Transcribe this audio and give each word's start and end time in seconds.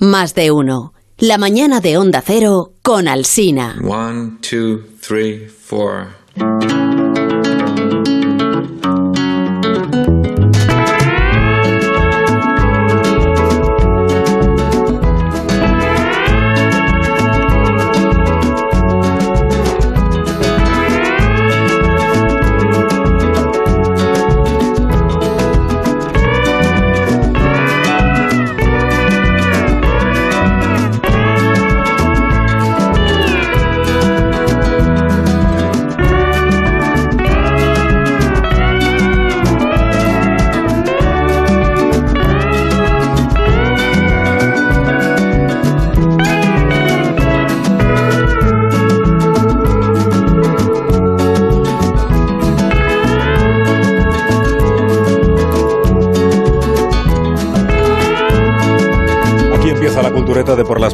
Más 0.00 0.36
de 0.36 0.52
uno. 0.52 0.92
La 1.16 1.38
mañana 1.38 1.80
de 1.80 1.98
Onda 1.98 2.22
Cero 2.24 2.74
con 2.82 3.08
Alsina. 3.08 3.76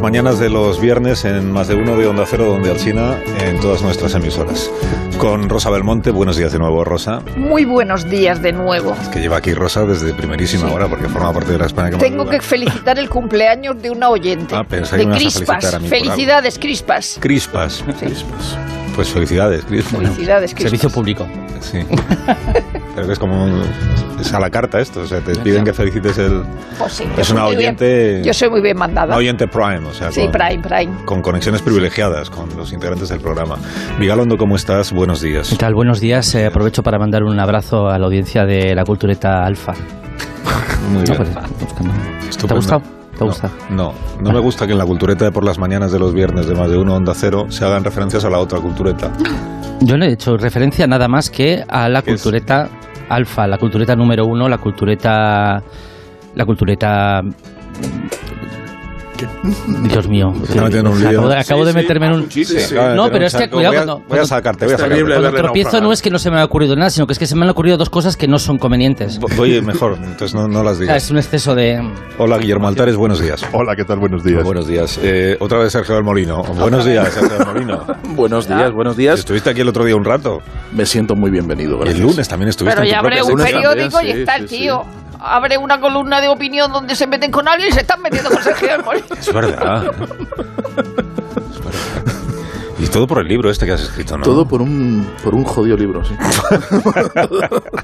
Mañanas 0.04 0.38
de 0.38 0.50
los 0.50 0.82
viernes 0.82 1.24
en 1.24 1.50
más 1.50 1.66
de 1.66 1.76
uno 1.76 1.96
de 1.96 2.06
Onda 2.06 2.26
Cero, 2.28 2.44
donde 2.44 2.70
Alsina, 2.70 3.18
en 3.40 3.58
todas 3.58 3.80
nuestras 3.80 4.14
emisoras. 4.14 4.70
Con 5.16 5.48
Rosa 5.48 5.70
Belmonte, 5.70 6.10
buenos 6.10 6.36
días 6.36 6.52
de 6.52 6.58
nuevo, 6.58 6.84
Rosa. 6.84 7.22
Muy 7.38 7.64
buenos 7.64 8.04
días 8.10 8.42
de 8.42 8.52
nuevo. 8.52 8.94
Que 9.14 9.20
lleva 9.20 9.38
aquí 9.38 9.54
Rosa 9.54 9.86
desde 9.86 10.12
primerísima 10.12 10.70
hora, 10.70 10.88
porque 10.88 11.08
forma 11.08 11.32
parte 11.32 11.52
de 11.52 11.58
la 11.58 11.64
España 11.64 11.88
que 11.88 11.96
Tengo 11.96 12.28
que 12.28 12.42
felicitar 12.42 12.98
el 12.98 13.08
cumpleaños 13.08 13.80
de 13.80 13.88
una 13.88 14.10
oyente. 14.10 14.54
Ah, 14.54 14.64
pensé 14.64 14.98
que 14.98 15.06
de 15.06 15.14
a 15.14 15.16
Crispas. 15.16 15.46
felicitar 15.46 15.74
a 15.74 15.78
mí 15.78 15.88
Felicidades, 15.88 16.58
Crispas. 16.58 17.16
Crispas. 17.18 17.82
Pues 18.94 19.08
felicidades, 19.08 19.64
Crispas. 19.64 20.02
Felicidades, 20.02 20.52
Crispas. 20.52 20.70
Servicio 20.70 20.90
público. 20.90 21.26
Sí. 21.60 21.78
Pero 22.94 23.06
que 23.06 23.12
es 23.14 23.18
como... 23.18 23.46
Es 24.20 24.32
a 24.32 24.38
la 24.40 24.48
carta 24.50 24.80
esto, 24.80 25.00
o 25.00 25.06
sea, 25.06 25.20
te 25.20 25.34
piden 25.36 25.64
que 25.64 25.72
felicites 25.72 26.16
el... 26.18 26.42
Pues 26.78 26.92
sí, 26.92 27.04
Es 27.16 27.30
una 27.30 27.46
bien- 27.46 27.58
oyente... 27.58 28.22
yo 28.24 28.32
soy 28.32 28.48
muy 28.48 28.60
bien 28.60 28.76
mandada. 28.76 29.08
Una 29.08 29.16
oyente 29.16 29.46
Prime, 29.48 29.86
o 29.88 29.92
sea, 29.92 30.10
sí, 30.12 30.22
con, 30.22 30.32
Prime, 30.32 30.62
Prime. 30.62 31.04
con 31.04 31.20
conexiones 31.20 31.62
privilegiadas 31.62 32.30
con 32.30 32.48
los 32.56 32.72
integrantes 32.72 33.08
del 33.08 33.20
programa. 33.20 33.56
Vigalondo, 33.98 34.36
¿cómo 34.36 34.56
estás? 34.56 34.92
Buenos 34.92 35.20
días. 35.20 35.48
¿Qué 35.50 35.56
tal? 35.56 35.74
Buenos 35.74 36.00
días. 36.00 36.32
Eh, 36.36 36.46
aprovecho 36.46 36.82
para 36.82 36.98
mandar 36.98 37.22
un 37.24 37.38
abrazo 37.40 37.88
a 37.88 37.98
la 37.98 38.06
audiencia 38.06 38.44
de 38.44 38.74
la 38.74 38.84
cultureta 38.84 39.44
Alfa. 39.44 39.72
Muy 40.92 41.02
No, 41.04 41.12
bien. 41.12 41.16
pues, 41.16 41.28
buscando. 41.60 41.92
¿Te 42.46 42.52
ha 42.52 42.56
gustado? 42.56 42.82
¿Te 43.18 43.24
ha 43.24 43.50
No? 43.70 43.92
No, 43.92 43.94
no 44.22 44.32
me 44.32 44.40
gusta 44.40 44.66
que 44.66 44.72
en 44.72 44.78
la 44.78 44.86
cultureta 44.86 45.24
de 45.24 45.32
por 45.32 45.44
las 45.44 45.58
mañanas 45.58 45.92
de 45.92 45.98
los 45.98 46.12
viernes 46.14 46.46
de 46.46 46.54
más 46.54 46.70
de 46.70 46.76
uno 46.76 46.94
Onda 46.94 47.14
Cero 47.14 47.46
se 47.48 47.64
hagan 47.64 47.84
referencias 47.84 48.24
a 48.24 48.30
la 48.30 48.38
otra 48.38 48.60
cultureta. 48.60 49.12
Yo 49.80 49.96
no 49.96 50.04
he 50.04 50.12
hecho 50.12 50.36
referencia 50.36 50.86
nada 50.86 51.08
más 51.08 51.30
que 51.30 51.64
a 51.68 51.88
la 51.88 52.02
¿Qué 52.02 52.12
es? 52.12 52.22
Alfa, 53.08 53.46
la 53.46 53.58
cultureta 53.58 53.94
número 53.96 54.26
uno, 54.26 54.48
la 54.48 54.58
cultureta... 54.58 55.62
La 56.34 56.44
cultureta... 56.44 57.22
Dios 59.88 60.08
mío. 60.08 60.28
un. 60.28 61.06
Acabo, 61.06 61.28
de, 61.28 61.36
acabo 61.38 61.64
de 61.64 61.72
meterme 61.72 62.06
en 62.06 62.12
un... 62.12 62.28
De 62.28 62.94
No, 62.96 63.10
pero 63.10 63.26
es 63.26 63.34
que, 63.34 63.48
cuidado, 63.48 63.50
voy 63.50 63.64
a, 63.64 63.84
cuando- 63.84 64.02
voy 64.08 64.18
a 64.18 64.24
sacarte, 64.24 64.64
voy 64.66 64.74
a 64.74 64.78
sacarte. 64.78 65.04
Cuando 65.04 65.32
tropiezo 65.32 65.80
no 65.80 65.92
es 65.92 66.02
que 66.02 66.10
no 66.10 66.18
se 66.18 66.30
me 66.30 66.40
ha 66.40 66.44
ocurrido 66.44 66.76
nada, 66.76 66.90
sino 66.90 67.06
que 67.06 67.12
es 67.12 67.18
que 67.18 67.26
se 67.26 67.36
me 67.36 67.42
han 67.44 67.50
ocurrido 67.50 67.76
dos 67.76 67.90
cosas 67.90 68.16
que 68.16 68.26
no 68.26 68.38
son 68.38 68.58
convenientes. 68.58 69.18
Oye, 69.38 69.62
mejor, 69.62 69.96
entonces 70.02 70.34
no, 70.34 70.48
no 70.48 70.62
las 70.62 70.76
Ah, 70.78 70.80
digas. 70.80 71.04
Es 71.04 71.10
un 71.10 71.18
exceso 71.18 71.54
de... 71.54 71.80
Hola, 72.18 72.38
Guillermo 72.38 72.68
Altares, 72.68 72.96
buenos 72.96 73.20
días. 73.20 73.44
Hola, 73.52 73.76
¿qué 73.76 73.84
tal? 73.84 73.98
Buenos 73.98 74.24
días. 74.24 74.42
Buenos 74.42 74.66
días. 74.66 74.98
Eh, 75.02 75.36
otra 75.40 75.58
vez 75.58 75.72
Sergio 75.72 75.94
del 75.94 76.04
Molino. 76.04 76.42
Buenos 76.42 76.84
días, 76.84 77.12
Sergio 77.12 77.38
del 77.38 77.46
Molino. 77.46 77.86
Buenos 78.14 78.48
días, 78.48 78.72
buenos 78.72 78.96
días. 78.96 79.18
Estuviste 79.20 79.50
aquí 79.50 79.60
el 79.60 79.68
otro 79.68 79.84
día 79.84 79.96
un 79.96 80.04
rato. 80.04 80.40
Me 80.72 80.86
siento 80.86 81.14
muy 81.14 81.30
bienvenido. 81.30 81.82
El 81.84 82.00
lunes 82.00 82.28
también 82.28 82.48
estuviste 82.48 82.80
Pero 82.80 82.90
ya 82.90 82.98
abre 83.00 83.22
un 83.22 83.36
periódico 83.36 84.00
y 84.02 84.10
está 84.10 84.36
el 84.36 84.46
tío. 84.46 84.84
Abre 85.26 85.56
una 85.56 85.80
columna 85.80 86.20
de 86.20 86.28
opinión 86.28 86.70
donde 86.70 86.94
se 86.94 87.06
meten 87.06 87.30
con 87.30 87.48
alguien 87.48 87.70
y 87.70 87.72
se 87.72 87.80
están 87.80 88.02
metiendo 88.02 88.28
con 88.30 88.42
Sergio 88.42 88.68
del 88.68 88.84
Molino. 88.84 89.06
Es 89.18 89.32
verdad. 89.32 89.84
Es 89.86 89.98
verdad. 91.64 92.14
Y 92.78 92.86
todo 92.88 93.06
por 93.06 93.20
el 93.20 93.28
libro 93.28 93.50
este 93.50 93.64
que 93.64 93.72
has 93.72 93.80
escrito, 93.80 94.18
¿no? 94.18 94.24
Todo 94.24 94.44
por 94.46 94.60
un, 94.60 95.06
por 95.22 95.34
un 95.34 95.44
jodido 95.44 95.76
libro, 95.78 96.04
sí. 96.04 96.14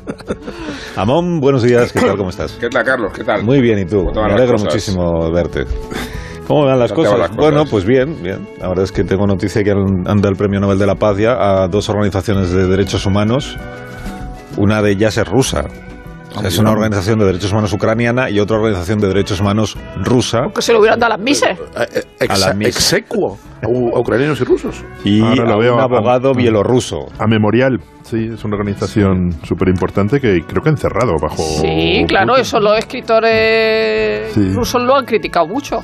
Amón, 0.97 1.41
buenos 1.41 1.62
días, 1.62 1.93
¿qué 1.93 2.00
tal? 2.00 2.17
¿Cómo 2.19 2.29
estás? 2.29 2.53
¿Qué 2.61 2.69
tal, 2.69 2.84
Carlos? 2.84 3.12
¿Qué 3.15 3.25
tal? 3.25 3.43
Muy 3.43 3.62
bien, 3.62 3.79
¿y 3.79 3.87
tú? 3.87 4.05
¿Cómo 4.05 4.12
te 4.12 4.21
Me 4.21 4.34
alegro 4.34 4.53
cosas? 4.53 4.67
muchísimo 4.67 5.31
verte. 5.33 5.65
¿Cómo 6.47 6.67
van 6.67 6.79
las 6.79 6.93
¿Cómo 6.93 7.05
te 7.05 7.09
cosas? 7.09 7.19
las 7.21 7.29
cosas? 7.31 7.43
Bueno, 7.43 7.65
pues 7.71 7.84
bien, 7.87 8.23
bien. 8.23 8.47
La 8.59 8.69
verdad 8.69 8.84
es 8.84 8.93
que 8.93 9.05
tengo 9.05 9.27
noticia 9.27 9.65
que 9.65 9.71
dado 9.71 10.29
el 10.29 10.37
Premio 10.37 10.61
Nobel 10.61 10.79
de 10.79 10.87
la 10.87 10.97
Paz 10.97 11.17
ya 11.17 11.33
a 11.33 11.69
dos 11.69 11.89
organizaciones 11.89 12.50
de 12.50 12.67
derechos 12.67 13.06
humanos. 13.06 13.56
Una 14.59 14.83
de 14.83 14.91
ellas 14.91 15.17
es 15.17 15.27
rusa. 15.27 15.65
O 16.35 16.41
sea, 16.41 16.49
es 16.49 16.59
una 16.59 16.71
organización 16.71 17.19
de 17.19 17.27
derechos 17.27 17.51
humanos 17.53 17.73
ucraniana 17.73 18.31
y 18.31 18.39
otra 18.39 18.57
organización 18.59 19.01
de 19.01 19.09
derechos 19.09 19.41
humanos 19.41 19.77
rusa. 20.03 20.49
Que 20.55 20.63
se 20.63 20.73
lo 20.73 20.79
hubieran 20.81 20.99
dado 21.01 21.15
a 21.15 21.17
las 21.17 21.25
mises. 21.25 21.59
Eh, 21.59 21.87
eh, 21.95 22.05
ex- 22.21 22.35
A 22.45 22.49
la 22.49 22.55
misa. 22.55 22.69
exequo 22.71 23.37
a, 23.63 23.99
ucranianos 23.99 24.41
y 24.41 24.45
rusos. 24.45 24.85
Y 25.05 25.21
Ahora 25.23 25.45
lo 25.45 25.55
a 25.55 25.59
veo 25.59 25.75
un 25.75 25.81
a- 25.81 25.85
abogado 25.85 26.33
bielorruso. 26.33 27.07
A 27.19 27.27
Memorial, 27.27 27.81
sí, 28.05 28.31
es 28.33 28.45
una 28.45 28.57
organización 28.57 29.35
súper 29.43 29.69
importante 29.69 30.21
que 30.21 30.45
creo 30.47 30.63
que 30.63 30.69
ha 30.69 30.73
encerrado 30.73 31.17
bajo... 31.21 31.43
Sí, 31.43 32.05
claro, 32.07 32.37
eso 32.37 32.61
los 32.61 32.79
escritores 32.79 34.33
Sí. 34.33 34.53
rusos 34.55 34.83
lo 34.83 34.97
han 34.97 35.05
criticado 35.05 35.47
mucho. 35.49 35.83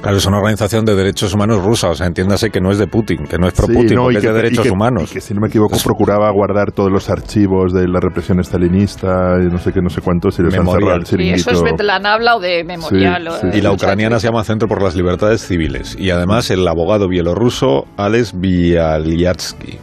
Claro, 0.00 0.16
es 0.16 0.26
una 0.26 0.38
organización 0.38 0.84
de 0.84 0.94
derechos 0.94 1.34
humanos 1.34 1.62
rusa. 1.64 1.90
O 1.90 1.94
sea, 1.94 2.06
entiéndase 2.06 2.50
que 2.50 2.60
no 2.60 2.70
es 2.70 2.78
de 2.78 2.86
Putin, 2.86 3.24
que 3.28 3.36
no 3.36 3.48
es 3.48 3.52
pro 3.54 3.66
Sí, 3.66 3.72
Putin, 3.74 3.96
no, 3.96 4.08
es 4.10 4.16
de 4.16 4.20
que- 4.28 4.32
derechos 4.32 4.60
y 4.64 4.68
que- 4.68 4.70
humanos. 4.72 5.10
Y 5.10 5.14
que, 5.14 5.20
si 5.20 5.34
no 5.34 5.40
me 5.40 5.48
equivoco, 5.48 5.76
procuraba 5.82 6.30
guardar 6.30 6.70
todos 6.70 6.90
los 6.90 7.10
archivos 7.10 7.72
de 7.72 7.88
la 7.88 7.98
represión 8.00 8.38
estalinista 8.38 9.36
y 9.42 9.46
no 9.52 9.58
sé 9.58 9.72
qué, 9.72 9.80
no 9.82 9.90
sé 9.90 10.00
cuántos, 10.00 10.38
y 10.38 10.42
los 10.42 10.54
han 10.54 10.60
Memorial. 10.60 11.04
cerrado 11.04 11.22
el 11.22 11.28
Y 11.28 11.30
eso 11.34 11.50
es 11.50 11.56
chiringuito. 11.56 11.64
Betlanabla 11.64 12.36
o 12.36 12.40
de 12.40 12.62
Memorial. 12.64 13.22
Sí, 13.22 13.28
o 13.28 13.40
sí. 13.40 13.46
de- 13.48 13.58
Y 13.58 13.60
la 13.60 13.72
ucraniana 13.72 14.20
se 14.20 14.28
llama 14.28 14.44
Centro 14.44 14.68
por 14.68 14.80
las 14.82 14.94
Libertades 14.94 15.44
Civiles. 15.46 15.96
Y 15.98 16.10
además 16.10 16.48
el 16.52 16.66
abogado 16.68 17.08
bielorruso 17.08 17.84
Alex 17.96 18.34
Bialyatsky. 18.38 19.78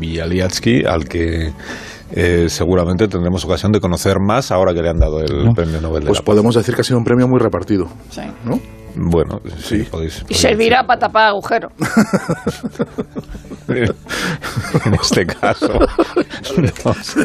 Bialyatsky, 0.00 0.84
al 0.84 1.04
que 1.06 1.52
eh, 2.12 2.46
seguramente 2.48 3.06
tendremos 3.06 3.44
ocasión 3.44 3.70
de 3.70 3.78
conocer 3.78 4.16
más 4.18 4.50
ahora 4.50 4.74
que 4.74 4.82
le 4.82 4.88
han 4.88 4.98
dado 4.98 5.20
el 5.20 5.44
No. 5.44 5.52
premio 5.54 5.80
Nobel 5.80 6.00
de 6.02 6.06
Pues 6.08 6.18
la 6.18 6.22
Paz. 6.22 6.26
podemos 6.26 6.54
decir 6.56 6.74
que 6.74 6.80
ha 6.80 6.84
sido 6.84 6.98
un 6.98 7.04
premio 7.04 7.28
muy 7.28 7.38
repartido, 7.38 7.86
sí. 8.10 8.22
¿no? 8.44 8.58
Bueno, 8.96 9.40
sí, 9.58 9.80
Sí. 9.80 9.88
podéis. 9.90 10.18
Y 10.18 10.22
podéis 10.22 10.40
servirá 10.40 10.86
para 10.86 10.98
tapar 11.00 11.28
agujeros. 11.28 11.72
en 13.68 14.94
este 14.94 15.26
caso. 15.26 15.78
no 16.84 16.94
sé. 16.94 17.20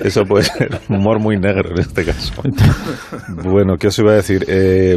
Eso 0.00 0.24
puede 0.24 0.44
ser 0.44 0.80
humor 0.88 1.18
muy 1.18 1.38
negro 1.38 1.70
en 1.70 1.80
este 1.80 2.04
caso. 2.04 2.32
Bueno, 3.28 3.76
¿qué 3.76 3.88
os 3.88 3.98
iba 3.98 4.12
a 4.12 4.16
decir? 4.16 4.44
Eh, 4.48 4.96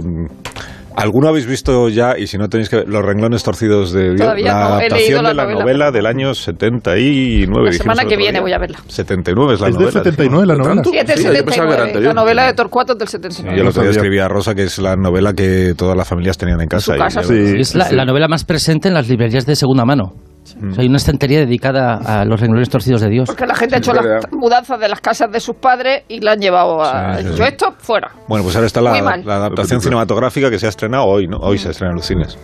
¿Alguno 0.97 1.27
habéis 1.29 1.45
visto 1.45 1.89
ya, 1.89 2.17
y 2.17 2.27
si 2.27 2.37
no 2.37 2.49
tenéis 2.49 2.69
que 2.69 2.77
ver, 2.77 2.89
Los 2.89 3.05
renglones 3.05 3.43
torcidos 3.43 3.91
de 3.91 4.09
Dios? 4.09 4.17
Todavía 4.21 4.45
la 4.47 4.53
no, 4.53 4.65
adaptación 4.75 5.23
la 5.23 5.29
de 5.29 5.35
la 5.35 5.43
novela. 5.43 5.59
novela 5.61 5.91
del 5.91 6.05
año 6.07 6.33
79. 6.33 7.65
La 7.65 7.71
semana 7.71 8.03
que 8.05 8.17
viene 8.17 8.31
día. 8.33 8.41
voy 8.41 8.53
a 8.53 8.57
verla. 8.57 8.79
79 8.87 9.53
es 9.53 9.61
la 9.61 9.67
Es 9.67 9.73
novela. 9.75 9.91
del 9.91 10.03
79 10.03 10.45
la 10.47 10.55
novela. 10.55 10.83
Sí, 10.83 10.97
es 10.97 11.07
del 11.07 11.17
Sí, 11.17 11.23
yo 11.23 11.29
pensaba 11.45 11.45
que 11.45 11.73
era 11.73 11.83
79. 11.83 11.83
anterior. 11.87 12.15
La 12.15 12.21
novela 12.21 12.45
de 12.47 12.53
Torcuato 12.53 12.93
es 12.93 12.99
del 12.99 13.07
Sí, 13.07 13.17
79. 13.17 13.57
yo 13.57 13.61
el 13.63 13.69
otro 13.69 13.81
día 13.83 13.91
sabía. 13.93 14.01
escribí 14.01 14.19
a 14.19 14.27
Rosa 14.27 14.55
que 14.55 14.63
es 14.63 14.77
la 14.79 14.95
novela 14.95 15.33
que 15.33 15.73
todas 15.77 15.95
las 15.95 16.07
familias 16.07 16.37
tenían 16.37 16.61
en 16.61 16.67
casa. 16.67 16.85
su 16.85 16.95
y 16.95 16.97
casa, 16.97 17.21
ya- 17.21 17.27
Sí, 17.27 17.53
Es 17.59 17.75
la, 17.75 17.85
sí. 17.85 17.95
la 17.95 18.05
novela 18.05 18.27
más 18.27 18.43
presente 18.43 18.87
en 18.87 18.93
las 18.93 19.07
librerías 19.07 19.45
de 19.45 19.55
segunda 19.55 19.85
mano. 19.85 20.13
O 20.55 20.73
sea, 20.73 20.81
hay 20.81 20.87
una 20.87 20.97
estantería 20.97 21.39
dedicada 21.39 21.95
a 22.05 22.25
los 22.25 22.39
renglones 22.39 22.69
torcidos 22.69 23.01
de 23.01 23.09
Dios. 23.09 23.27
Porque 23.27 23.45
la 23.45 23.55
gente 23.55 23.75
ha 23.75 23.77
hecho 23.79 23.93
las 23.93 24.31
mudanzas 24.31 24.79
de 24.79 24.87
las 24.87 25.01
casas 25.01 25.31
de 25.31 25.39
sus 25.39 25.55
padres 25.55 26.03
y 26.07 26.19
la 26.21 26.33
han 26.33 26.39
llevado 26.39 26.81
a. 26.81 27.15
Sí, 27.17 27.23
sí, 27.23 27.29
Yo 27.29 27.35
sí. 27.37 27.43
esto 27.43 27.73
fuera. 27.77 28.11
Bueno, 28.27 28.43
pues 28.43 28.55
ahora 28.55 28.67
está 28.67 28.81
la, 28.81 28.91
la 29.23 29.35
adaptación 29.35 29.81
cinematográfica 29.81 30.49
que 30.49 30.59
se 30.59 30.65
ha 30.67 30.69
estrenado 30.69 31.05
hoy, 31.05 31.27
¿no? 31.27 31.37
Hoy 31.37 31.57
se 31.57 31.69
estrena 31.71 31.91
en 31.91 31.95
los 31.97 32.05
cines. 32.05 32.37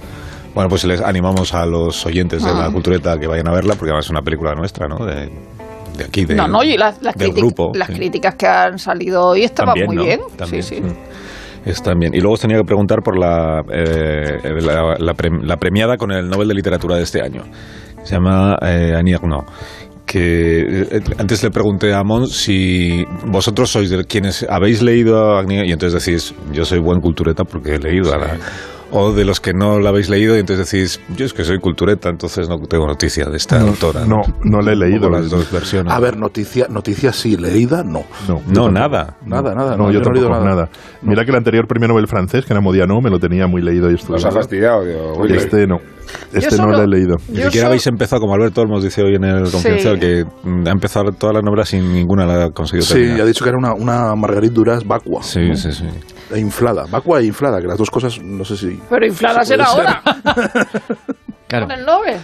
Bueno, 0.54 0.70
pues 0.70 0.84
les 0.86 1.02
animamos 1.02 1.54
a 1.54 1.66
los 1.66 2.06
oyentes 2.06 2.44
de 2.44 2.50
Ah. 2.52 2.66
la 2.68 2.72
cultureta 2.72 3.18
que 3.18 3.28
vayan 3.28 3.48
a 3.48 3.52
verla, 3.54 3.74
porque 3.76 3.90
además 3.92 4.06
es 4.06 4.12
una 4.12 4.22
película 4.22 4.54
nuestra, 4.54 4.88
¿no? 4.88 5.04
De, 5.06 5.32
de 5.98 6.04
aquí, 6.06 6.26
de, 6.26 6.36
no, 6.36 6.48
no, 6.48 6.64
y 6.64 6.78
las, 6.78 7.02
las, 7.02 7.16
del 7.16 7.34
grupo. 7.34 7.72
las 7.74 7.88
sí. 7.88 7.94
críticas 7.96 8.36
que 8.36 8.46
han 8.48 8.78
salido 8.78 9.26
hoy 9.30 9.44
estaban 9.44 9.74
También, 9.74 9.88
muy 9.88 9.96
¿no? 9.96 10.04
bien. 10.04 10.20
También, 10.38 10.62
sí, 10.64 10.76
sí. 10.76 10.82
mm. 10.82 11.70
Están 11.70 11.98
bien. 11.98 12.14
Y 12.14 12.20
luego 12.20 12.34
os 12.34 12.42
tenía 12.42 12.58
que 12.58 12.66
preguntar 12.66 13.00
por 13.02 13.18
la, 13.18 13.62
eh, 13.72 14.38
la, 14.62 14.96
la 15.00 15.14
pre- 15.14 15.30
la 15.44 15.56
premiada 15.56 15.96
con 15.96 16.12
el 16.12 16.28
Nobel 16.28 16.50
de 16.50 16.54
Literatura 16.56 16.98
de 16.98 17.04
este 17.04 17.22
año. 17.22 17.44
Se 18.04 18.16
llama 18.16 18.58
eh, 18.62 18.94
Annie 18.98 19.14
Ernaux. 19.14 19.46
Que 20.06 20.82
eh, 20.92 21.02
antes 21.18 21.42
le 21.44 21.50
pregunté 21.50 21.94
a 21.94 22.04
Mon 22.04 22.28
si 22.28 23.06
vosotros 23.26 23.72
sois 23.72 23.90
de 23.90 24.04
quienes 24.06 24.46
habéis 24.50 24.82
leído 24.82 25.36
a 25.36 25.40
Agni 25.40 25.62
y 25.64 25.72
entonces 25.72 26.04
decís, 26.06 26.36
yo 26.52 26.66
soy 26.66 26.80
buen 26.80 27.00
cultureta 27.02 27.46
porque 27.46 27.76
he 27.76 27.80
leído 27.80 28.14
a 28.14 28.18
la. 28.18 28.38
o 28.92 29.12
de 29.14 29.24
los 29.26 29.40
que 29.40 29.54
no 29.54 29.80
la 29.80 29.90
habéis 29.90 30.10
leído 30.10 30.36
y 30.36 30.40
entonces 30.42 30.70
decís, 30.70 31.00
yo 31.18 31.26
es 31.26 31.34
que 31.34 31.44
soy 31.46 31.58
cultureta, 31.60 32.10
entonces 32.10 32.48
no 32.50 32.60
tengo 32.60 32.86
noticia 32.86 33.26
de 33.26 33.38
esta 33.38 33.60
autora. 33.62 34.06
No, 34.06 34.22
no 34.44 34.62
la 34.62 34.74
he 34.74 34.76
leído. 34.76 35.10
Las 35.10 35.30
dos 35.32 35.50
versiones. 35.52 35.92
A 35.92 36.00
ver, 36.00 36.18
noticia, 36.18 36.68
noticia 36.70 37.12
sí, 37.14 37.38
leída 37.38 37.84
no. 37.84 38.04
No, 38.28 38.42
No, 38.48 38.66
yo 38.66 38.72
nada. 38.72 39.16
Nada, 39.26 39.56
nada. 39.56 39.78
No, 39.78 39.90
yo, 39.90 40.02
no 40.02 40.12
he 40.12 40.14
leído 40.14 40.30
nada. 40.30 40.70
Mira 41.02 41.24
que 41.24 41.32
el 41.32 41.38
anterior 41.38 41.66
premio 41.66 41.88
Nobel 41.88 42.08
francés, 42.08 42.46
que 42.46 42.54
era 42.54 42.60
Modiano, 42.62 43.00
me 43.02 43.10
lo 43.10 43.20
tenía 43.20 43.48
muy 43.48 43.62
leído 43.64 43.90
y 43.90 43.94
Nos 43.94 44.02
ha 44.02 44.04
estudiado. 44.18 44.32
fastidiado. 44.36 44.86
digo, 44.86 45.14
uy, 45.18 45.34
Este 45.34 45.66
no. 45.66 45.80
Este 46.34 46.58
no 46.58 46.68
lo 46.70 46.82
he 46.84 46.88
leído. 46.88 47.18
Ni 47.30 47.42
siquiera 47.44 47.62
so- 47.62 47.68
habéis 47.68 47.88
empezado 47.88 48.22
como 48.22 48.34
Alberto 48.34 48.62
Olmos 48.62 48.84
dice 48.84 49.02
hoy 49.04 49.16
en 49.16 49.24
el 49.24 49.50
confidencial 49.52 49.96
Sí. 49.96 50.00
que 50.00 50.26
mm, 50.44 50.68
ha 50.68 50.72
empezado 50.72 51.12
todas 51.12 51.34
las 51.36 51.44
novelas 51.44 51.70
sin 51.70 51.94
ninguna 51.94 52.26
la 52.26 52.46
ha 52.46 52.50
conseguido 52.52 52.86
Sí, 52.86 52.94
terminar. 52.96 53.22
ha 53.22 53.26
dicho 53.26 53.44
que 53.44 53.50
era 53.50 53.58
una, 53.58 53.74
una 53.74 54.16
Marguerite 54.16 54.54
Duras 54.54 54.86
vacua. 54.86 55.22
Sí, 55.24 55.40
¿no? 55.50 55.56
sí, 55.56 55.72
sí. 55.72 55.86
E 56.34 56.40
inflada. 56.40 56.86
Vacua 56.90 57.20
e 57.20 57.26
inflada, 57.26 57.60
que 57.62 57.68
las 57.68 57.78
dos 57.78 57.90
cosas, 57.92 58.20
no 58.22 58.44
sé 58.46 58.58
si... 58.58 58.80
Pero 58.90 59.06
inflada 59.06 59.44
será 59.44 59.66
ser. 59.66 59.88
ahora. 59.88 60.02
Claro. 61.48 61.68
con 61.68 61.78
el 61.78 61.86
Nobel. 61.86 62.18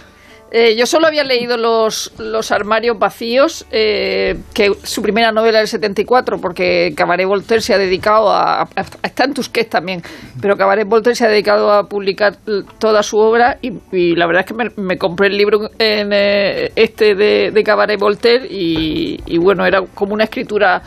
Eh, 0.52 0.74
yo 0.76 0.84
solo 0.84 1.06
había 1.06 1.22
leído 1.22 1.56
los, 1.56 2.12
los 2.18 2.50
armarios 2.50 2.98
vacíos, 2.98 3.66
eh, 3.70 4.36
que 4.52 4.72
su 4.82 5.00
primera 5.00 5.30
novela 5.30 5.58
del 5.58 5.68
74, 5.68 6.40
porque 6.40 6.92
Cabaret 6.96 7.26
Voltaire 7.26 7.60
se 7.62 7.72
ha 7.72 7.78
dedicado 7.78 8.30
a, 8.32 8.62
a- 8.62 8.68
está 9.04 9.24
en 9.24 9.34
Tusquets 9.34 9.70
también, 9.70 10.02
pero 10.40 10.56
Cabaret 10.56 10.88
Voltaire 10.88 11.14
se 11.14 11.24
ha 11.24 11.28
dedicado 11.28 11.72
a 11.72 11.88
publicar 11.88 12.34
toda 12.80 13.04
su 13.04 13.18
obra 13.18 13.58
y, 13.62 13.72
y 13.92 14.16
la 14.16 14.26
verdad 14.26 14.44
es 14.44 14.46
que 14.56 14.70
me, 14.80 14.98
compré 14.98 15.28
el 15.28 15.36
libro 15.36 15.70
en 15.78 16.10
eh, 16.12 16.72
este 16.74 17.14
de, 17.14 17.52
de 17.52 17.62
Cabaret 17.62 18.00
Voltaire 18.00 18.46
y, 18.50 19.38
bueno, 19.38 19.64
era 19.64 19.82
como 19.94 20.14
una 20.14 20.24
escritura 20.24 20.82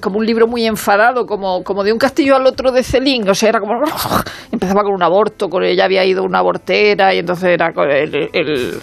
como 0.00 0.18
un 0.18 0.26
libro 0.26 0.46
muy 0.46 0.66
enfadado, 0.66 1.26
como, 1.26 1.62
como 1.64 1.84
de 1.84 1.92
un 1.92 1.98
castillo 1.98 2.36
al 2.36 2.46
otro 2.46 2.72
de 2.72 2.82
Celine, 2.82 3.30
o 3.30 3.34
sea, 3.34 3.48
era 3.50 3.60
como... 3.60 3.74
Empezaba 4.52 4.82
con 4.82 4.92
un 4.92 5.02
aborto, 5.02 5.48
con 5.48 5.64
ella 5.64 5.84
había 5.84 6.04
ido 6.04 6.22
una 6.24 6.38
abortera 6.38 7.14
y 7.14 7.18
entonces 7.18 7.50
era 7.50 7.72
con 7.72 7.90
el, 7.90 8.28
el- 8.32 8.78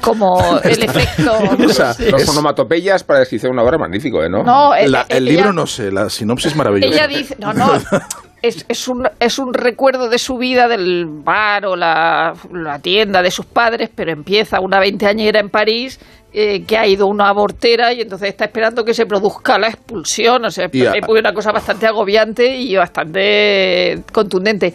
como 0.00 0.58
el 0.64 0.82
efecto... 0.82 1.32
O 1.64 1.68
sea, 1.68 1.92
Sí. 1.94 2.04
Dos 2.10 2.28
onomatopeyas 2.28 3.02
para 3.04 3.20
describir 3.20 3.50
una 3.50 3.62
obra 3.62 3.78
magnífico, 3.78 4.22
¿eh? 4.22 4.28
¿no? 4.28 4.42
No, 4.44 4.74
eh, 4.74 4.88
La- 4.88 5.02
eh, 5.02 5.16
el 5.16 5.28
ella- 5.28 5.36
libro 5.38 5.52
no 5.52 5.66
sé, 5.66 5.90
la 5.90 6.08
sinopsis 6.08 6.54
maravillosa. 6.54 6.94
Ella 6.94 7.08
dice, 7.08 7.36
no, 7.40 7.52
no, 7.52 7.72
es, 8.40 8.64
es, 8.68 8.86
un, 8.88 9.08
es 9.18 9.38
un 9.40 9.52
recuerdo 9.52 10.08
de 10.08 10.18
su 10.18 10.36
vida 10.38 10.68
del 10.68 11.06
bar 11.06 11.66
o 11.66 11.74
la, 11.74 12.34
la 12.52 12.78
tienda 12.78 13.20
de 13.22 13.30
sus 13.32 13.46
padres, 13.46 13.90
pero 13.94 14.12
empieza 14.12 14.60
una 14.60 14.78
veinteañera 14.78 15.40
en 15.40 15.50
París 15.50 15.98
eh, 16.30 16.64
que 16.66 16.76
ha 16.76 16.86
ido 16.86 17.06
una 17.06 17.30
abortera 17.30 17.92
y 17.94 18.02
entonces 18.02 18.28
está 18.28 18.44
esperando 18.44 18.84
que 18.84 18.92
se 18.92 19.06
produzca 19.06 19.58
la 19.58 19.68
expulsión. 19.68 20.44
O 20.44 20.50
sea, 20.50 20.66
es 20.66 21.08
una 21.08 21.32
cosa 21.32 21.52
bastante 21.52 21.86
agobiante 21.86 22.54
y 22.54 22.76
bastante 22.76 24.02
contundente. 24.12 24.74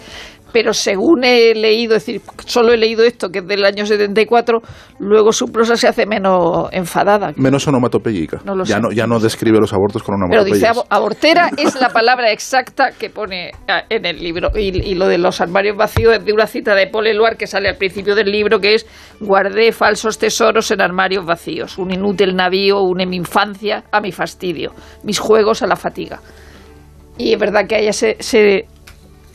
Pero 0.54 0.72
según 0.72 1.24
he 1.24 1.56
leído, 1.56 1.96
es 1.96 2.06
decir, 2.06 2.22
solo 2.46 2.72
he 2.72 2.78
leído 2.78 3.04
esto, 3.04 3.30
que 3.30 3.40
es 3.40 3.48
del 3.48 3.66
año 3.66 3.86
74, 3.88 4.62
luego 5.00 5.34
su 5.34 5.48
prosa 5.48 5.76
se 5.76 5.88
hace 5.88 6.06
menos 6.06 6.70
enfadada. 6.72 7.34
Menos 7.36 7.68
onomatopéyica. 7.68 8.42
No 8.46 8.54
lo 8.56 8.64
ya, 8.64 8.76
sé. 8.76 8.82
no, 8.82 8.92
ya 8.92 9.08
no 9.08 9.20
describe 9.20 9.58
los 9.60 9.74
abortos 9.74 10.04
con 10.04 10.16
Pero 10.30 10.44
dice 10.44 10.58
onomatopeyas. 10.68 10.78
abo- 10.78 10.86
abortera 10.90 11.50
es 11.58 11.76
la 11.82 11.90
palabra 11.90 12.32
exacta 12.32 12.92
que 12.92 13.10
pone 13.10 13.52
ah, 13.68 13.82
en 13.90 14.06
el 14.06 14.20
libro. 14.24 14.52
Y, 14.56 14.80
y 14.92 14.94
lo 14.96 15.08
de 15.08 15.18
los 15.18 15.42
armarios 15.42 15.76
vacíos 15.76 16.16
es 16.16 16.24
de 16.24 16.32
una 16.34 16.46
cita 16.46 16.76
de 16.76 16.86
Paul 16.88 17.08
Eluard 17.08 17.36
que 17.38 17.48
sale 17.48 17.68
al 17.70 17.78
principio 17.78 18.14
del 18.14 18.32
libro 18.32 18.60
que 18.60 18.76
es 18.76 18.86
guardé 19.20 19.72
falsos 19.72 20.20
tesoros 20.20 20.70
en 20.70 20.82
armarios 20.82 21.26
vacíos. 21.26 21.78
Un 21.80 21.92
inútil 21.92 22.36
navío 22.36 22.82
une 22.84 23.08
mi 23.08 23.16
infancia 23.18 23.86
a 23.92 24.00
mi 24.02 24.12
fastidio. 24.12 24.72
Mis 25.04 25.18
juegos 25.18 25.64
a 25.64 25.68
la 25.68 25.76
fatiga. 25.76 26.20
Y 27.18 27.34
es 27.34 27.40
verdad 27.40 27.66
que 27.68 27.80
ella 27.80 27.94
se, 27.94 28.18
se 28.20 28.66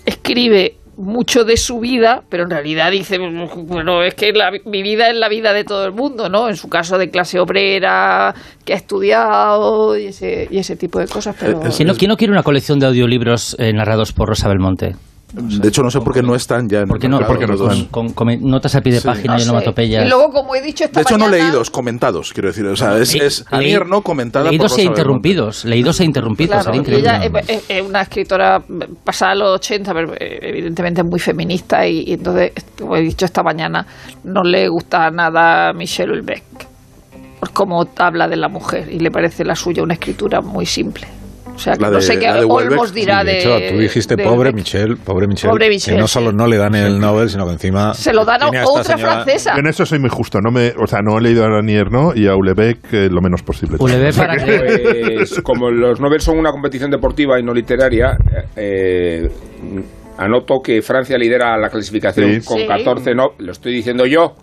escribe 0.04 0.76
mucho 0.98 1.44
de 1.44 1.56
su 1.56 1.78
vida, 1.78 2.24
pero 2.28 2.42
en 2.42 2.50
realidad 2.50 2.90
dice, 2.90 3.18
bueno, 3.18 4.02
es 4.02 4.14
que 4.14 4.32
la- 4.32 4.50
mi 4.64 4.82
vida 4.82 5.08
es 5.08 5.16
la 5.16 5.28
vida 5.28 5.52
de 5.52 5.62
todo 5.64 5.86
el 5.86 5.92
mundo, 5.92 6.28
¿no? 6.28 6.48
En 6.48 6.56
su 6.56 6.68
caso 6.68 6.98
de 6.98 7.08
clase 7.10 7.38
obrera, 7.38 8.34
que 8.64 8.72
ha 8.72 8.76
estudiado 8.76 9.96
y 9.96 10.06
ese, 10.06 10.48
y 10.50 10.58
ese 10.58 10.76
tipo 10.76 10.98
de 10.98 11.06
cosas, 11.06 11.36
pero... 11.38 11.60
¿Quién 11.74 11.86
no, 11.88 11.94
quién 11.94 12.08
no 12.08 12.16
quiere 12.16 12.32
una 12.32 12.42
colección 12.42 12.80
de 12.80 12.86
audiolibros 12.86 13.54
eh, 13.60 13.72
narrados 13.72 14.12
por 14.12 14.28
Rosa 14.28 14.48
Belmonte? 14.48 14.96
De 15.30 15.68
hecho, 15.68 15.82
no 15.82 15.90
sé 15.90 16.00
por 16.00 16.14
qué 16.14 16.22
no 16.22 16.34
están 16.34 16.70
ya 16.70 16.80
en 16.80 16.88
¿Por 16.88 16.98
qué 16.98 17.06
no? 17.06 17.18
porque 17.26 17.46
no 17.46 17.52
los 17.52 17.60
dos. 17.60 17.72
están. 17.74 17.88
Con, 17.88 18.12
con- 18.14 18.38
con 18.38 18.50
notas 18.50 18.74
a 18.74 18.80
pie 18.80 18.94
de 18.94 19.00
Sí. 19.00 19.06
página 19.06 19.34
No 19.34 19.38
y 19.38 19.42
sé. 19.42 19.48
onomatopeyas. 19.50 20.06
Y 20.06 20.08
luego, 20.08 20.30
como 20.32 20.54
he 20.54 20.62
dicho 20.62 20.84
esta 20.84 21.00
De 21.00 21.02
hecho, 21.02 21.18
no 21.18 21.28
leídos, 21.28 21.68
comentados, 21.70 22.32
quiero 22.32 22.48
decir. 22.48 22.64
O 22.64 22.74
sea, 22.76 22.96
es, 22.96 23.14
Le- 23.14 23.26
es 23.26 23.44
leí- 23.50 23.86
no 23.86 24.00
comentada 24.00 24.48
Leídos 24.48 24.78
e 24.78 24.84
interrumpidos. 24.84 25.66
Leídos 25.66 26.00
e 26.00 26.04
interrumpidos. 26.06 26.62
Claro, 26.62 26.68
era 26.70 26.76
y 26.76 26.78
increíble. 26.80 27.10
ella 27.46 27.64
es, 27.68 27.82
una 27.82 28.00
escritora 28.00 28.62
pasada 29.04 29.32
a 29.32 29.34
los 29.34 29.48
80, 29.56 29.92
pero 29.92 30.14
eh, 30.14 30.38
evidentemente 30.40 31.02
muy 31.02 31.20
feminista 31.20 31.86
y, 31.86 32.04
y 32.06 32.12
entonces, 32.14 32.52
como 32.78 32.96
he 32.96 33.02
dicho 33.02 33.26
esta 33.26 33.42
mañana, 33.42 33.86
no 34.24 34.42
le 34.42 34.66
gusta 34.68 35.10
nada 35.10 35.68
a 35.68 35.72
Michelle 35.74 36.08
Houellebecq 36.12 36.42
por 37.40 37.52
cómo 37.52 37.86
habla 37.98 38.26
de 38.28 38.36
la 38.36 38.48
mujer 38.48 38.88
y 38.90 38.98
le 38.98 39.10
parece 39.10 39.44
la 39.44 39.54
suya 39.54 39.82
una 39.82 39.92
escritura 39.94 40.40
muy 40.40 40.64
simple. 40.64 41.06
O 41.58 41.60
sea, 41.60 41.72
que 41.74 41.86
no 41.90 42.00
sé 42.00 42.18
qué 42.20 42.28
Olmos 42.30 42.94
dirá 42.94 43.22
Sí, 43.22 43.26
de 43.26 43.32
de... 43.32 43.38
hecho, 43.40 43.74
tú 43.74 43.80
dijiste 43.80 44.14
de 44.14 44.22
pobre. 44.22 44.52
Michelle, 44.52 44.94
pobre 44.96 45.26
Michelle, 45.26 45.50
Pobre 45.50 45.68
que 45.76 45.96
no 45.96 46.06
solo 46.06 46.30
no 46.30 46.46
le 46.46 46.56
dan 46.56 46.76
el 46.76 47.00
Nobel, 47.00 47.28
sino 47.28 47.46
que 47.46 47.52
encima 47.52 47.94
Se 47.94 48.12
lo 48.12 48.24
dan 48.24 48.42
a 48.44 48.48
otra 48.64 48.84
señora- 48.84 49.24
francesa. 49.24 49.54
En 49.58 49.66
eso 49.66 49.84
soy 49.84 49.98
muy 49.98 50.08
justo. 50.08 50.38
No 50.40 50.52
me, 50.52 50.68
o 50.80 50.86
sea, 50.86 51.00
no 51.02 51.18
he 51.18 51.20
leído 51.20 51.44
a 51.44 51.48
Ranier, 51.48 51.90
¿no? 51.90 52.12
Y 52.14 52.28
a 52.28 52.36
Ulebeck 52.36 52.92
eh, 52.92 53.08
lo 53.10 53.20
menos 53.20 53.42
posible. 53.42 53.76
Houellebecq 53.78 54.16
para 54.16 54.36
que... 54.36 55.14
Pues, 55.16 55.40
como 55.42 55.68
los 55.70 56.00
Nobel 56.00 56.20
son 56.20 56.38
una 56.38 56.52
competición 56.52 56.90
deportiva 56.92 57.40
y 57.40 57.42
no 57.42 57.52
literaria, 57.52 58.16
eh, 58.54 59.28
anoto 60.16 60.60
que 60.62 60.80
Francia 60.82 61.18
lidera 61.18 61.56
la 61.58 61.68
clasificación 61.70 62.40
Sí. 62.40 62.46
con 62.46 62.58
Sí. 62.58 62.66
14 62.66 63.14
no, 63.14 63.30
lo 63.38 63.52
estoy 63.52 63.72
diciendo 63.74 64.06
yo, 64.06 64.34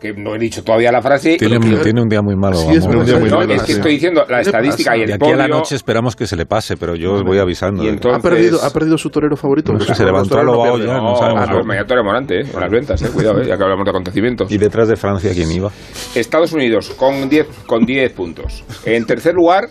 que 0.00 0.14
no 0.14 0.34
he 0.34 0.38
dicho 0.38 0.64
todavía 0.64 0.90
la 0.90 1.02
frase. 1.02 1.36
Tiene, 1.36 1.60
que- 1.60 1.68
un- 1.74 1.82
tiene 1.82 2.00
un 2.02 2.08
día 2.08 2.22
muy 2.22 2.34
malo. 2.34 2.56
Sí, 2.56 2.70
es 2.74 2.84
un 2.84 3.04
día 3.04 3.18
muy 3.18 3.28
no, 3.28 3.36
malo, 3.38 3.52
es 3.52 3.60
que 3.62 3.66
sí. 3.66 3.72
estoy 3.72 3.92
diciendo 3.92 4.22
la 4.22 4.26
¿Qué 4.26 4.32
le 4.34 4.40
estadística 4.40 4.96
y 4.96 5.00
el 5.02 5.06
De 5.08 5.14
aquí 5.14 5.30
a 5.30 5.36
la 5.36 5.46
noche 5.48 5.76
esperamos 5.76 6.16
que 6.16 6.26
se 6.26 6.36
le 6.36 6.46
pase, 6.46 6.76
pero 6.78 6.94
yo 6.96 7.12
os 7.12 7.22
voy 7.22 7.38
avisando. 7.38 7.84
Y 7.84 7.88
entonces- 7.88 8.18
ha, 8.18 8.22
perdido, 8.22 8.62
ha 8.64 8.70
perdido 8.70 8.96
su 8.96 9.10
torero 9.10 9.36
favorito. 9.36 9.72
No 9.74 9.80
sé, 9.80 9.94
se 9.94 10.04
levantó 10.04 10.30
torero 10.36 10.52
a 10.52 10.54
Lobao 10.54 10.78
ya, 10.78 10.84
no 10.94 11.02
No, 11.02 11.16
sabemos. 11.16 11.48
ah, 11.48 11.84
Torre 11.86 12.02
Morante, 12.02 12.40
eh, 12.40 12.44
en 12.52 12.60
las 12.60 12.70
ventas, 12.70 13.02
eh, 13.02 13.08
cuidado, 13.12 13.40
eh, 13.42 13.46
ya 13.46 13.56
que 13.58 13.62
hablamos 13.62 13.84
de 13.84 13.90
acontecimientos. 13.90 14.50
Y 14.50 14.56
detrás 14.58 14.88
de 14.88 14.96
Francia, 14.96 15.32
¿quién 15.34 15.52
iba? 15.52 15.70
Estados 16.14 16.52
Unidos 16.54 16.90
con 16.96 17.28
10 17.28 17.46
con 17.66 17.84
10 17.84 18.12
puntos. 18.12 18.64
En 18.86 19.04
tercer 19.04 19.34
lugar, 19.34 19.68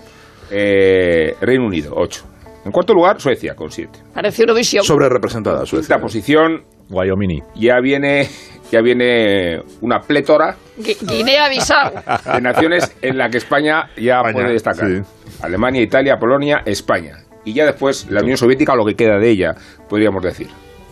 eh, 0.52 1.36
Reino 1.42 1.66
Unido, 1.66 1.94
8. 1.96 2.24
En 2.66 2.72
cuarto 2.72 2.94
lugar, 2.94 3.20
Suecia, 3.20 3.56
con 3.56 3.72
7. 3.72 4.00
Parece 4.14 4.44
Eurovisión. 4.44 4.84
Sobre 4.84 5.10
representada, 5.10 5.66
Suecia. 5.66 5.88
Quinta 5.96 6.02
posición, 6.02 6.62
Wyoming. 6.90 7.42
ya 7.56 7.80
viene, 7.80 8.28
ya 8.72 8.82
viene 8.82 9.62
una 9.82 10.02
plétora 10.02 10.56
Gui- 10.78 10.98
Guinea-Bissau. 11.02 11.92
de 12.34 12.42
naciones 12.42 12.92
en 13.02 13.18
la 13.18 13.30
que 13.30 13.38
España 13.38 13.90
ya 13.98 14.18
España, 14.18 14.34
puede 14.34 14.54
destacar. 14.54 14.88
sí. 14.88 15.02
Alemania, 15.42 15.82
Italia, 15.82 16.18
Polonia, 16.20 16.64
España. 16.66 17.24
Y 17.46 17.54
ya 17.54 17.66
después 17.66 18.08
la 18.10 18.22
Unión 18.22 18.38
Soviética, 18.38 18.76
lo 18.76 18.86
que 18.86 18.96
queda 18.96 19.18
de 19.18 19.30
ella, 19.30 19.56
podríamos 19.88 20.22
decir, 20.22 20.48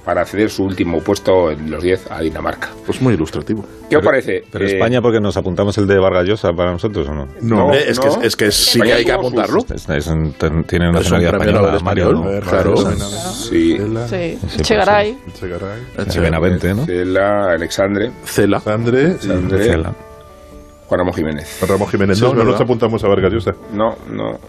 para 0.08 0.24
ceder 0.24 0.50
su 0.50 0.64
último 0.64 1.02
puesto 1.02 1.52
en 1.52 1.70
los 1.70 1.84
10 1.84 2.10
a 2.10 2.22
Dinamarca. 2.22 2.70
Pues 2.86 3.02
muy 3.02 3.14
ilustrativo. 3.16 3.66
¿Qué 3.90 3.98
os 3.98 4.04
parece? 4.06 4.42
Pero 4.50 4.64
Eh, 4.64 4.76
España, 4.76 5.02
porque 5.02 5.20
nos 5.20 5.36
apuntamos 5.36 5.78
el 5.78 5.86
de 5.86 6.00
Vargas 6.00 6.24
Llosa 6.26 6.54
para 6.54 6.72
nosotros 6.72 7.06
o 7.10 7.14
no? 7.14 7.28
No, 7.42 7.68
No, 7.68 7.74
es, 7.74 7.98
no. 8.00 8.18
Que, 8.22 8.28
es 8.28 8.36
que 8.38 8.50
sí 8.52 8.80
que 8.80 8.94
hay 8.94 9.04
que 9.04 9.12
apuntarlo. 9.12 9.60
Es- 9.70 9.90
es 9.90 10.08
un- 10.08 10.32
tiene 10.66 10.90
una 10.90 11.00
Es 11.02 11.12
un 11.12 11.20
nacionalidad 11.20 11.32
premio 11.32 11.56
española, 11.56 11.80
Mario, 11.84 12.04
español, 12.06 12.24
¿no? 12.24 12.32
eh, 12.32 12.42
claro. 12.42 12.78
Sí. 13.34 13.78
Sí, 14.10 14.40
Sí, 14.48 14.62
Chegaray. 14.62 15.18
sí. 16.08 16.20
Benavente, 16.20 16.74
¿no? 16.74 16.86
Cela, 16.86 17.52
Alexandre, 17.52 18.12
Cela. 18.24 18.58
Alexandre, 18.66 19.18
Cela. 19.20 19.94
Juan 20.88 21.00
Ramón 21.00 21.14
Jiménez. 21.16 21.60
Ramón 21.68 21.88
Jiménez. 21.90 22.22
No, 22.22 22.30
es 22.30 22.34
no 22.34 22.44
nos 22.46 22.62
apuntamos 22.62 23.04
a 23.04 23.08
Vargas 23.10 23.34
Llosa. 23.34 23.54
No, 23.74 23.98
no. 24.10 24.40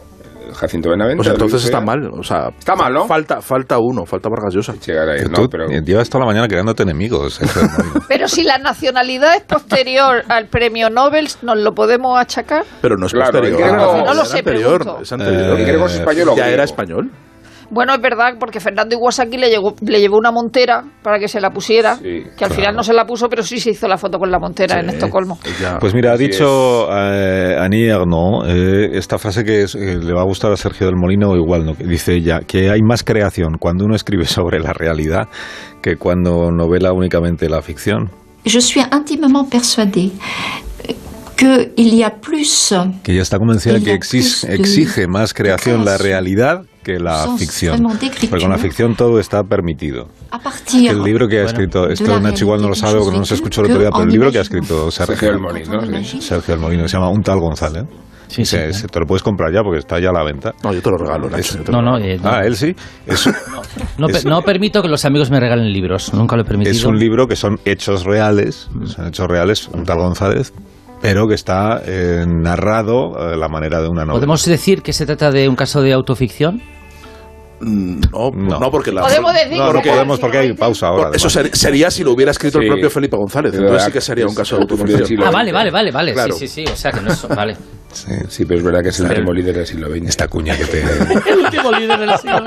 Jacinto 0.55 0.91
Benavente. 0.91 1.21
O 1.21 1.25
sea, 1.25 1.33
entonces 1.35 1.65
está 1.65 1.81
mal. 1.81 1.99
O 2.13 2.23
sea, 2.23 2.49
Está 2.59 2.75
mal, 2.75 2.93
¿no? 2.93 3.07
Falta, 3.07 3.41
falta 3.41 3.79
uno, 3.79 4.05
falta 4.07 4.29
Vargas 4.29 4.55
Llosa. 4.55 4.75
Chegaray, 4.79 5.23
Que 5.23 5.29
no, 5.29 5.35
tú 5.35 5.49
pero... 5.51 5.67
llevas 5.69 6.09
toda 6.09 6.25
la 6.25 6.27
mañana 6.27 6.49
creándote 6.49 6.83
enemigos. 6.83 7.41
eso 7.41 7.61
es 7.61 7.79
muy- 7.79 8.03
Pero 8.09 8.29
si 8.29 8.43
la 8.43 8.59
nacionalidad 8.59 9.37
es 9.37 9.43
posterior 9.43 10.23
al 10.29 10.47
premio 10.47 10.91
Nobel, 10.91 11.29
¿nos 11.43 11.59
lo 11.59 11.73
podemos 11.75 12.19
achacar? 12.19 12.65
Pero 12.81 12.97
no 12.97 13.07
es 13.07 13.13
Claro, 13.13 13.33
posterior. 13.33 13.59
que 13.63 13.73
no- 13.77 14.05
no 14.05 14.15
lo 14.15 14.25
sé, 14.25 14.39
anterior. 14.39 14.79
pregunto. 14.83 15.03
Es 15.03 15.13
anterior. 15.13 15.59
Eh, 15.61 15.65
¿Griego 15.65 15.87
es 15.87 15.95
español 15.95 16.27
¿Ya 16.29 16.33
griego? 16.35 16.51
era 16.55 16.65
español? 16.65 17.11
Bueno, 17.71 17.95
es 17.95 18.01
verdad, 18.01 18.35
porque 18.41 18.61
Fernando 18.61 18.97
Iwasaki 18.97 19.37
le, 19.37 19.51
llegó, 19.51 19.75
le 19.83 20.01
llevó 20.01 20.17
una 20.17 20.31
montera 20.33 20.83
para 21.03 21.19
que 21.19 21.29
se 21.29 21.39
la 21.41 21.51
pusiera, 21.51 21.97
Sí, 21.97 22.23
que 22.37 22.45
al 22.45 22.51
final 22.53 22.75
no 22.75 22.83
se 22.83 22.95
la 22.95 23.05
puso, 23.05 23.29
pero 23.29 23.43
sí 23.43 23.61
se 23.61 23.71
hizo 23.71 23.87
la 23.87 23.99
foto 23.99 24.19
con 24.19 24.31
la 24.31 24.39
montera 24.39 24.81
en 24.81 24.89
Estocolmo. 24.89 25.39
Ya. 25.61 25.79
Pues 25.79 25.93
mira, 25.95 26.13
ha 26.13 26.17
dicho 26.17 26.89
eh, 26.91 27.57
Annie 27.59 27.89
Ernaux 27.89 28.47
eh, 28.49 28.91
esta 28.95 29.19
frase 29.19 29.45
que 29.45 29.63
es- 29.65 29.75
eh, 29.75 29.99
le 29.99 30.13
va 30.15 30.23
a 30.23 30.25
gustar 30.25 30.51
a 30.51 30.57
Sergio 30.57 30.87
del 30.87 30.97
Molino, 30.97 31.37
igual 31.37 31.67
no, 31.67 31.75
que 31.75 31.85
dice 31.85 32.15
ella 32.15 32.41
que 32.47 32.71
hay 32.71 32.81
más 32.83 33.05
creación 33.05 33.59
cuando 33.61 33.85
uno 33.85 33.95
escribe 33.95 34.25
sobre 34.27 34.61
la 34.61 34.73
realidad 34.73 35.29
que 35.83 35.97
cuando 35.97 36.51
novela 36.51 36.93
únicamente 36.93 37.49
la 37.49 37.61
ficción. 37.63 38.11
Je 38.45 38.61
suis 38.61 38.83
intimement 38.93 39.49
persuadée 39.51 40.11
qu'il 41.37 41.95
y 41.95 42.03
a 42.03 42.11
plus 42.11 42.75
Que 43.03 43.13
ella 43.13 43.23
está 43.23 43.39
convencida 43.39 43.75
Il 43.77 43.83
y 43.83 43.85
que 43.85 43.99
plus 43.99 44.43
de 44.47 44.55
exige 44.55 45.07
más 45.07 45.35
creación 45.35 45.85
la 45.85 45.99
realidad 45.99 46.63
que 46.95 46.99
la 46.99 47.27
ficción. 47.37 47.83
Porque 47.83 48.43
con 48.45 48.51
la 48.51 48.59
ficción 48.59 48.95
todo 48.97 49.19
está 49.19 49.43
permitido. 49.45 50.09
El 50.73 51.03
libro 51.03 51.29
que 51.29 51.41
ha 51.41 51.43
Bueno, 51.45 51.51
escrito, 51.59 51.87
de 51.87 51.95
esto 51.95 52.21
Nacho 52.21 52.45
igual 52.45 52.63
no 52.63 52.69
lo 52.69 52.75
sabe 52.75 52.99
porque 53.01 53.19
no 53.19 53.25
se 53.25 53.35
escuchó 53.35 53.61
el 53.61 53.67
otro 53.67 53.81
día, 53.81 53.91
pero 53.91 54.05
el 54.05 54.11
libro 54.11 54.33
que 54.33 54.39
ha 54.39 54.43
escrito 54.43 54.91
Sergio 54.91 55.29
del 55.33 55.39
Molino, 55.41 55.81
sí. 56.03 56.21
Sergio 56.23 56.55
del 56.55 56.61
Molino, 56.63 56.89
se 56.89 56.97
llama 56.97 57.11
Un 57.11 57.23
tal 57.23 57.41
González. 57.41 57.85
Sí, 58.29 58.45
sí, 58.45 58.57
Se- 58.73 58.87
te 58.89 59.01
lo 59.01 59.07
puedes 59.07 59.23
comprar 59.23 59.51
ya 59.53 59.63
porque 59.63 59.79
está 59.79 59.99
ya 60.01 60.11
a 60.11 60.13
la 60.13 60.23
venta. 60.23 60.53
No, 60.63 60.73
yo 60.75 60.83
te 60.83 60.91
lo 60.91 60.99
regalo, 60.99 61.31
Nacho. 61.31 61.59
yo 61.59 61.65
te 61.65 61.73
lo 61.73 61.81
No, 61.81 61.93
no, 61.93 61.99
eh, 61.99 62.19
no. 62.23 62.29
Ah, 62.29 62.43
él 62.45 62.57
sí. 62.57 62.75
Es, 63.07 63.27
No, 63.97 64.07
es- 64.09 64.25
no 64.27 64.43
permito 64.43 64.83
que 64.83 64.89
los 64.89 65.05
amigos 65.07 65.31
me 65.31 65.41
regalen 65.41 65.73
libros. 65.73 66.13
Nunca 66.13 66.37
lo 66.37 66.43
he 66.43 66.45
permitido. 66.45 66.75
es 66.77 66.85
un 66.85 66.99
libro 66.99 67.27
que 67.27 67.37
son 67.37 67.59
hechos 67.65 68.05
reales, 68.05 68.69
son 68.85 69.07
hechos 69.09 69.27
reales, 69.29 69.69
Un 69.73 69.85
tal 69.85 69.97
González, 69.99 70.53
pero 71.01 71.27
que 71.27 71.35
está 71.35 71.81
eh, 71.87 72.25
narrado 72.27 73.19
a 73.19 73.35
la 73.35 73.49
manera 73.49 73.81
de 73.81 73.89
una 73.89 74.03
novela. 74.03 74.15
¿Podemos 74.15 74.45
decir 74.45 74.83
que 74.83 74.93
se 74.93 75.07
trata 75.07 75.31
de 75.31 75.49
un 75.49 75.57
caso 75.57 75.81
de 75.81 75.95
autoficción? 75.95 76.61
Mm, 77.61 78.01
No, 78.13 78.31
No. 78.31 78.61
no, 78.61 78.71
porque 78.71 78.93
la. 78.93 79.03
Podemos 79.03 79.35
decir 79.35 79.57
No, 79.59 79.73
no 79.73 79.83
que- 79.83 79.91
podemos 79.91 80.19
porque 80.21 80.39
hay 80.39 80.53
pausa 80.53 80.89
ahora. 80.89 81.07
Por- 81.09 81.17
eso 81.17 81.29
ser- 81.29 81.55
sería 81.57 81.91
si 81.91 82.05
lo 82.05 82.13
hubiera 82.13 82.31
escrito 82.31 82.59
el 82.59 82.65
Sí. 82.65 82.69
propio 82.71 82.91
Felipe 82.91 83.17
González. 83.17 83.53
Entonces 83.55 83.83
sí 83.83 83.89
la- 83.89 83.93
que 83.93 84.01
sería 84.01 84.27
un 84.27 84.35
caso 84.35 84.57
de 84.57 84.63
autoficción. 84.63 85.05
sí, 85.07 85.15
Ah, 85.25 85.31
vale, 85.31 85.53
vale, 85.53 85.71
vale, 85.71 85.91
vale. 85.91 86.13
Claro. 86.13 86.35
Sí, 86.35 86.47
sí, 86.47 86.65
sí. 86.67 86.73
O 86.73 86.77
sea 86.77 86.93
que 86.93 87.01
no 87.01 87.11
es. 87.13 87.27
Vale. 87.29 87.57
Sí. 87.91 88.13
Sí, 88.29 88.45
pero 88.45 88.59
es 88.61 88.65
verdad 88.65 88.83
que 88.83 88.91
es 88.91 89.01
el 89.01 89.07
último 89.09 89.33
líder 89.33 89.57
del 89.57 89.67
siglo 89.67 89.89
XX. 89.89 90.09
Esta 90.09 90.29
cuña 90.29 90.55
que 90.57 90.65
te... 90.67 90.83
El 91.33 91.39
último 91.39 91.73
líder 91.73 91.99
del 91.99 92.19
siglo 92.19 92.39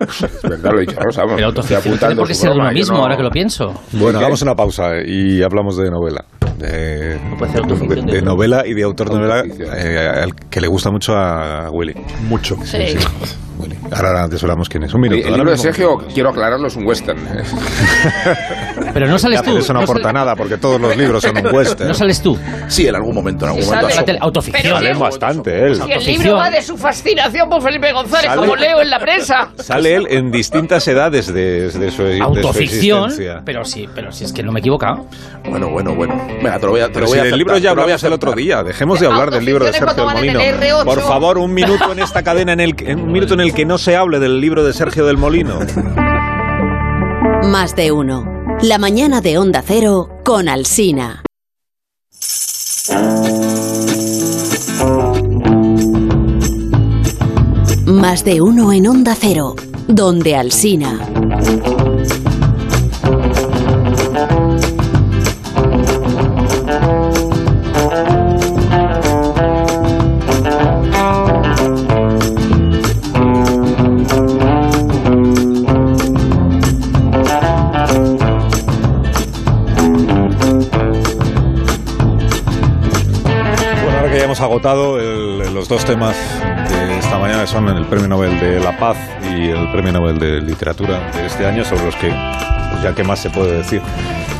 Es 0.00 0.42
verdad, 0.42 0.70
lo 0.72 0.78
he 0.78 0.80
dicho 0.82 0.96
Rosa. 1.00 1.22
vamos. 1.22 1.34
Pero 1.36 1.46
autoficción 1.48 1.98
tiene 1.98 2.16
por 2.16 2.28
qué 2.28 2.34
ser 2.34 2.50
uno 2.50 2.56
broma, 2.56 2.70
yo 2.70 2.74
mismo, 2.78 2.96
no- 2.96 3.02
ahora 3.02 3.16
que 3.16 3.22
lo 3.24 3.30
pienso. 3.30 3.74
Bueno, 3.92 4.18
hagamos 4.18 4.42
una 4.42 4.54
pausa 4.54 4.90
y 5.04 5.42
hablamos 5.42 5.76
de 5.76 5.90
novela. 5.90 6.24
De, 6.58 7.18
No 7.30 7.36
puede 7.36 7.52
ser 7.52 7.60
autoficción 7.62 8.06
de- 8.06 8.12
de- 8.12 8.18
de 8.18 8.22
novela 8.22 8.66
y 8.66 8.74
de 8.74 8.82
autor 8.82 9.10
de 9.10 9.16
novela 9.16 9.44
eh, 9.76 10.20
al 10.22 10.34
que 10.34 10.60
le 10.60 10.68
gusta 10.68 10.90
mucho 10.90 11.14
a 11.16 11.70
Willy. 11.70 11.94
Mucho. 12.28 12.56
Sí. 12.64 12.96
Willy. 13.58 13.76
Ahora 13.92 14.24
antes 14.24 14.42
hablamos 14.42 14.68
quién 14.68 14.82
es. 14.84 14.92
Un 14.94 15.04
El, 15.04 15.10
minuto. 15.10 15.26
el 15.28 15.34
ahora 15.34 15.36
libro 15.44 15.50
de. 15.52 15.58
Sergio, 15.58 15.98
quiero 16.12 16.30
aclararlo, 16.30 16.66
es 16.68 16.76
un 16.76 16.86
western. 16.86 17.18
Pero 18.92 19.06
no 19.08 19.18
sales 19.18 19.38
Ya, 19.38 19.42
pero 19.42 19.56
tú. 19.56 19.62
eso 19.62 19.72
no 19.72 19.80
no 19.80 19.84
aporta 19.84 20.02
sal- 20.04 20.14
nada 20.14 20.36
porque 20.36 20.56
todos 20.58 20.80
los 20.80 20.96
libros 20.96 21.22
son 21.22 21.36
un 21.36 21.46
western. 21.54 21.88
No 21.88 21.94
sales 21.94 22.22
tú. 22.22 22.38
Sí, 22.68 22.86
en 22.88 22.94
algún 22.96 23.14
momento, 23.14 23.44
en 23.44 23.50
algún 23.50 23.64
Sí, 23.64 23.70
momento. 23.70 23.90
sale. 23.94 24.18
autoficción. 24.20 24.62
Pero 24.62 24.76
Sale 24.76 24.94
sí. 24.94 25.00
bastante 25.00 25.50
él. 25.66 25.74
Si 25.74 25.80
el 25.82 25.82
Autoficción. 25.92 26.22
libro 26.22 26.36
va 26.38 26.50
de 26.50 26.62
su 26.62 26.76
fascinación 26.76 27.48
por 27.48 27.62
Felipe 27.62 27.92
González, 27.92 28.26
Sale- 28.26 28.40
como 28.40 28.56
leo 28.56 28.80
en 28.80 28.90
la 28.90 28.98
prensa. 28.98 29.48
Sale 29.58 29.94
él 29.94 30.06
en 30.10 30.30
distintas 30.30 30.86
edades 30.88 31.32
de, 31.32 31.70
de 31.70 31.70
su, 31.90 32.02
de 32.02 32.18
su 32.18 32.22
Autoficción. 32.22 33.12
Pero 33.44 33.64
sí, 33.64 33.86
pero 33.94 34.12
si 34.12 34.24
es 34.24 34.32
que 34.32 34.42
no 34.42 34.52
me 34.52 34.58
he 34.58 34.60
equivocado. 34.60 35.06
Bueno, 35.48 35.68
bueno, 35.70 35.94
bueno. 35.94 36.14
Venga, 36.42 36.58
te 36.58 36.66
lo 36.66 36.72
voy 36.72 36.80
a, 36.80 36.86
te 36.86 36.92
Pero 36.94 37.06
lo 37.06 37.10
voy 37.10 37.14
si 37.14 37.20
a 37.20 37.24
del 37.24 37.38
libro 37.38 37.58
ya 37.58 37.70
te 37.70 37.76
lo 37.76 37.82
voy 37.82 37.92
a 37.92 37.94
hablamos 37.94 38.04
el 38.04 38.12
otro 38.12 38.32
día. 38.32 38.62
Dejemos 38.62 39.00
de 39.00 39.06
hablar 39.06 39.30
del 39.30 39.44
libro 39.44 39.64
de 39.64 39.72
Sergio 39.72 39.94
del 39.94 40.04
Molino. 40.14 40.40
el 40.40 40.54
R8. 40.60 40.84
Por 40.84 41.00
favor, 41.02 41.38
un 41.38 41.52
minuto 41.54 41.92
en 41.92 41.98
esta 42.00 42.22
cadena, 42.22 42.52
en, 42.52 42.60
el, 42.60 42.74
un 42.96 43.12
minuto 43.12 43.34
en 43.34 43.40
el 43.40 43.52
que 43.54 43.64
no 43.64 43.78
se 43.78 43.96
hable 43.96 44.18
del 44.18 44.40
libro 44.40 44.64
de 44.64 44.72
Sergio 44.72 45.06
del 45.06 45.16
Molino. 45.16 45.58
Más 47.46 47.76
de 47.76 47.92
uno. 47.92 48.24
La 48.60 48.76
mañana 48.76 49.20
de 49.20 49.38
Onda 49.38 49.62
Cero 49.64 50.18
con 50.24 50.48
Alsina. 50.48 51.22
Más 57.86 58.24
de 58.24 58.40
uno 58.40 58.72
en 58.72 58.88
Onda 58.88 59.14
Cero, 59.14 59.54
donde 59.86 60.34
Alsina. 60.34 60.98
Agotado 84.56 84.98
el- 84.98 85.52
los 85.52 85.68
dos 85.68 85.84
temas 85.84 86.16
de 86.70 86.98
esta 86.98 87.18
mañana, 87.18 87.46
son 87.46 87.68
el 87.68 87.84
Premio 87.84 88.08
Nobel 88.08 88.40
de 88.40 88.58
la 88.58 88.74
Paz 88.78 88.96
y 89.22 89.50
el 89.50 89.70
Premio 89.70 89.92
Nobel 89.92 90.18
de 90.18 90.40
Literatura 90.40 91.10
de 91.12 91.26
este 91.26 91.44
año, 91.44 91.62
sobre 91.62 91.84
los 91.84 91.94
que, 91.96 92.08
pues 92.08 92.82
ya 92.82 92.94
que 92.94 93.04
más 93.04 93.18
se 93.18 93.28
puede 93.28 93.58
decir, 93.58 93.82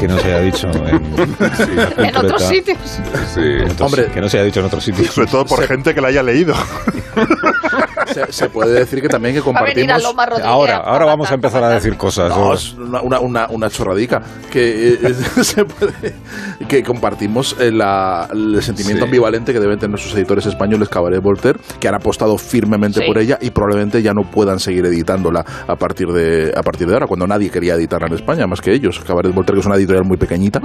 que 0.00 0.08
no 0.08 0.18
se 0.18 0.28
haya 0.28 0.40
dicho 0.40 0.68
en, 0.70 1.02
En 2.06 2.16
otros 2.16 2.42
sitios. 2.44 2.78
en 3.36 3.70
otros- 3.70 3.80
Hombre. 3.80 4.06
que 4.06 4.20
no 4.22 4.28
se 4.30 4.38
haya 4.38 4.46
dicho 4.46 4.60
en 4.60 4.66
otros 4.66 4.84
sitios. 4.84 5.08
Sobre 5.14 5.26
todo 5.30 5.44
por 5.44 5.62
gente 5.68 5.94
que 5.94 6.00
la 6.00 6.08
haya 6.08 6.22
leído. 6.22 6.54
se, 8.24 8.32
se 8.32 8.48
puede 8.48 8.72
decir 8.80 9.00
que 9.02 9.08
también 9.08 9.34
que 9.34 9.40
Va 9.40 9.60
a 9.60 9.64
venir 9.64 9.90
a 9.92 10.00
compartimos... 10.00 10.42
Ahora, 10.46 10.76
ahora 10.78 11.04
vamos 11.06 11.26
a 11.28 11.30
matar, 11.32 11.34
empezar 11.34 11.64
a 11.64 11.68
decir 11.70 11.96
cosas. 11.96 12.30
No, 12.30 12.52
es 12.54 12.72
una, 12.74 13.00
una, 13.02 13.20
una, 13.20 13.46
una 13.50 13.70
chorradica 13.70 14.22
que 14.50 14.94
eh, 15.02 15.14
se 15.42 15.64
puede- 15.64 16.14
que 16.68 16.82
compartimos 16.82 17.56
eh, 17.60 17.70
la- 17.70 18.28
el 18.32 18.62
sentimiento 18.62 19.02
Sí. 19.02 19.04
ambivalente 19.08 19.52
que 19.52 19.60
deben 19.60 19.78
tener 19.78 19.98
sus 19.98 20.14
editores 20.14 20.46
españoles 20.46 20.88
Cabaret 20.88 21.20
Voltaire 21.22 21.58
que 21.80 21.88
han 21.88 21.94
apostado 21.94 22.38
firmemente 22.38 23.00
Sí. 23.00 23.06
por 23.06 23.18
ella 23.18 23.38
y 23.40 23.50
probablemente 23.50 24.02
ya 24.02 24.12
no 24.12 24.22
puedan 24.30 24.58
seguir 24.58 24.84
editándola 24.86 25.44
a 25.66 25.76
partir 25.76 26.08
de 26.08 26.52
a 26.56 26.62
partir 26.62 26.86
de 26.86 26.94
ahora 26.94 27.06
cuando 27.06 27.26
nadie 27.26 27.50
quería 27.50 27.74
editarla 27.74 28.06
en 28.08 28.14
España 28.14 28.46
más 28.46 28.60
que 28.60 28.72
ellos 28.72 29.00
Cabaret 29.06 29.34
Voltaire 29.34 29.56
que 29.56 29.60
es 29.60 29.66
una 29.66 29.76
editorial 29.76 30.04
muy 30.04 30.16
pequeñita 30.16 30.60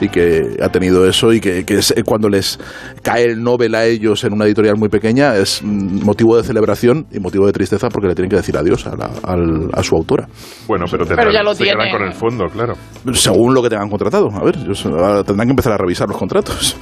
y 0.00 0.08
que 0.08 0.56
ha 0.62 0.68
tenido 0.68 1.08
eso 1.08 1.32
y 1.32 1.40
que, 1.40 1.64
que 1.64 1.78
es- 1.78 1.92
eh, 1.96 2.02
cuando 2.04 2.28
les 2.28 2.58
cae 3.02 3.24
el 3.24 3.42
Nobel 3.42 3.74
a 3.74 3.84
ellos 3.86 4.24
en 4.24 4.32
una 4.34 4.44
editorial 4.44 4.76
muy 4.76 4.88
pequeña 4.88 5.36
es 5.36 5.62
mm, 5.62 6.04
motivo 6.04 6.36
de 6.36 6.42
celebración 6.44 6.89
y 7.10 7.18
motivo 7.20 7.46
de 7.46 7.52
tristeza 7.52 7.88
porque 7.88 8.08
le 8.08 8.14
tienen 8.14 8.30
que 8.30 8.36
decir 8.36 8.56
adiós 8.56 8.86
a, 8.86 8.96
la- 8.96 9.10
al- 9.24 9.70
a 9.72 9.82
su 9.82 9.94
autora 9.96 10.28
Bueno, 10.66 10.84
pero, 10.90 11.04
Pero 11.06 11.30
ya 11.32 11.42
lo 11.42 11.54
se 11.54 11.64
quedan 11.64 11.90
con 11.90 12.02
el 12.02 12.12
fondo, 12.12 12.46
claro. 12.46 12.74
según 13.12 13.54
lo 13.54 13.62
que 13.62 13.68
tengan 13.70 13.88
contratado. 13.88 14.28
A 14.32 14.44
ver, 14.44 14.56
ahora 14.86 15.24
tendrán 15.24 15.48
que 15.48 15.52
empezar 15.52 15.72
a 15.72 15.76
revisar 15.78 16.08
los 16.08 16.16
contratos. 16.18 16.76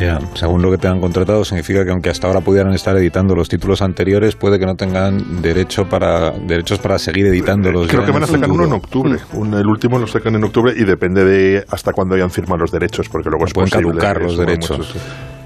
Ya, 0.00 0.18
según 0.34 0.62
lo 0.62 0.70
que 0.70 0.78
tengan 0.78 1.00
contratado, 1.00 1.44
significa 1.44 1.84
que 1.84 1.90
aunque 1.90 2.08
hasta 2.08 2.26
ahora 2.26 2.40
pudieran 2.40 2.72
estar 2.72 2.96
editando 2.96 3.34
los 3.34 3.48
títulos 3.48 3.82
anteriores, 3.82 4.34
puede 4.34 4.58
que 4.58 4.64
no 4.64 4.74
tengan 4.74 5.42
derecho 5.42 5.84
para 5.84 6.30
derechos 6.30 6.78
para 6.78 6.98
seguir 6.98 7.26
editándolos. 7.26 7.88
Creo 7.88 8.04
que 8.04 8.10
van 8.10 8.22
a 8.22 8.26
sacar 8.26 8.50
uno 8.50 8.64
en 8.64 8.72
octubre. 8.72 9.18
Un- 9.34 9.52
el 9.54 9.66
último 9.66 9.98
lo 9.98 10.06
sacan 10.06 10.34
en 10.34 10.44
octubre 10.44 10.72
y 10.74 10.84
depende 10.84 11.24
de 11.24 11.64
hasta 11.68 11.92
cuándo 11.92 12.14
hayan 12.14 12.30
firmado 12.30 12.62
los 12.62 12.72
derechos, 12.72 13.08
porque 13.10 13.28
luego 13.28 13.44
es 13.44 13.52
Pueden 13.52 13.68
posible 13.70 13.90
caducar 13.92 14.22
los 14.22 14.38
derechos. 14.38 14.78
muchos. 14.78 14.96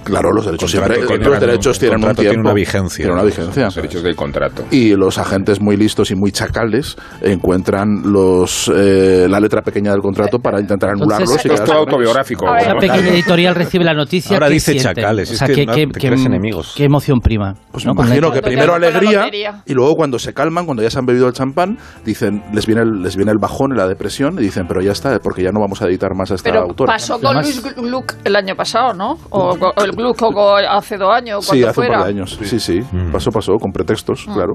Claro, 0.06 0.30
los 0.32 0.44
derechos 0.46 0.72
Contrato 0.72 0.94
siempre, 0.94 1.16
tiene 1.18 1.30
los 1.30 1.40
derechos 1.40 1.78
tienen 1.78 1.96
un 2.04 2.14
tiene 2.14 2.30
tiempo. 2.30 2.40
una 2.48 2.54
vigencia. 2.54 2.96
Tienen 3.04 3.14
una 3.14 3.24
vigencia. 3.24 3.64
Los 3.66 3.74
derechos 3.74 4.02
del 4.02 4.16
contrato. 4.16 4.64
Y 4.70 4.94
los 4.96 5.18
agentes 5.18 5.60
muy 5.60 5.76
listos 5.76 6.10
y 6.10 6.14
muy 6.14 6.32
chacales 6.32 6.96
encuentran 7.20 8.02
los 8.12 8.70
eh, 8.74 9.26
la 9.28 9.40
letra 9.40 9.62
pequeña 9.62 9.92
del 9.92 10.00
contrato 10.00 10.38
para 10.38 10.60
intentar 10.60 10.90
Entonces, 10.90 11.14
anularlos. 11.18 11.44
y 11.44 11.48
Esto 11.48 11.54
es 11.54 11.64
todo 11.68 11.78
autobiográfico. 11.78 12.48
A 12.48 12.52
ver. 12.54 12.64
Una 12.66 12.74
¿no? 12.74 12.80
pequeña 12.80 13.08
editorial 13.08 13.54
recibe 13.54 13.84
la 13.84 13.94
noticia. 13.94 14.36
Ahora 14.36 14.48
¿qué 14.48 14.54
dice 14.54 14.76
chacales, 14.76 15.30
O 15.30 15.32
es 15.32 15.38
sea, 15.38 15.48
que 15.48 15.54
¿qué, 15.54 15.66
no 15.66 15.72
qué- 15.74 15.86
te 15.86 16.00
qué- 16.00 16.06
crees 16.08 16.24
enemigos. 16.24 16.74
qué 16.76 16.84
emoción 16.84 17.20
prima? 17.20 17.54
Pues 17.72 17.84
¿no? 17.84 17.92
me 17.92 17.96
Con 17.96 18.08
la- 18.08 18.16
imagino 18.16 18.32
que 18.32 18.42
primero 18.42 18.78
la 18.78 18.86
alegría 18.88 19.62
y 19.66 19.72
luego 19.74 19.94
cuando 19.94 20.18
se 20.18 20.32
calman, 20.32 20.64
cuando 20.66 20.82
ya 20.82 20.90
se 20.90 20.98
han 20.98 21.06
bebido 21.06 21.26
el 21.26 21.32
champán, 21.32 21.78
dicen 22.04 22.42
les 22.52 22.66
viene 22.66 22.82
el, 22.82 23.02
les 23.02 23.16
viene 23.16 23.32
el 23.32 23.38
bajón 23.38 23.72
y 23.74 23.76
la 23.76 23.86
depresión 23.88 24.38
y 24.38 24.42
dicen 24.42 24.64
pero 24.68 24.80
ya 24.80 24.92
está 24.92 25.18
porque 25.18 25.42
ya 25.42 25.50
no 25.50 25.60
vamos 25.60 25.82
a 25.82 25.86
editar 25.86 26.14
más 26.14 26.30
a 26.30 26.34
esta 26.34 26.50
Pero 26.50 26.62
autora. 26.62 26.92
pasó 26.94 27.18
con 27.20 27.36
Además- 27.36 27.62
Luis 27.64 27.74
Gluck 27.76 28.14
el 28.24 28.36
año 28.36 28.54
pasado, 28.54 28.92
¿no? 28.94 29.16
O, 29.30 29.56
o 29.56 29.84
el 29.84 29.92
O 30.04 30.56
hace 30.56 30.96
dos 30.96 31.14
años, 31.14 31.44
Sí, 31.46 31.58
hace 31.62 31.68
un 31.68 31.74
fuera. 31.74 31.98
par 31.98 32.04
de 32.04 32.10
años. 32.12 32.38
Sí, 32.42 32.58
sí. 32.60 32.80
Mm. 32.92 33.12
Pasó, 33.12 33.30
pasó, 33.30 33.52
con 33.60 33.72
pretextos, 33.72 34.24
claro. 34.32 34.54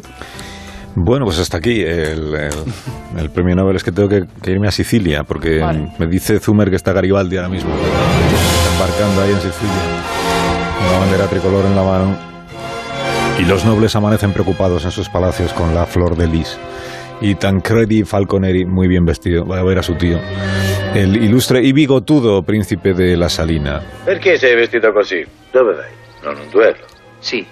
Bueno, 0.96 1.24
pues 1.26 1.40
hasta 1.40 1.58
aquí 1.58 1.82
el, 1.82 2.34
el- 2.36 2.52
el 3.18 3.30
premio 3.30 3.56
Nobel. 3.56 3.76
Es 3.78 3.84
que 3.84 3.92
tengo 3.94 4.10
que, 4.10 4.24
que 4.42 4.52
irme 4.52 4.68
a 4.68 4.72
Sicilia 4.72 5.24
porque 5.26 5.60
Vale. 5.60 5.92
me 5.98 6.08
dice 6.08 6.40
Zumer 6.40 6.70
que 6.70 6.76
está 6.76 6.92
Garibaldi 6.92 7.38
ahora 7.38 7.48
mismo. 7.50 7.72
Está 7.74 8.74
embarcando 8.74 9.22
ahí 9.22 9.32
en 9.32 9.40
Sicilia. 9.42 9.82
Una 10.90 11.00
bandera 11.00 11.28
tricolor 11.28 11.66
en 11.66 11.76
la 11.76 11.84
mano. 11.84 12.16
Y 13.40 13.44
los 13.46 13.64
nobles 13.66 13.96
amanecen 13.96 14.34
preocupados 14.34 14.84
en 14.86 14.92
sus 14.92 15.08
palacios 15.10 15.54
con 15.54 15.74
la 15.74 15.86
flor 15.86 16.16
de 16.18 16.28
lis. 16.28 16.58
Y 17.22 17.36
Tancredi 17.36 18.04
Falconeri, 18.04 18.66
muy 18.66 18.88
bien 18.88 19.06
vestido, 19.06 19.46
va 19.46 19.60
a 19.60 19.64
ver 19.64 19.78
a 19.78 19.84
su 19.84 19.96
tío. 19.96 20.20
El 20.94 21.16
ilustre 21.24 21.62
y 21.62 21.72
bigotudo 21.72 22.42
príncipe 22.44 22.94
de 22.94 23.16
la 23.16 23.30
Salina. 23.30 23.82
Perché 24.04 24.38
sei 24.38 24.56
vestito 24.56 24.92
così? 24.92 25.24
Dove 25.52 25.76
vai? 25.76 25.92
Non 26.24 26.36
un 26.38 26.50
duello. 26.50 26.86
Sì, 27.20 27.46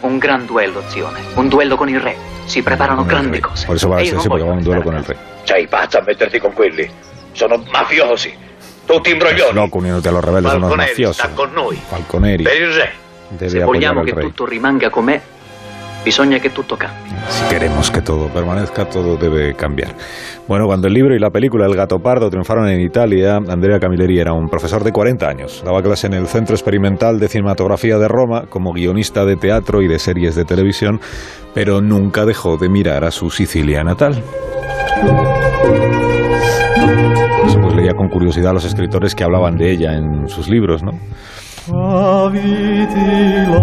un 0.00 0.18
gran 0.18 0.46
duello, 0.46 0.82
Zione. 0.88 1.20
Un 1.34 1.48
duello 1.48 1.76
con 1.76 1.88
il 1.88 2.00
re. 2.00 2.16
Si 2.46 2.62
preparano 2.62 3.04
grandi 3.04 3.40
cose. 3.40 3.66
Por 3.66 3.76
eso 3.76 3.88
va 3.88 4.00
a 4.00 4.04
ser 4.04 4.16
porque 4.26 4.42
va 4.42 4.50
a 4.50 4.54
un 4.54 4.62
duelo 4.62 4.80
restare 4.80 4.84
con 4.84 4.94
el 4.94 5.02
a 5.02 5.06
rey. 5.06 5.16
Sei 5.44 5.66
pazzo 5.66 5.98
a 5.98 6.02
metterti 6.04 6.38
con 6.38 6.52
quelli? 6.52 6.90
Sono 7.32 7.62
mafiosi. 7.70 8.34
Tutti 8.86 9.10
imbroglioni. 9.10 9.54
Loco 9.54 9.78
uniéndote 9.78 10.08
a 10.08 10.12
los 10.12 10.24
rebeldes, 10.24 10.50
son 10.52 10.60
los 10.62 10.70
Falconeri 10.70 10.90
mafiosos. 10.90 11.16
sta 11.16 11.28
con 11.30 11.52
noi. 11.52 11.76
Falconeri 11.76 12.42
Per 12.42 12.60
il 12.60 12.72
re. 12.72 12.92
debe 13.28 13.50
Se 13.50 13.64
vogliamo 13.64 14.02
che 14.02 14.14
tutto 14.14 14.44
rimanga 14.46 14.90
com'è, 14.90 15.20
Bisogna 16.04 16.38
che 16.38 16.50
tutto 16.52 16.76
cambi. 16.76 17.08
Si 17.28 17.44
queremos 17.48 17.90
que 17.90 18.02
todo 18.02 18.28
permanezca, 18.28 18.84
todo 18.84 19.16
debe 19.16 19.54
cambiar. 19.54 19.94
Bueno, 20.46 20.66
cuando 20.66 20.86
el 20.86 20.92
libro 20.92 21.14
y 21.14 21.18
la 21.18 21.30
película 21.30 21.64
El 21.64 21.74
gato 21.74 21.98
pardo 21.98 22.28
triunfaron 22.28 22.68
en 22.68 22.80
Italia, 22.80 23.36
Andrea 23.36 23.78
Camilleri 23.78 24.18
era 24.18 24.34
un 24.34 24.48
profesor 24.48 24.84
de 24.84 24.92
40 24.92 25.26
años. 25.26 25.62
Daba 25.64 25.82
clase 25.82 26.06
en 26.06 26.12
el 26.12 26.26
Centro 26.26 26.54
Experimental 26.54 27.18
de 27.18 27.28
Cinematografía 27.28 27.96
de 27.96 28.08
Roma 28.08 28.44
como 28.50 28.72
guionista 28.72 29.24
de 29.24 29.36
teatro 29.36 29.80
y 29.80 29.88
de 29.88 29.98
series 29.98 30.34
de 30.34 30.44
televisión, 30.44 31.00
pero 31.54 31.80
nunca 31.80 32.26
dejó 32.26 32.58
de 32.58 32.68
mirar 32.68 33.04
a 33.04 33.10
su 33.10 33.30
Sicilia 33.30 33.82
natal. 33.82 34.22
Pues 37.62 37.74
leía 37.74 37.94
con 37.94 38.08
curiosidad 38.08 38.50
a 38.50 38.54
los 38.54 38.66
escritores 38.66 39.14
que 39.14 39.24
hablaban 39.24 39.56
de 39.56 39.70
ella 39.70 39.94
en 39.94 40.28
sus 40.28 40.48
libros, 40.50 40.82
¿no? 40.82 40.92
Bonito. 41.68 43.54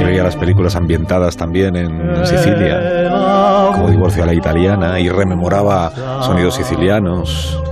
Y 0.00 0.04
veía 0.04 0.22
las 0.22 0.36
películas 0.36 0.76
ambientadas 0.76 1.36
también 1.36 1.76
en 1.76 2.26
Sicilia, 2.26 3.10
como 3.74 3.90
Divorcio 3.90 4.22
a 4.22 4.26
la 4.26 4.34
Italiana, 4.34 4.98
y 5.00 5.08
rememoraba 5.08 5.90
sonidos 6.22 6.54
sicilianos. 6.56 7.62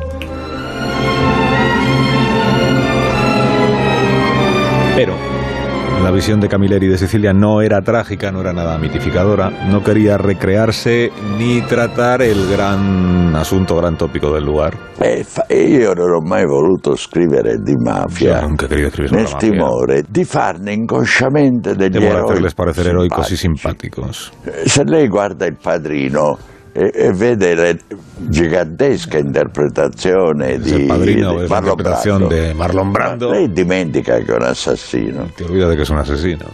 La 6.03 6.11
visión 6.11 6.41
de 6.41 6.49
Camilleri 6.49 6.89
de 6.89 6.99
Sicilia 6.99 7.33
no 7.33 7.61
era 7.63 7.81
trágica, 7.81 8.33
no 8.33 8.41
era 8.41 8.53
nada 8.53 8.77
mitificadora, 8.79 9.51
no 9.71 9.83
quería 9.85 10.19
recrearse 10.19 11.11
ni 11.39 11.61
tratar 11.63 12.23
el 12.23 12.49
gran 12.51 13.35
asunto, 13.37 13.77
gran 13.77 13.97
tópico 13.97 14.33
del 14.35 14.45
lugar. 14.45 14.77
Fa- 15.25 15.47
io 15.49 15.93
non 15.95 16.11
ho 16.11 16.21
mai 16.21 16.45
voluto 16.45 16.97
scrivere 16.97 17.57
di 17.63 17.75
mafia, 17.77 18.41
Yo 18.41 18.49
nunca 18.49 18.67
he 18.67 18.69
querido 18.69 18.89
escribir 18.89 19.11
sobre 19.11 19.23
nel 19.23 19.31
la 19.31 19.37
mafia. 19.37 19.51
timore 19.51 20.03
di 20.09 20.25
farne 20.25 20.73
inconsciamente 20.73 21.75
degli 21.77 21.97
eroi. 22.03 22.23
hacerles 22.25 22.55
parecer 22.55 22.87
heroicos 22.89 23.31
y 23.31 23.37
simpáticos. 23.37 24.33
Eh, 24.45 24.69
Se 24.69 24.85
lei 24.85 25.07
guarda 25.09 25.47
il 25.47 25.57
padrino 25.63 26.37
e, 26.73 26.91
e 26.95 27.13
vede 27.13 27.55
la 27.55 27.77
gigantesca 28.17 29.19
interpretazione 29.19 30.59
di, 30.59 30.85
padrino, 30.85 31.39
di 31.41 31.47
Marlon 31.47 31.77
Brando, 31.77 32.27
de 32.29 32.55
Marlon 32.55 32.91
Brando. 32.91 33.31
lei 33.31 33.53
dimentica 33.53 34.19
che 34.19 34.33
è 34.33 34.37
un 34.37 34.43
assassino. 34.43 35.31
Te 35.37 35.45
olvidas 35.45 35.75
que 35.75 35.83
es 35.83 35.91
un 35.91 35.99
asesino. 35.99 36.47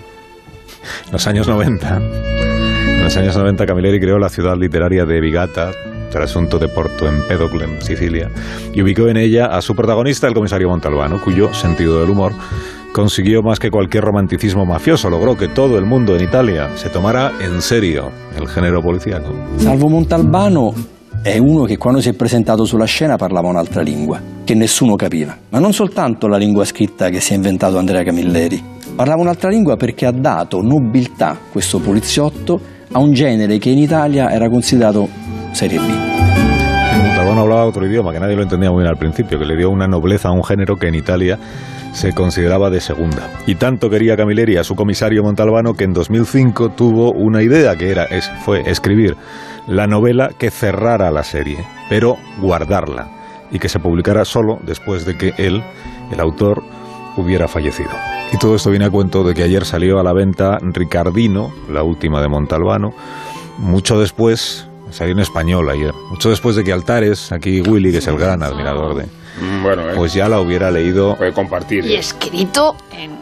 En 1.07 1.13
los 1.13 1.27
años 1.27 1.47
90, 1.47 1.97
en 1.97 3.05
los 3.05 3.17
años 3.17 3.37
90 3.37 3.67
Camilleri 3.67 4.01
creó 4.01 4.19
la 4.19 4.29
ciudad 4.29 4.57
literaria 4.57 5.05
de 5.05 5.21
Vigata, 5.21 5.71
trasunto 6.11 6.59
de 6.59 6.69
Porto 6.69 7.07
Empedocle, 7.07 7.65
en 7.65 7.83
Sicilia, 7.83 8.31
y 8.73 8.83
ubicó 8.83 9.09
en 9.09 9.19
ella 9.19 9.47
a 9.47 9.61
su 9.61 9.77
protagonista, 9.77 10.27
el 10.27 10.35
comisario 10.35 10.69
Montalbano, 10.69 11.21
cuyo 11.21 11.53
sentido 11.53 12.01
del 12.01 12.11
humor 12.11 12.33
consiguió 12.99 13.43
más 13.43 13.61
que 13.61 13.71
cualquier 13.71 14.03
romanticismo 14.03 14.67
mafioso. 14.67 15.09
Logró 15.09 15.37
que 15.37 15.47
todo 15.47 15.79
el 15.79 15.85
mundo 15.85 16.17
en 16.17 16.25
Italia 16.25 16.69
se 16.75 16.89
tomara 16.89 17.31
en 17.41 17.63
serio 17.63 18.11
el 18.37 18.49
género 18.49 18.83
policíaco. 18.83 19.33
Salvo 19.55 19.89
Montalbano 19.89 20.75
è 21.23 21.39
uno 21.39 21.63
che 21.63 21.77
quando 21.77 22.01
si 22.01 22.09
è 22.09 22.15
presentato 22.15 22.65
sulla 22.65 22.87
scena 22.87 23.15
parlava 23.15 23.51
un'altra 23.51 23.83
lingua, 23.83 24.21
che 24.43 24.55
nessuno 24.57 24.97
capiva. 24.97 25.37
Ma 25.51 25.61
non 25.61 25.73
soltanto 25.73 26.27
la 26.27 26.39
lingua 26.39 26.65
scritta 26.65 27.09
che 27.09 27.21
si 27.21 27.35
è 27.35 27.37
inventato 27.37 27.79
Andrea 27.79 28.03
Camilleri. 28.03 28.61
Parlava 28.97 29.21
un'altra 29.21 29.49
lingua 29.49 29.77
perché 29.77 30.05
ha 30.05 30.11
dato 30.11 30.61
nobiltà, 30.61 31.39
questo 31.53 31.79
poliziotto, 31.79 32.61
a 32.91 32.99
un 32.99 33.13
genere 33.13 33.59
che 33.59 33.71
in 33.71 33.79
Italia 33.79 34.33
era 34.33 34.49
considerato 34.49 35.09
serie 35.53 35.79
B. 35.79 35.83
Montalbano 37.01 37.43
hablaba 37.43 37.65
otro 37.65 37.87
idioma 37.87 38.11
que 38.11 38.19
nadie 38.19 38.35
lo 38.35 38.43
entendía 38.43 38.73
muy 38.73 38.83
bien 38.83 38.91
al 38.91 38.99
principio, 38.99 39.39
que 39.39 39.47
le 39.47 39.55
dio 39.57 39.71
una 39.71 39.87
nobleza 39.87 40.31
a 40.31 40.33
un 40.33 40.43
género 40.43 40.75
que 40.75 40.89
en 40.89 40.97
Italia 40.97 41.39
se 41.93 42.13
consideraba 42.13 42.71
de 42.71 42.81
segunda. 42.81 43.31
Y 43.47 43.57
tanto 43.57 43.91
quería 43.91 44.17
Camilleri 44.17 44.57
a 44.57 44.65
su 44.65 44.77
comisario 44.77 45.23
Montalbano 45.23 45.75
que 45.75 45.85
en 45.85 45.93
2005 45.93 46.71
tuvo 46.71 47.13
una 47.13 47.43
idea 47.43 47.77
que 47.77 47.91
era 47.91 48.05
es, 48.05 48.31
fue 48.45 48.69
escribir 48.71 49.17
la 49.67 49.87
novela 49.87 50.31
que 50.39 50.51
cerrara 50.51 51.11
la 51.11 51.25
serie, 51.25 51.59
pero 51.89 52.17
guardarla 52.41 53.09
y 53.51 53.59
que 53.59 53.69
se 53.69 53.79
publicara 53.79 54.25
solo 54.25 54.59
después 54.63 55.05
de 55.05 55.17
que 55.17 55.35
él, 55.39 55.63
el 56.13 56.21
autor, 56.21 56.63
hubiera 57.17 57.49
fallecido. 57.49 57.91
Y 58.33 58.39
todo 58.39 58.57
esto 58.57 58.71
viene 58.71 58.85
a 58.85 58.91
cuento 58.91 59.25
de 59.25 59.35
que 59.35 59.43
ayer 59.43 59.65
salió 59.65 59.99
a 59.99 60.03
la 60.03 60.13
venta 60.13 60.59
Ricardino, 60.61 61.53
la 61.71 61.83
última 61.83 62.21
de 62.21 62.29
Montalbano, 62.29 62.95
mucho 63.59 63.99
después, 63.99 64.67
salió 64.91 65.13
en 65.13 65.21
español 65.21 65.69
ayer, 65.71 65.93
mucho 66.11 66.31
después 66.31 66.55
de 66.57 66.65
que 66.65 66.73
Altares, 66.73 67.33
aquí 67.33 67.61
Willy, 67.61 67.91
que 67.91 67.99
es 67.99 68.07
el 68.07 68.19
gran 68.19 68.43
admirador 68.43 68.97
de, 68.97 69.07
Bueno, 69.63 69.91
eh, 69.91 69.93
pues 69.97 70.13
ya 70.15 70.29
la 70.29 70.41
hubiera 70.41 70.71
leído. 70.71 71.17
puede 71.17 71.33
compartir. 71.33 71.85
Y 71.85 71.95
escrito 71.97 72.77
en... 72.93 73.19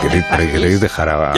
Queréis 0.00 0.80
dejar 0.80 1.08
a, 1.08 1.32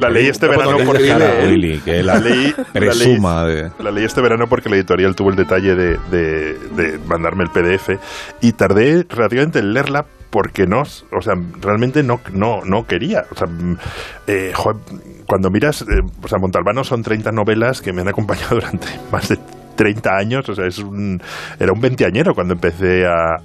La 0.00 0.10
ley 0.10 0.26
este 0.26 0.48
verano 0.48 0.78
porque 0.84 1.04
dejar 1.04 1.22
a 1.22 1.44
Willy, 1.46 1.78
que 1.78 2.02
la 2.02 2.18
ley, 2.18 2.52
presuma 2.72 3.42
la 3.42 3.46
ley, 3.46 3.56
de... 3.56 3.70
la 3.84 3.90
ley 3.92 4.04
este 4.04 4.20
verano 4.20 4.48
porque 4.48 4.68
la 4.68 4.74
editorial 4.76 5.14
tuvo 5.14 5.30
el 5.30 5.36
detalle 5.36 5.76
de, 5.76 5.98
de- 6.10 6.54
de 6.54 6.98
mandarme 7.06 7.44
el 7.44 7.50
PDF 7.50 7.90
y 8.40 8.52
tardé 8.52 9.06
relativamente 9.08 9.60
en 9.60 9.72
leerla 9.72 10.04
porque 10.30 10.66
no, 10.66 10.80
o 10.82 11.22
sea, 11.22 11.34
realmente 11.60 12.02
no, 12.02 12.20
no, 12.32 12.62
no 12.64 12.86
quería. 12.86 13.24
O 13.30 13.36
sea, 13.36 13.46
mm, 13.46 13.78
eh, 14.26 14.52
cuando 15.26 15.50
miras, 15.50 15.82
eh, 15.82 16.02
o 16.22 16.28
sea, 16.28 16.38
Montalbano 16.38 16.82
son 16.82 17.02
30 17.04 17.30
novelas 17.30 17.80
que 17.80 17.92
me 17.92 18.02
han 18.02 18.08
acompañado 18.08 18.54
durante 18.56 18.88
más 19.12 19.28
de 19.28 19.38
30 19.76 20.10
años, 20.16 20.48
o 20.48 20.54
sea, 20.54 20.66
es 20.66 20.78
un, 20.78 21.20
era 21.60 21.72
un 21.72 21.80
veinteañero 21.80 22.34
cuando 22.34 22.54
empecé 22.54 23.06
a, 23.06 23.36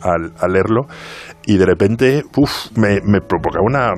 leerlo 0.48 0.88
y 1.46 1.58
de 1.58 1.66
repente 1.66 2.24
me, 2.76 3.00
me 3.04 3.20
provocaba 3.22 3.64
una, 3.66 3.92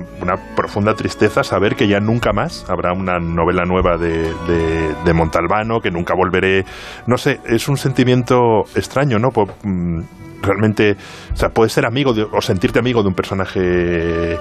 profunda 0.55 0.93
tristeza 0.93 1.43
saber 1.43 1.75
que 1.75 1.87
ya 1.87 1.99
nunca 1.99 2.31
más 2.33 2.65
habrá 2.69 2.93
una 2.93 3.19
novela 3.19 3.63
nueva 3.65 3.97
de, 3.97 4.33
de- 4.47 5.13
Montalbano, 5.13 5.79
que 5.79 5.91
nunca 5.91 6.15
volveré, 6.15 6.65
no 7.07 7.17
sé, 7.17 7.39
es 7.45 7.67
un 7.69 7.77
sentimiento 7.77 8.61
extraño, 8.75 9.19
¿no? 9.19 9.29
Po- 9.29 9.47
mm, 9.63 10.01
realmente, 10.43 10.95
o 11.31 11.35
sea, 11.35 11.49
puedes 11.49 11.73
ser 11.73 11.85
amigo 11.85 12.13
de- 12.13 12.23
o 12.31 12.41
sentirte 12.41 12.77
amigo 12.79 13.01
de 13.01 13.07
un 13.07 13.15
personaje 13.15 14.33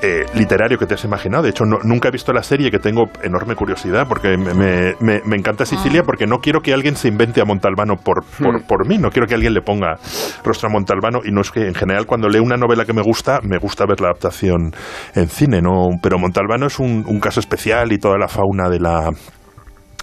eh, 0.00 0.24
literario 0.34 0.78
que 0.78 0.86
te 0.86 0.94
has 0.94 1.04
imaginado. 1.04 1.42
De 1.42 1.50
hecho, 1.50 1.64
no- 1.64 1.78
nunca 1.82 2.08
he 2.08 2.10
visto 2.12 2.32
la 2.32 2.42
serie 2.42 2.70
que 2.70 2.78
tengo 2.78 3.06
enorme 3.22 3.54
curiosidad 3.56 4.06
porque 4.08 4.36
me, 4.38 4.54
me- 4.54 4.94
me- 5.00 5.20
me 5.24 5.36
encanta 5.36 5.66
Sicilia 5.66 6.02
porque 6.04 6.26
no 6.26 6.38
quiero 6.38 6.60
que 6.60 6.72
alguien 6.72 6.94
se 6.96 7.08
invente 7.08 7.40
a 7.40 7.44
Montalbano 7.44 7.96
por, 7.96 8.24
por, 8.40 8.64
por 8.64 8.86
mí, 8.88 8.96
no 8.98 9.10
quiero 9.10 9.26
que 9.26 9.34
alguien 9.34 9.54
le 9.54 9.60
ponga 9.60 9.96
rostro 10.44 10.68
a 10.68 10.72
Montalbano 10.72 11.18
y 11.24 11.32
no 11.32 11.40
es 11.40 11.50
que 11.50 11.66
en 11.66 11.74
general 11.74 12.06
cuando 12.06 12.28
leo 12.28 12.42
una 12.42 12.56
novela 12.56 12.84
que 12.84 12.92
me 12.92 13.02
gusta, 13.02 13.40
me 13.42 13.58
gusta 13.58 13.84
ver 13.86 14.00
la 14.00 14.08
adaptación 14.08 14.72
en 15.14 15.28
cine, 15.28 15.60
¿no? 15.60 15.88
Pero 16.02 16.18
Montalbano 16.18 16.66
es 16.66 16.78
un, 16.78 17.04
un 17.06 17.18
caso 17.20 17.40
especial 17.40 17.90
y 17.92 17.98
toda 17.98 18.18
la 18.18 18.28
fauna 18.28 18.68
de 18.68 18.78
la 18.78 19.10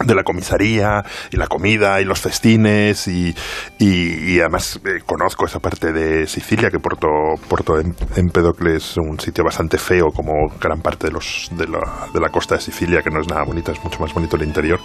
de 0.04 0.14
la 0.14 0.24
comisaría 0.24 1.04
y 1.32 1.38
la 1.38 1.48
comida 1.48 2.02
y 2.02 2.06
los 2.06 2.20
festines 2.20 3.08
y, 3.08 3.34
y, 3.80 4.40
además 4.42 4.80
eh, 4.86 5.00
conozco 5.06 5.46
esa 5.46 5.60
parte 5.60 5.94
de 5.94 6.28
Sicilia 6.28 6.70
que 6.70 6.80
Porto, 6.80 7.08
Porto 7.48 7.80
Em- 7.80 7.94
es 8.76 8.98
un 8.98 9.20
sitio 9.20 9.44
bastante 9.44 9.78
feo 9.78 10.08
como 10.14 10.50
gran 10.60 10.82
parte 10.82 11.08
de, 11.08 11.14
los, 11.14 11.50
de, 11.52 11.68
la, 11.68 12.08
de 12.14 12.20
la 12.20 12.30
costa 12.30 12.56
de 12.56 12.62
Sicilia 12.62 13.02
que 13.02 13.10
no 13.10 13.22
es 13.22 13.28
nada 13.30 13.44
bonita, 13.44 13.72
es 13.72 13.84
mucho 13.84 14.00
más 14.00 14.14
bonito 14.14 14.36
el 14.36 14.44
interior. 14.44 14.80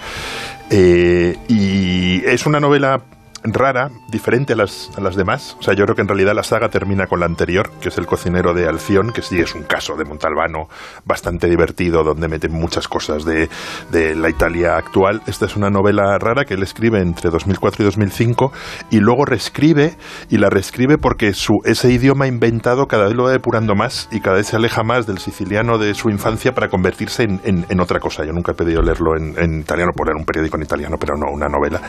Eh, 0.71 1.37
y 1.49 2.25
es 2.25 2.47
una 2.47 2.61
novela 2.61 3.03
rara, 3.45 3.91
diferente 4.09 4.53
a 4.53 4.57
las, 4.57 4.91
a 4.97 5.01
las 5.01 5.17
demás. 5.17 5.57
O 5.59 5.63
sea, 5.63 5.75
yo 5.75 5.85
creo 5.85 5.95
que 5.95 6.03
en 6.03 6.09
realidad 6.09 6.35
la 6.35 6.43
saga 6.43 6.69
termina 6.69 7.07
con 7.07 7.21
la 7.21 7.27
anterior, 7.27 7.71
que 7.81 7.89
es 7.89 7.99
El 7.99 8.07
cocinero 8.07 8.53
de 8.55 8.67
Alción, 8.69 9.13
que 9.13 9.23
sí 9.23 9.39
es 9.41 9.55
un 9.55 9.63
caso 9.63 9.97
de 9.97 10.05
Montalbano 10.05 10.69
bastante 11.05 11.49
divertido, 11.49 12.03
donde 12.05 12.29
mete 12.29 12.49
muchas 12.49 12.89
cosas 12.89 13.25
de, 13.25 13.49
de 13.91 14.15
la 14.15 14.29
Italia 14.29 14.77
actual. 14.77 15.23
Esta 15.27 15.47
es 15.47 15.57
una 15.57 15.71
novela 15.71 16.19
rara 16.19 16.45
que 16.45 16.55
él 16.55 16.63
escribe 16.63 17.01
entre 17.01 17.31
2004 17.31 17.83
y 17.83 17.85
2005 17.87 18.53
y 18.91 19.01
luego 19.01 19.25
reescribe 19.25 19.97
y 20.29 20.37
la 20.39 20.51
reescribe 20.51 20.99
porque 20.99 21.33
su, 21.33 21.61
ese 21.65 21.91
idioma 21.91 22.27
inventado 22.27 22.87
cada 22.87 23.07
vez 23.07 23.15
lo 23.15 23.25
va 23.25 23.31
depurando 23.33 23.75
más 23.75 24.09
y 24.13 24.21
cada 24.21 24.37
vez 24.37 24.49
se 24.49 24.57
aleja 24.57 24.83
más 24.83 25.07
del 25.07 25.19
siciliano 25.19 25.79
de 25.79 25.95
su 25.95 26.11
infancia 26.11 26.53
para 26.53 26.69
convertirse 26.69 27.23
en, 27.25 27.41
en- 27.45 27.81
otra 27.81 27.99
cosa. 27.99 28.25
Yo 28.27 28.33
nunca 28.33 28.53
he 28.53 28.55
pedido 28.55 28.83
leerlo 28.83 29.17
en, 29.17 29.35
en 29.39 29.61
italiano, 29.61 29.93
leer 30.05 30.17
un 30.17 30.27
periódico 30.27 30.57
en 30.59 30.63
italiano, 30.65 30.97
pero 31.01 31.15
no 31.17 31.33
una 31.33 31.49
novela. 31.49 31.81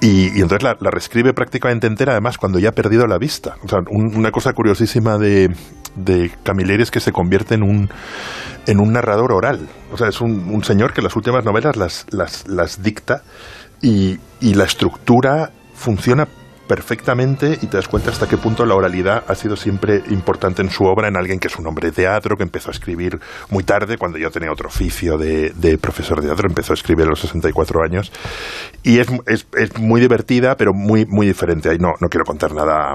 Y 0.00 0.28
entonces 0.40 0.62
la, 0.62 0.76
la 0.80 0.90
reescribe 0.90 1.32
prácticamente 1.34 1.86
entera, 1.86 2.12
además, 2.12 2.38
cuando 2.38 2.58
ya 2.58 2.68
ha 2.70 2.72
perdido 2.72 3.06
la 3.06 3.18
vista. 3.18 3.56
O 3.64 3.68
sea, 3.68 3.80
un- 3.90 4.14
una 4.16 4.30
cosa 4.30 4.52
curiosísima 4.52 5.18
de, 5.18 5.50
de 5.96 6.30
Camilleri 6.42 6.82
es 6.82 6.90
que 6.90 7.00
se 7.00 7.12
convierte 7.12 7.54
en 7.54 7.62
un, 7.62 7.90
en 8.66 8.78
un 8.80 8.92
narrador 8.92 9.32
oral. 9.32 9.68
O 9.92 9.96
sea, 9.96 10.08
es 10.08 10.20
un, 10.20 10.50
un 10.50 10.62
señor 10.64 10.92
que 10.92 11.02
las 11.02 11.16
últimas 11.16 11.44
novelas 11.44 11.76
las, 11.76 12.06
las, 12.10 12.46
las 12.48 12.82
dicta 12.82 13.22
y, 13.82 14.18
y 14.40 14.54
la 14.54 14.64
estructura 14.64 15.50
funciona 15.74 16.26
perfectamente 16.68 17.58
y 17.60 17.66
te 17.66 17.76
das 17.76 17.88
cuenta 17.88 18.10
hasta 18.10 18.28
qué 18.28 18.36
punto 18.36 18.64
la 18.64 18.76
oralidad 18.76 19.24
ha 19.26 19.34
sido 19.34 19.56
siempre 19.56 20.02
importante 20.10 20.62
en 20.62 20.70
su 20.70 20.84
obra, 20.84 21.08
en 21.08 21.16
alguien 21.16 21.40
que 21.40 21.48
es 21.48 21.58
un 21.58 21.66
hombre 21.66 21.88
de 21.88 21.92
teatro, 21.92 22.36
que 22.36 22.44
empezó 22.44 22.68
a 22.68 22.72
escribir 22.72 23.18
muy 23.50 23.64
tarde, 23.64 23.96
cuando 23.96 24.18
yo 24.18 24.30
tenía 24.30 24.52
otro 24.52 24.68
oficio 24.68 25.18
de, 25.18 25.78
profesor 25.80 26.20
de 26.20 26.28
teatro, 26.28 26.48
empezó 26.48 26.72
a 26.72 26.74
escribir 26.74 27.06
a 27.06 27.08
los 27.08 27.20
64 27.20 27.82
años. 27.82 28.12
Y 28.84 28.98
es, 28.98 29.08
es, 29.26 29.46
es 29.56 29.78
muy 29.78 30.00
divertida, 30.00 30.54
pero 30.56 30.72
muy, 30.72 31.06
muy 31.06 31.26
diferente. 31.26 31.70
Ahí 31.70 31.78
no, 31.78 31.94
no 32.00 32.08
quiero 32.08 32.24
contar 32.24 32.52
nada 32.52 32.94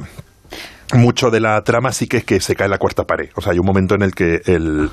mucho 0.93 1.31
de 1.31 1.39
la 1.39 1.59
trama 1.63 1.91
sí 1.91 2.07
que 2.07 2.17
es 2.17 2.23
que 2.23 2.39
se 2.39 2.55
cae 2.55 2.67
la 2.67 2.77
cuarta 2.77 3.03
pared. 3.03 3.29
O 3.35 3.41
sea, 3.41 3.53
hay 3.53 3.59
un 3.59 3.65
momento 3.65 3.95
en 3.95 4.03
el 4.03 4.13
que 4.13 4.41
el, 4.45 4.91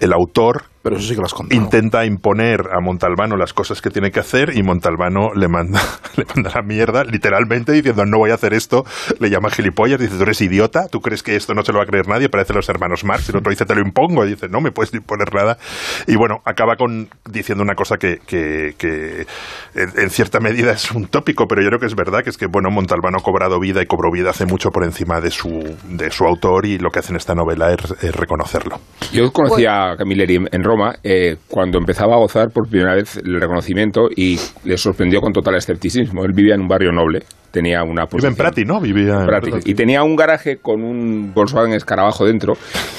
el 0.00 0.12
autor 0.12 0.64
Pero 0.86 0.98
eso 0.98 1.08
sí 1.08 1.14
que 1.16 1.20
lo 1.20 1.26
has 1.26 1.34
contado. 1.34 1.60
intenta 1.60 2.04
imponer 2.06 2.68
a 2.72 2.78
Montalbano 2.80 3.36
las 3.36 3.52
cosas 3.52 3.82
que 3.82 3.90
tiene 3.90 4.12
que 4.12 4.20
hacer 4.20 4.56
y 4.56 4.62
Montalbano 4.62 5.34
le 5.34 5.48
manda, 5.48 5.80
le 6.16 6.24
manda 6.24 6.52
la 6.54 6.62
mierda, 6.62 7.02
literalmente 7.02 7.72
diciendo 7.72 8.06
no 8.06 8.18
voy 8.18 8.30
a 8.30 8.34
hacer 8.34 8.54
esto, 8.54 8.84
le 9.18 9.28
llama 9.28 9.50
gilipollas, 9.50 9.98
dice 9.98 10.16
tú 10.16 10.22
eres 10.22 10.40
idiota, 10.40 10.86
tú 10.86 11.00
crees 11.00 11.24
que 11.24 11.34
esto 11.34 11.54
no 11.54 11.64
se 11.64 11.72
lo 11.72 11.78
va 11.78 11.84
a 11.84 11.86
creer 11.88 12.06
nadie, 12.06 12.28
parece 12.28 12.52
los 12.54 12.68
hermanos 12.68 13.02
Marx, 13.02 13.28
y 13.28 13.32
el 13.32 13.38
otro 13.38 13.50
dice 13.50 13.64
te 13.64 13.74
lo 13.74 13.80
impongo, 13.80 14.24
y 14.24 14.28
dice 14.30 14.48
no 14.48 14.60
me 14.60 14.70
puedes 14.70 14.94
imponer 14.94 15.34
nada, 15.34 15.58
y 16.06 16.14
bueno, 16.14 16.40
acaba 16.44 16.76
con 16.76 17.08
diciendo 17.28 17.64
una 17.64 17.74
cosa 17.74 17.96
que, 17.96 18.18
que, 18.24 18.74
que 18.78 19.26
en, 19.74 19.90
en 19.96 20.10
cierta 20.10 20.38
medida 20.38 20.70
es 20.70 20.92
un 20.92 21.08
tópico, 21.08 21.48
pero 21.48 21.62
yo 21.62 21.68
creo 21.68 21.80
que 21.80 21.86
es 21.86 21.96
verdad, 21.96 22.22
que 22.22 22.30
es 22.30 22.36
que 22.38 22.46
bueno, 22.46 22.70
Montalbano 22.70 23.18
ha 23.18 23.22
cobrado 23.22 23.58
vida 23.58 23.82
y 23.82 23.86
cobró 23.86 24.12
vida 24.12 24.30
hace 24.30 24.46
mucho 24.46 24.70
por 24.70 24.84
encima 24.84 25.20
de 25.20 25.32
su, 25.32 25.76
de 25.88 26.12
su 26.12 26.24
autor 26.26 26.66
y 26.66 26.78
lo 26.78 26.90
que 26.90 27.00
hace 27.00 27.10
en 27.12 27.16
esta 27.16 27.34
novela 27.34 27.72
es, 27.72 27.90
es 28.02 28.14
reconocerlo. 28.14 28.78
Yo 29.12 29.32
conocí 29.32 29.64
a 29.66 29.96
Camilleri 29.96 30.36
en- 30.36 30.48
en 30.52 30.62
Roma 30.62 30.75
eh, 31.02 31.36
cuando 31.48 31.78
empezaba 31.78 32.14
a 32.14 32.18
gozar 32.18 32.50
por 32.50 32.68
primera 32.68 32.94
vez 32.94 33.16
el 33.16 33.40
reconocimiento 33.40 34.08
y 34.14 34.38
le 34.64 34.76
sorprendió 34.76 35.20
con 35.20 35.32
total 35.32 35.56
escepticismo. 35.56 36.24
Él 36.24 36.32
vivía 36.34 36.54
en 36.54 36.62
un 36.62 36.68
barrio 36.68 36.92
noble, 36.92 37.24
tenía 37.50 37.82
una 37.82 38.04
Vive 38.04 38.28
en 38.28 38.34
Prati, 38.34 38.64
¿no? 38.64 38.80
Vivía 38.80 39.20
en 39.20 39.26
Prati. 39.26 39.50
Y 39.64 39.74
tenía 39.74 40.02
un 40.02 40.16
garaje 40.16 40.58
con 40.58 40.82
un 40.82 41.32
Volkswagen 41.34 41.72
Escarabajo 41.72 42.26
dentro 42.26 42.54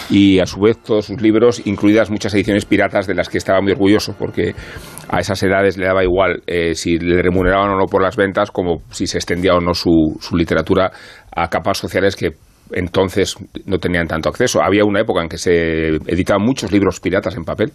y 0.10 0.40
a 0.40 0.46
su 0.46 0.60
vez 0.60 0.82
todos 0.82 1.06
sus 1.06 1.22
libros, 1.22 1.66
incluidas 1.66 2.10
muchas 2.10 2.34
ediciones 2.34 2.66
piratas 2.66 3.08
de 3.08 3.13
las 3.13 3.30
que 3.30 3.38
estaba 3.38 3.62
muy 3.62 3.74
orgulloso 3.74 4.16
porque 4.18 4.56
a 5.10 5.20
esas 5.20 5.42
edades 5.44 5.78
le 5.78 5.86
daba 5.86 6.04
igual 6.04 6.42
eh, 6.48 6.74
si 6.76 6.98
le 6.98 7.22
remuneraban 7.22 7.70
o 7.70 7.78
no 7.78 7.86
por 7.86 8.02
las 8.02 8.16
ventas 8.16 8.52
como 8.52 8.82
si 8.92 9.08
se 9.08 9.18
extendía 9.18 9.54
o 9.54 9.62
no 9.62 9.74
su, 9.74 10.18
su 10.20 10.36
literatura 10.36 10.92
a 11.36 11.50
capas 11.50 11.78
sociales 11.78 12.16
que 12.16 12.32
entonces 12.71 13.36
no 13.65 13.77
tenían 13.80 14.08
tanto 14.08 14.30
acceso. 14.30 14.62
Había 14.62 14.84
una 14.84 15.01
época 15.01 15.21
en 15.21 15.30
que 15.30 15.38
se 15.38 15.88
editaban 16.08 16.43
muchos 16.43 16.71
libros 16.71 16.99
piratas 16.99 17.36
en 17.36 17.43
papel 17.43 17.71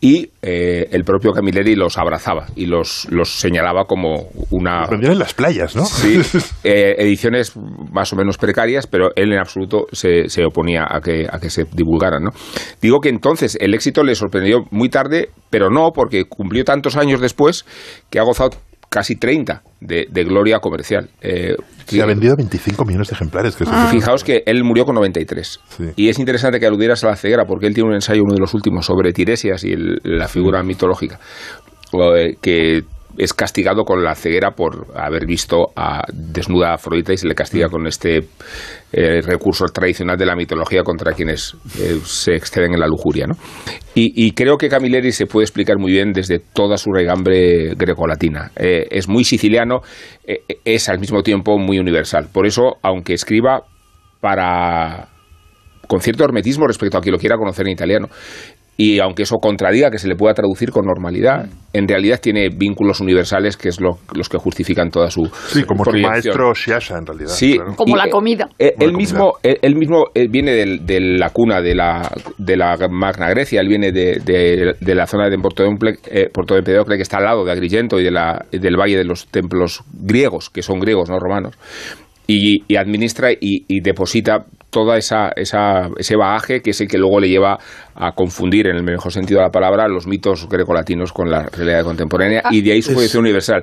y 0.00 0.30
eh, 0.42 0.88
el 0.90 1.04
propio 1.04 1.32
Camilleri 1.32 1.74
los 1.74 1.96
abrazaba 1.98 2.46
y 2.56 2.66
los, 2.66 3.06
los 3.10 3.40
señalaba 3.40 3.84
como 3.84 4.28
una... 4.50 4.86
Vendían 4.86 5.12
en 5.12 5.18
las 5.18 5.34
playas, 5.34 5.74
¿no? 5.76 5.84
Sí, 5.84 6.20
eh, 6.64 6.96
ediciones 6.98 7.54
más 7.92 8.12
o 8.12 8.16
menos 8.16 8.38
precarias, 8.38 8.86
pero 8.86 9.10
él 9.16 9.32
en 9.32 9.38
absoluto 9.38 9.86
se, 9.92 10.28
se 10.28 10.44
oponía 10.44 10.86
a 10.88 11.00
que, 11.00 11.26
a 11.30 11.38
que 11.38 11.50
se 11.50 11.64
divulgaran. 11.72 12.24
¿no? 12.24 12.30
Digo 12.80 13.00
que 13.00 13.08
entonces 13.08 13.56
el 13.60 13.74
éxito 13.74 14.02
le 14.02 14.14
sorprendió 14.14 14.64
muy 14.70 14.88
tarde, 14.88 15.30
pero 15.50 15.70
no, 15.70 15.90
porque 15.94 16.24
cumplió 16.24 16.64
tantos 16.64 16.96
años 16.96 17.20
después 17.20 17.64
que 18.10 18.18
ha 18.18 18.24
gozado 18.24 18.50
casi 18.88 19.16
30 19.16 19.62
de, 19.80 20.06
de 20.10 20.24
gloria 20.24 20.58
comercial. 20.60 21.08
Eh, 21.20 21.54
Sí, 21.86 22.00
ha 22.00 22.06
vendido 22.06 22.34
25 22.34 22.82
millones 22.86 23.08
de 23.08 23.14
ejemplares. 23.14 23.56
Que 23.56 23.64
es 23.64 23.70
Fijaos 23.90 24.24
que 24.24 24.42
él 24.46 24.64
murió 24.64 24.86
con 24.86 24.94
93. 24.94 25.60
Sí. 25.68 25.84
Y 25.96 26.08
es 26.08 26.18
interesante 26.18 26.58
que 26.58 26.66
aludieras 26.66 27.04
a 27.04 27.08
la 27.08 27.16
ceguera, 27.16 27.44
porque 27.44 27.66
él 27.66 27.74
tiene 27.74 27.90
un 27.90 27.94
ensayo, 27.94 28.22
uno 28.24 28.32
de 28.32 28.40
los 28.40 28.54
últimos, 28.54 28.86
sobre 28.86 29.12
Tiresias 29.12 29.64
y 29.64 29.72
el- 29.72 30.00
la 30.02 30.26
figura 30.26 30.62
mitológica, 30.62 31.20
que 32.40 32.82
es 33.18 33.32
castigado 33.32 33.84
con 33.84 34.02
la 34.02 34.14
ceguera 34.14 34.52
por 34.52 34.86
haber 34.96 35.26
visto 35.26 35.72
a 35.76 36.02
desnuda 36.12 36.70
a 36.70 36.74
Afrodita 36.74 37.12
y 37.12 37.16
se 37.16 37.28
le 37.28 37.34
castiga 37.34 37.68
con 37.68 37.86
este 37.86 38.18
eh, 38.92 39.20
recurso 39.22 39.66
tradicional 39.66 40.16
de 40.16 40.26
la 40.26 40.36
mitología 40.36 40.82
contra 40.82 41.12
quienes 41.12 41.54
eh, 41.78 41.98
se 42.04 42.34
exceden 42.34 42.74
en 42.74 42.80
la 42.80 42.86
lujuria. 42.86 43.26
¿no? 43.26 43.34
Y, 43.94 44.26
y 44.26 44.32
creo 44.32 44.56
que 44.56 44.68
Camilleri 44.68 45.12
se 45.12 45.26
puede 45.26 45.44
explicar 45.44 45.78
muy 45.78 45.92
bien 45.92 46.12
desde 46.12 46.38
toda 46.38 46.76
su 46.76 46.90
regambre 46.92 47.74
grecolatina. 47.74 48.50
Eh, 48.56 48.86
es 48.90 49.08
muy 49.08 49.24
siciliano, 49.24 49.80
es 50.64 50.88
al 50.88 50.98
mismo 50.98 51.22
tiempo 51.22 51.58
muy 51.58 51.78
universal. 51.78 52.28
Por 52.32 52.46
eso, 52.46 52.76
aunque 52.82 53.14
escriba 53.14 53.62
para 54.20 55.08
con 55.86 56.00
cierto 56.00 56.24
hermetismo 56.24 56.66
respecto 56.66 56.98
a 56.98 57.00
quien 57.00 57.12
lo 57.12 57.18
quiera 57.18 57.36
conocer 57.36 57.66
en 57.66 57.72
italiano. 57.72 58.08
Y 58.76 58.98
aunque 58.98 59.22
eso 59.22 59.36
contradiga 59.36 59.90
que 59.90 59.98
se 59.98 60.08
le 60.08 60.16
pueda 60.16 60.34
traducir 60.34 60.70
con 60.72 60.84
normalidad, 60.84 61.46
en 61.72 61.86
realidad 61.86 62.18
tiene 62.20 62.48
vínculos 62.48 63.00
universales 63.00 63.56
que 63.56 63.68
es 63.68 63.80
lo- 63.80 63.98
los 64.14 64.28
que 64.28 64.36
justifican 64.38 64.90
toda 64.90 65.10
su 65.10 65.26
Sí, 65.48 65.62
como 65.62 65.84
su 65.84 65.92
maestro 65.92 66.52
Sciascia, 66.54 66.96
en 66.98 67.06
realidad. 67.06 67.28
Sí, 67.30 67.54
claro. 67.54 67.74
Como 67.76 67.94
y, 67.94 67.98
la 67.98 68.06
eh, 68.06 68.10
comida. 68.10 68.48
eh, 68.58 68.72
Como 68.76 68.84
él 68.86 68.92
la 68.92 68.98
mismo, 68.98 69.32
él, 69.44 69.58
él 69.62 69.76
mismo 69.76 70.04
eh, 70.14 70.26
viene 70.28 70.52
de, 70.52 71.00
la 71.00 71.30
cuna 71.30 71.60
de 71.60 71.74
la, 71.76 72.10
de 72.38 72.56
la 72.56 72.76
Magna 72.90 73.28
Grecia, 73.30 73.60
él 73.60 73.68
viene 73.68 73.92
de, 73.92 74.20
de- 74.24 74.74
de 74.80 74.94
la 74.96 75.06
zona 75.06 75.28
de 75.30 75.38
Porto 75.38 75.62
de, 75.62 75.70
eh, 76.10 76.28
Porto 76.32 76.54
de 76.54 76.58
Empedocle, 76.60 76.96
que 76.96 77.02
está 77.02 77.18
al 77.18 77.24
lado 77.24 77.44
de 77.44 77.52
Agrigento 77.52 78.00
y 78.00 78.04
de 78.04 78.10
la, 78.10 78.44
del 78.50 78.76
Valle 78.76 78.96
de 78.96 79.04
los 79.04 79.28
Templos 79.28 79.82
griegos, 79.92 80.50
que 80.50 80.62
son 80.62 80.80
griegos, 80.80 81.08
no 81.08 81.18
romanos. 81.20 81.54
Y, 82.26 82.62
y 82.68 82.76
administra 82.76 83.30
y, 83.32 83.64
y 83.68 83.80
deposita 83.80 84.46
toda 84.70 84.96
esa, 84.96 85.28
esa, 85.36 85.88
ese 85.98 86.16
bagaje 86.16 86.60
que 86.62 86.70
es 86.70 86.80
el 86.80 86.88
que 86.88 86.98
luego 86.98 87.20
le 87.20 87.28
lleva 87.28 87.58
a 87.94 88.12
confundir, 88.12 88.66
en 88.66 88.76
el 88.76 88.82
mejor 88.82 89.12
sentido 89.12 89.40
de 89.40 89.46
la 89.46 89.50
palabra, 89.52 89.86
los 89.88 90.06
mitos 90.06 90.48
grecolatinos 90.48 91.12
con 91.12 91.30
la 91.30 91.44
realidad 91.50 91.84
contemporánea 91.84 92.42
y 92.50 92.62
de 92.62 92.72
ahí 92.72 92.82
su 92.82 92.90
es- 92.90 92.94
proyección 92.96 93.22
universal. 93.24 93.62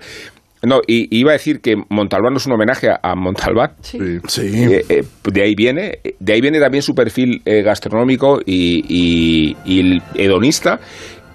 No, 0.64 0.80
y 0.86 1.08
iba 1.20 1.32
a 1.32 1.34
decir 1.34 1.60
que 1.60 1.76
Montalbán 1.90 2.36
es 2.36 2.46
un 2.46 2.54
homenaje 2.54 2.88
a, 2.92 3.16
Montalbán. 3.16 3.72
Sí. 3.82 3.98
Eh, 4.40 4.86
eh, 4.90 5.04
de 5.26 5.42
ahí 5.42 5.56
viene, 5.56 5.98
de 6.20 6.34
ahí 6.34 6.40
viene 6.40 6.60
también 6.60 6.84
su 6.84 6.94
perfil 6.94 7.42
eh, 7.46 7.64
gastronómico 7.64 8.40
y, 8.46 8.84
y- 8.88 9.58
y 9.66 9.80
el 9.80 10.02
hedonista. 10.14 10.80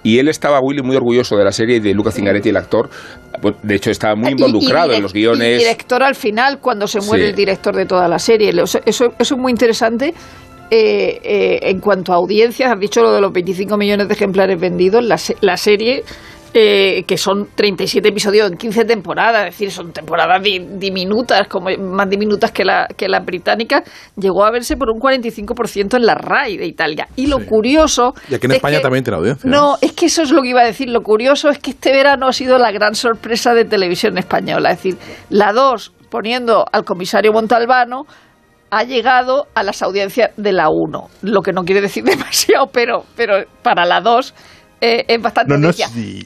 Y 0.06 0.18
él 0.20 0.28
estaba, 0.28 0.60
Willy, 0.60 0.82
muy 0.82 0.94
orgulloso 0.96 1.36
de 1.36 1.44
la 1.44 1.50
serie 1.52 1.76
y 1.76 1.80
de 1.80 1.92
Luca 1.94 2.12
Zingaretti, 2.12 2.50
el 2.50 2.56
actor. 2.56 2.88
Pues, 3.42 3.54
De 3.62 3.74
hecho, 3.74 3.90
estaba 3.90 4.14
muy 4.14 4.28
Y- 4.28 4.30
y 4.30 4.32
involucrado 4.32 4.92
en 4.92 5.02
los 5.02 5.12
Y 5.14 5.18
guiones. 5.20 5.58
director 5.58 6.02
al 6.02 6.14
final, 6.14 6.58
cuando 6.60 6.86
se 6.86 7.00
muere 7.00 7.24
Sí. 7.24 7.30
el 7.30 7.36
director 7.36 7.74
de 7.74 7.86
toda 7.86 8.06
la 8.06 8.18
serie. 8.18 8.50
Eso, 8.50 8.78
eso, 8.84 9.12
eso 9.18 9.34
es 9.34 9.40
muy 9.40 9.50
interesante. 9.50 10.14
Eh, 10.70 11.20
eh, 11.22 11.58
en 11.62 11.78
cuanto 11.80 12.12
a 12.12 12.16
audiencias, 12.16 12.72
has 12.72 12.80
dicho 12.80 13.00
lo 13.00 13.12
de 13.12 13.20
los 13.20 13.32
25 13.32 13.76
millones 13.76 14.08
de 14.08 14.14
ejemplares 14.14 14.58
vendidos. 14.58 15.02
La, 15.04 15.16
la 15.40 15.56
serie, 15.56 16.02
eh, 16.58 17.04
que 17.06 17.16
son 17.16 17.48
37 17.54 18.08
episodios 18.08 18.50
en 18.50 18.56
15 18.56 18.84
temporadas, 18.84 19.46
es 19.46 19.52
decir, 19.54 19.70
son 19.70 19.92
temporadas 19.92 20.42
di- 20.42 20.66
diminutas, 20.78 21.46
como 21.48 21.68
más 21.78 22.08
diminutas 22.08 22.50
que 22.52 22.64
la, 22.64 22.86
que 22.96 23.08
la 23.08 23.20
británica, 23.20 23.82
llegó 24.16 24.44
a 24.44 24.50
verse 24.50 24.76
por 24.76 24.90
un 24.90 24.98
45% 25.00 25.96
en 25.96 26.06
la 26.06 26.14
RAI 26.14 26.56
de 26.56 26.66
Italia. 26.66 27.08
Y 27.16 27.26
lo 27.26 27.44
curioso. 27.44 28.14
Y 28.30 28.34
aquí 28.34 28.46
en 28.46 28.52
es 28.52 28.56
España 28.56 28.78
que- 28.78 28.82
también 28.82 29.04
tiene 29.04 29.18
audiencia. 29.18 29.48
No, 29.50 29.76
es 29.80 29.92
que 29.92 30.06
eso 30.06 30.22
es 30.22 30.30
lo 30.30 30.42
que 30.42 30.48
iba 30.48 30.62
a 30.62 30.66
decir. 30.66 30.88
Lo 30.88 31.02
curioso 31.02 31.50
es 31.50 31.58
que 31.58 31.70
este 31.70 31.92
verano 31.92 32.26
ha 32.28 32.32
sido 32.32 32.58
la 32.58 32.70
gran 32.72 32.94
sorpresa 32.94 33.52
de 33.54 33.64
televisión 33.64 34.16
española. 34.18 34.70
Es 34.70 34.78
decir, 34.78 34.96
la 35.30 35.52
2, 35.52 35.92
poniendo 36.10 36.64
al 36.72 36.84
comisario 36.84 37.32
Montalbano, 37.32 38.04
ha 38.70 38.82
llegado 38.82 39.46
a 39.54 39.62
las 39.62 39.80
audiencias 39.82 40.30
de 40.36 40.52
la 40.52 40.68
1. 40.70 41.08
Lo 41.22 41.40
que 41.42 41.52
no 41.52 41.62
quiere 41.62 41.80
decir 41.80 42.02
demasiado, 42.04 42.66
pero, 42.72 43.04
pero 43.16 43.44
para 43.62 43.84
la 43.84 44.00
2 44.00 44.34
eh, 44.80 45.04
es 45.08 45.20
bastante 45.20 45.56
No. 45.58 45.70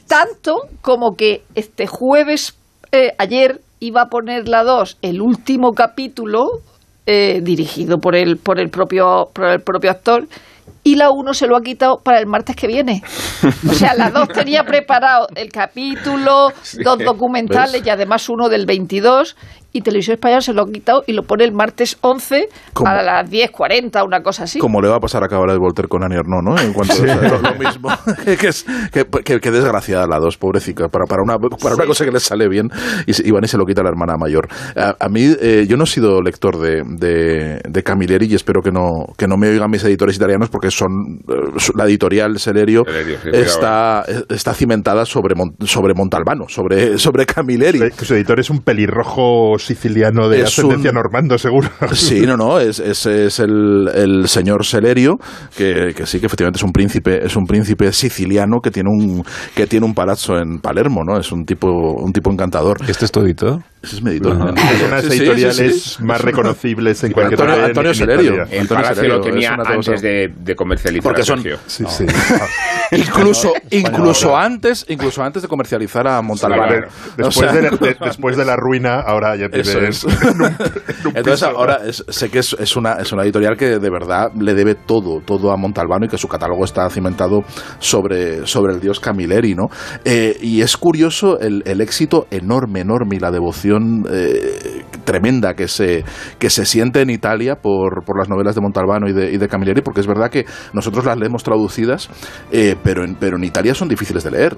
Tanto 0.07 0.67
como 0.81 1.15
que 1.15 1.43
este 1.55 1.87
jueves, 1.87 2.55
eh, 2.91 3.13
ayer, 3.17 3.61
iba 3.79 4.03
a 4.03 4.09
poner 4.09 4.47
la 4.47 4.63
2 4.63 4.97
el 5.01 5.21
último 5.21 5.73
capítulo 5.73 6.61
eh, 7.07 7.39
dirigido 7.41 7.99
por 7.99 8.15
el, 8.15 8.37
por, 8.37 8.59
el 8.59 8.69
propio, 8.69 9.29
por 9.33 9.45
el 9.45 9.61
propio 9.61 9.89
actor 9.89 10.27
y 10.83 10.95
la 10.95 11.11
1 11.11 11.33
se 11.33 11.47
lo 11.47 11.55
ha 11.57 11.61
quitado 11.61 11.97
para 12.03 12.19
el 12.19 12.25
martes 12.27 12.55
que 12.55 12.67
viene. 12.67 13.03
O 13.69 13.73
sea, 13.73 13.93
la 13.93 14.09
2 14.09 14.29
tenía 14.29 14.63
preparado 14.65 15.27
el 15.35 15.49
capítulo, 15.51 16.49
dos 16.83 16.99
documentales 16.99 17.85
y 17.85 17.89
además 17.89 18.27
uno 18.29 18.49
del 18.49 18.65
22 18.65 19.35
y 19.73 19.81
Televisión 19.83 20.15
Española 20.15 20.41
se 20.41 20.51
lo 20.53 20.63
ha 20.63 20.65
quitado 20.69 21.01
y 21.07 21.13
lo 21.13 21.23
pone 21.23 21.45
el 21.45 21.53
martes 21.53 21.97
11 22.01 22.49
¿Cómo? 22.73 22.89
a 22.89 23.01
las 23.01 23.29
10.40, 23.31 24.05
una 24.05 24.21
cosa 24.21 24.43
así. 24.43 24.59
Como 24.59 24.81
le 24.81 24.89
va 24.89 24.97
a 24.97 24.99
pasar 24.99 25.23
a 25.23 25.29
Cabaret 25.29 25.57
Voltaire 25.57 25.87
con 25.87 26.03
Annie 26.03 26.17
Ernaux, 26.17 26.43
¿no? 26.43 26.59
En 26.59 26.73
cuanto 26.73 26.93
a 27.01 27.15
lo, 27.15 27.39
lo 27.39 27.55
mismo. 27.55 27.89
que, 28.25 28.47
es, 28.47 28.65
que, 28.91 29.05
que- 29.23 29.39
que 29.39 29.51
desgraciada 29.51 30.05
la 30.07 30.19
dos, 30.19 30.35
pobrecita. 30.37 30.89
Para, 30.89 31.05
para, 31.05 31.21
una, 31.23 31.37
para 31.37 31.75
una 31.75 31.85
cosa 31.85 32.03
que 32.03 32.11
les 32.11 32.23
sale 32.23 32.49
bien 32.49 32.67
y, 33.07 33.27
y 33.27 33.31
van 33.31 33.45
y 33.45 33.47
se 33.47 33.57
lo 33.57 33.65
quita 33.65 33.81
la 33.81 33.89
hermana 33.89 34.15
mayor. 34.19 34.49
A, 34.75 34.95
a 34.99 35.07
mí, 35.07 35.33
eh, 35.39 35.65
yo 35.69 35.77
no 35.77 35.85
he 35.85 35.87
sido 35.87 36.21
lector 36.21 36.59
de, 36.59 36.81
de, 36.85 37.61
de 37.63 37.83
Camilleri 37.83 38.25
y 38.25 38.35
espero 38.35 38.61
que 38.61 38.71
no, 38.71 39.05
que 39.17 39.25
no 39.27 39.37
me 39.37 39.47
oigan 39.47 39.71
mis 39.71 39.83
editores 39.85 40.17
italianos 40.17 40.49
porque 40.49 40.69
son 40.71 41.19
eh, 41.29 41.33
la 41.75 41.85
editorial 41.85 42.39
Celerio 42.39 42.83
Celerio, 42.85 43.17
sí, 43.23 43.29
está, 43.33 44.03
está 44.29 44.53
cimentada 44.53 45.05
sobre, 45.05 45.35
Mon- 45.35 45.55
sobre 45.65 45.93
Montalbano, 45.93 46.45
sobre, 46.47 46.97
sobre 46.97 47.25
Camilleri. 47.25 47.79
Que 47.91 48.05
su 48.05 48.15
editor 48.15 48.39
es 48.39 48.49
un 48.49 48.59
pelirrojo 48.59 49.57
siciliano 49.59 50.29
de 50.29 50.39
Es 50.41 50.45
ascendencia 50.47 50.91
un- 50.91 50.95
normando, 50.95 51.37
seguro. 51.37 51.69
Sí, 51.93 52.21
no, 52.25 52.37
no, 52.37 52.59
es, 52.59 52.79
es, 52.79 53.05
es 53.05 53.39
el, 53.39 53.89
el 53.93 54.27
señor 54.27 54.65
Celerio, 54.65 55.17
que, 55.57 55.93
que 55.95 56.05
sí, 56.05 56.19
que 56.19 56.25
efectivamente 56.27 56.57
es 56.57 56.63
un 56.63 56.71
príncipe, 56.71 57.25
es 57.25 57.35
un 57.35 57.45
príncipe 57.45 57.91
siciliano 57.91 58.59
que 58.61 58.71
tiene 58.71 58.89
un, 58.89 59.23
que 59.55 59.67
tiene 59.67 59.85
un 59.85 59.93
palazzo 59.93 60.37
en 60.37 60.59
Palermo, 60.59 61.03
¿no? 61.03 61.19
Es 61.19 61.31
un 61.31 61.45
tipo, 61.45 61.67
un 61.69 62.11
tipo 62.13 62.31
encantador. 62.31 62.77
¿Este 62.87 63.05
es 63.05 63.11
tu 63.11 63.21
editor? 63.21 63.59
Ese 63.83 63.95
es 63.95 64.03
mi 64.03 64.11
editor. 64.11 64.35
Una 64.35 64.51
de 64.51 64.87
las 64.89 65.01
Sí, 65.05 65.09
sí, 65.11 65.17
editoriales 65.17 65.55
sí, 65.55 65.71
sí. 65.97 66.03
más 66.03 66.21
reconocibles 66.21 67.03
en 67.03 67.11
cualquier 67.13 67.41
Antonio, 67.41 67.59
en- 67.63 67.69
Antonio 67.69 67.89
en 67.91 67.95
Selerio. 67.95 68.33
El 68.33 68.59
Antonio 68.61 68.67
Palacio 68.83 69.07
lo 69.07 69.21
tenía 69.21 69.57
es 69.59 69.67
antes 69.67 70.01
de, 70.03 70.33
de 70.39 70.55
comercializar. 70.55 71.03
Porque 71.03 71.23
son- 71.23 71.41
Sergio. 71.41 71.57
Sí, 71.65 71.83
sí. 71.89 72.05
incluso 72.91 73.53
incluso 73.69 74.35
antes 74.37 74.85
incluso 74.89 75.23
antes 75.23 75.41
de 75.41 75.47
comercializar 75.47 76.07
a 76.07 76.21
Montalbán. 76.21 76.67
Claro. 76.67 76.87
Después, 77.17 77.37
O 77.37 77.39
sea, 77.41 77.51
de, 77.53 77.69
de- 77.77 77.97
después 78.05 78.37
de 78.37 78.45
la 78.45 78.55
ruina, 78.55 78.99
ahora 78.99 79.35
ya 79.35 79.45
Eso 79.51 79.71
tienes 79.79 80.03
es. 80.03 80.21
en 80.23 80.29
un- 80.41 80.45
en 80.45 80.51
un 80.51 80.51
Entonces 81.15 81.47
piso. 81.47 81.57
ahora 81.57 81.79
es- 81.85 82.03
sé 82.07 82.29
que 82.29 82.39
es, 82.39 82.53
es 82.59 82.75
una, 82.75 82.93
es 82.93 83.11
una 83.11 83.23
editorial 83.23 83.57
que 83.57 83.79
de 83.79 83.89
verdad 83.89 84.31
le 84.39 84.53
debe 84.53 84.75
todo, 84.75 85.21
todo 85.25 85.51
a 85.51 85.57
Montalbano 85.57 86.05
y 86.05 86.09
que 86.09 86.17
su 86.17 86.27
catálogo 86.27 86.65
está 86.65 86.89
cimentado 86.89 87.43
sobre, 87.79 88.45
sobre 88.45 88.73
el 88.73 88.79
dios 88.79 88.99
Camilleri, 88.99 89.55
¿no? 89.55 89.69
Eh, 90.05 90.37
y 90.41 90.61
es 90.61 90.77
curioso 90.77 91.39
el, 91.39 91.63
el 91.65 91.81
éxito 91.81 92.27
enorme, 92.29 92.81
enorme 92.81 93.15
y 93.15 93.19
la 93.19 93.31
devoción 93.31 93.70
eh, 93.77 94.83
tremenda 95.03 95.53
que 95.55 95.67
se, 95.67 96.03
que 96.39 96.49
se 96.49 96.65
siente 96.65 97.01
en 97.01 97.09
Italia 97.09 97.55
por, 97.55 98.03
por 98.05 98.17
las 98.17 98.29
novelas 98.29 98.55
de 98.55 98.61
Montalbano 98.61 99.07
y 99.07 99.13
de, 99.13 99.47
Camilleri, 99.47 99.81
porque 99.81 99.99
es 99.99 100.07
verdad 100.07 100.29
que 100.29 100.45
nosotros 100.73 101.05
las 101.05 101.17
leemos 101.17 101.43
traducidas, 101.43 102.09
eh, 102.51 102.75
pero, 102.83 103.03
en, 103.03 103.15
pero 103.15 103.37
en 103.37 103.43
Italia 103.43 103.73
son 103.75 103.89
difíciles 103.89 104.23
de 104.23 104.31
leer. 104.31 104.57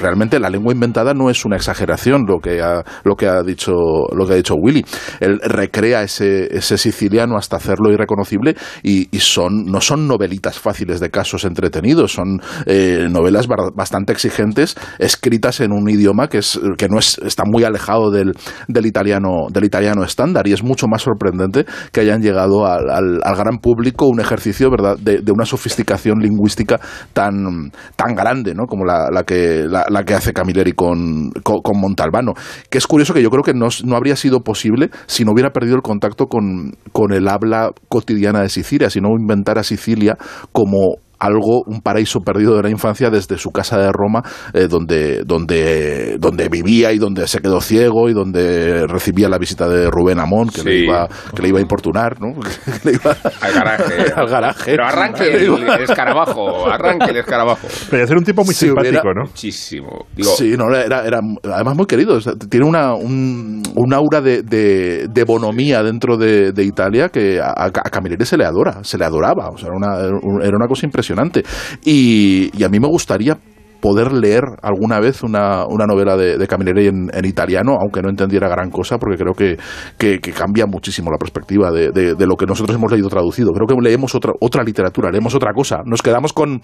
Realmente 0.00 0.38
la 0.38 0.48
lengua 0.48 0.72
inventada 0.72 1.12
no 1.12 1.28
es 1.28 1.44
una 1.44 1.56
exageración 1.56 2.24
lo 2.26 2.38
que 2.38 2.62
ha, 2.62 2.82
lo 3.04 3.16
que 3.16 3.26
ha 3.26 3.42
dicho 3.42 3.72
lo 4.12 4.26
que 4.26 4.32
ha 4.32 4.36
dicho 4.36 4.54
Willy. 4.54 4.84
Él 5.20 5.40
recrea 5.42 6.02
ese, 6.02 6.56
ese 6.56 6.78
siciliano 6.78 7.36
hasta 7.36 7.56
hacerlo 7.56 7.92
irreconocible 7.92 8.56
y, 8.82 9.08
son 9.16 9.64
no 9.64 9.80
son 9.80 10.06
novelitas 10.06 10.58
fáciles 10.58 11.00
de 11.00 11.10
casos 11.10 11.44
entretenidos, 11.44 12.12
son 12.12 12.40
eh, 12.66 13.08
novelas 13.10 13.46
bastante 13.74 14.12
exigentes 14.12 14.76
escritas 14.98 15.60
en 15.60 15.72
un 15.72 15.88
idioma 15.90 16.28
que 16.28 16.38
es 16.38 16.60
que 16.78 16.88
no 16.88 16.98
es 16.98 17.18
está 17.18 17.42
muy 17.44 17.64
alejado 17.64 18.10
del, 18.10 18.25
del 18.68 18.86
italiano 18.86 19.46
del 19.50 19.64
italiano 19.64 20.04
estándar. 20.04 20.46
Y 20.46 20.52
es 20.52 20.62
mucho 20.62 20.86
más 20.88 21.02
sorprendente 21.02 21.64
que 21.92 22.00
hayan 22.00 22.22
llegado 22.22 22.66
al, 22.66 23.20
gran 23.36 23.58
público 23.58 24.06
un 24.06 24.20
ejercicio 24.20 24.70
verdad 24.70 24.96
de, 24.98 25.22
una 25.30 25.44
sofisticación 25.44 26.20
lingüística 26.20 26.80
tan 27.12 27.70
tan 27.96 28.14
grande 28.14 28.54
¿no? 28.54 28.66
como 28.66 28.84
la, 28.84 29.10
la 29.10 29.24
que 29.24 29.66
la, 29.68 30.04
que 30.04 30.14
hace 30.14 30.32
Camilleri 30.32 30.72
con, 30.72 31.30
con, 31.42 31.60
con 31.60 31.80
Montalbano. 31.80 32.32
Que 32.70 32.78
es 32.78 32.86
curioso 32.86 33.12
que 33.12 33.22
yo 33.22 33.30
creo 33.30 33.42
que 33.42 33.54
no, 33.54 33.68
no 33.84 33.96
habría 33.96 34.16
sido 34.16 34.40
posible 34.40 34.90
si 35.06 35.24
no 35.24 35.32
hubiera 35.32 35.50
perdido 35.50 35.76
el 35.76 35.82
contacto 35.82 36.26
con, 36.26 36.72
con 36.92 37.12
el 37.12 37.28
habla 37.28 37.70
cotidiana 37.88 38.40
de 38.40 38.48
Sicilia 38.48 38.90
si 38.90 39.00
no 39.00 39.10
inventara 39.18 39.62
Sicilia 39.62 40.16
como 40.52 40.96
algo, 41.18 41.62
un 41.66 41.80
paraíso 41.80 42.20
perdido 42.20 42.56
de 42.56 42.62
la 42.64 42.70
infancia 42.70 43.10
desde 43.10 43.38
su 43.38 43.50
casa 43.50 43.78
de 43.78 43.90
Roma, 43.92 44.22
eh, 44.52 44.66
donde, 44.68 45.22
donde, 45.24 46.16
donde 46.18 46.48
vivía 46.48 46.92
y 46.92 46.98
donde 46.98 47.26
se 47.26 47.40
quedó 47.40 47.60
ciego 47.60 48.08
y 48.08 48.12
donde 48.14 48.86
recibía 48.86 49.28
la 49.28 49.38
visita 49.38 49.68
de 49.68 49.90
Rubén 49.90 50.18
Amón, 50.20 50.48
que, 50.50 50.62
le, 50.62 50.78
iba, 50.84 51.08
que 51.34 51.42
le 51.42 51.48
iba 51.48 51.58
a 51.58 51.62
importunar, 51.62 52.20
¿no? 52.20 52.34
Que 52.82 52.90
le 52.90 52.96
iba- 52.96 53.16
Al 53.40 53.52
garaje. 53.52 54.12
al 54.16 54.28
garaje. 54.28 54.62
Pero 54.66 54.84
arranque 54.86 55.24
el, 55.34 55.52
el 55.68 55.82
escarabajo. 55.82 56.66
Arranque 56.70 57.10
el 57.10 57.16
escarabajo. 57.18 57.66
Pero 57.90 58.02
ya 58.02 58.06
ser 58.08 58.16
un 58.18 58.24
tipo 58.24 58.44
muy 58.44 58.54
Si 58.54 58.66
simpático, 58.66 59.12
¿no? 59.14 59.22
Muchísimo. 59.26 60.06
Digo, 60.14 60.30
Sí, 60.36 60.54
no, 60.56 60.74
era, 60.74 61.04
era 61.06 61.20
además 61.54 61.76
muy 61.76 61.86
querido. 61.86 62.14
o 62.16 62.20
sea, 62.20 62.34
tiene 62.34 62.66
una, 62.66 62.94
un, 62.94 63.62
un 63.74 63.94
aura 63.94 64.20
de, 64.20 64.42
de, 64.42 65.06
de 65.08 65.24
bonomía 65.24 65.82
dentro 65.82 66.16
de, 66.16 66.52
de 66.52 66.64
Italia 66.64 67.08
que 67.08 67.40
a, 67.40 67.52
a 67.56 67.70
Camilleri 67.70 68.24
se 68.26 68.36
le 68.36 68.44
adora, 68.44 68.82
se 68.82 68.98
le 68.98 69.04
adoraba. 69.04 69.48
O 69.50 69.56
sea, 69.56 69.68
era 69.68 69.76
una, 69.76 69.96
era 70.44 70.56
una 70.56 70.66
cosa 70.66 70.84
impresionante. 70.86 71.05
Y, 71.84 72.50
y 72.56 72.64
a 72.64 72.68
mí 72.68 72.80
me 72.80 72.88
gustaría 72.88 73.38
poder 73.80 74.12
leer 74.12 74.42
alguna 74.62 75.00
vez 75.00 75.22
una, 75.22 75.64
una 75.68 75.86
novela 75.86 76.16
de, 76.16 76.38
de 76.38 76.46
Camilleri 76.46 76.86
en, 76.88 77.08
en 77.12 77.24
italiano, 77.24 77.76
aunque 77.80 78.02
no 78.02 78.08
entendiera 78.08 78.48
gran 78.48 78.70
cosa, 78.70 78.98
porque 78.98 79.16
creo 79.16 79.32
que, 79.34 79.56
que, 79.98 80.18
que 80.18 80.32
cambia 80.32 80.66
muchísimo 80.66 81.10
la 81.10 81.18
perspectiva 81.18 81.70
de, 81.70 81.90
de- 81.90 82.14
de 82.14 82.26
lo 82.26 82.36
que 82.36 82.46
nosotros 82.46 82.76
hemos 82.76 82.90
leído 82.90 83.08
traducido. 83.08 83.52
Creo 83.52 83.66
que 83.66 83.74
leemos 83.82 84.14
otra, 84.14 84.32
otra 84.40 84.62
literatura, 84.64 85.10
leemos 85.10 85.34
otra 85.34 85.52
cosa. 85.52 85.78
Nos 85.84 86.02
quedamos 86.02 86.32
con, 86.32 86.60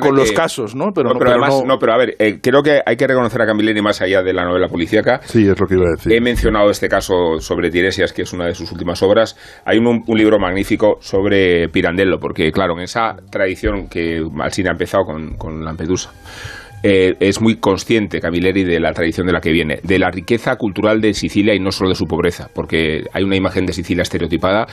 con 0.00 0.16
los 0.16 0.32
casos, 0.32 0.74
¿no? 0.74 0.86
Pero, 0.94 1.10
no, 1.10 1.18
pero 1.18 1.18
pero 1.18 1.30
además, 1.32 1.60
no- 1.62 1.74
no, 1.74 1.78
pero 1.78 1.92
a 1.94 1.98
ver, 1.98 2.14
eh, 2.18 2.38
creo 2.42 2.62
que 2.62 2.80
hay 2.84 2.96
que 2.96 3.06
reconocer 3.06 3.40
a 3.42 3.46
Camilleri 3.46 3.80
más 3.82 4.00
allá 4.02 4.22
de 4.22 4.32
la 4.32 4.44
novela 4.44 4.68
policíaca. 4.68 5.20
Sí, 5.24 5.46
es 5.48 5.58
lo 5.60 5.66
que 5.66 5.74
iba 5.74 5.84
a 5.86 5.90
decir. 5.96 6.12
He 6.12 6.20
mencionado 6.20 6.70
este 6.70 6.88
caso 6.88 7.38
sobre 7.40 7.70
Tiresias, 7.70 8.12
que 8.12 8.22
es 8.22 8.32
una 8.32 8.46
de 8.46 8.54
sus 8.54 8.70
últimas 8.72 9.02
obras. 9.02 9.36
Hay 9.64 9.78
un, 9.78 10.02
un 10.06 10.18
libro 10.18 10.38
magnífico 10.38 10.96
sobre 11.00 11.68
Pirandello, 11.68 12.18
porque 12.20 12.50
claro, 12.52 12.74
en 12.74 12.80
esa 12.84 13.16
tradición 13.30 13.88
que 13.88 14.22
Alsina 14.40 14.70
ha 14.70 14.72
empezado 14.72 15.04
con, 15.04 15.36
con 15.36 15.64
Lampedusa, 15.64 16.10
eh, 16.82 17.14
es 17.20 17.40
muy 17.40 17.56
consciente 17.56 18.20
Camilleri 18.20 18.64
de 18.64 18.78
la 18.80 18.92
tradición 18.92 19.26
de 19.26 19.32
la 19.32 19.40
que 19.40 19.50
viene, 19.52 19.80
de 19.82 19.98
la 19.98 20.10
riqueza 20.10 20.56
cultural 20.56 21.00
de 21.00 21.14
Sicilia 21.14 21.54
y 21.54 21.60
no 21.60 21.72
solo 21.72 21.90
de 21.90 21.96
su 21.96 22.06
pobreza, 22.06 22.48
porque 22.54 23.04
hay 23.12 23.24
una 23.24 23.36
imagen 23.36 23.66
de 23.66 23.72
Sicilia 23.72 24.02
estereotipada 24.02 24.66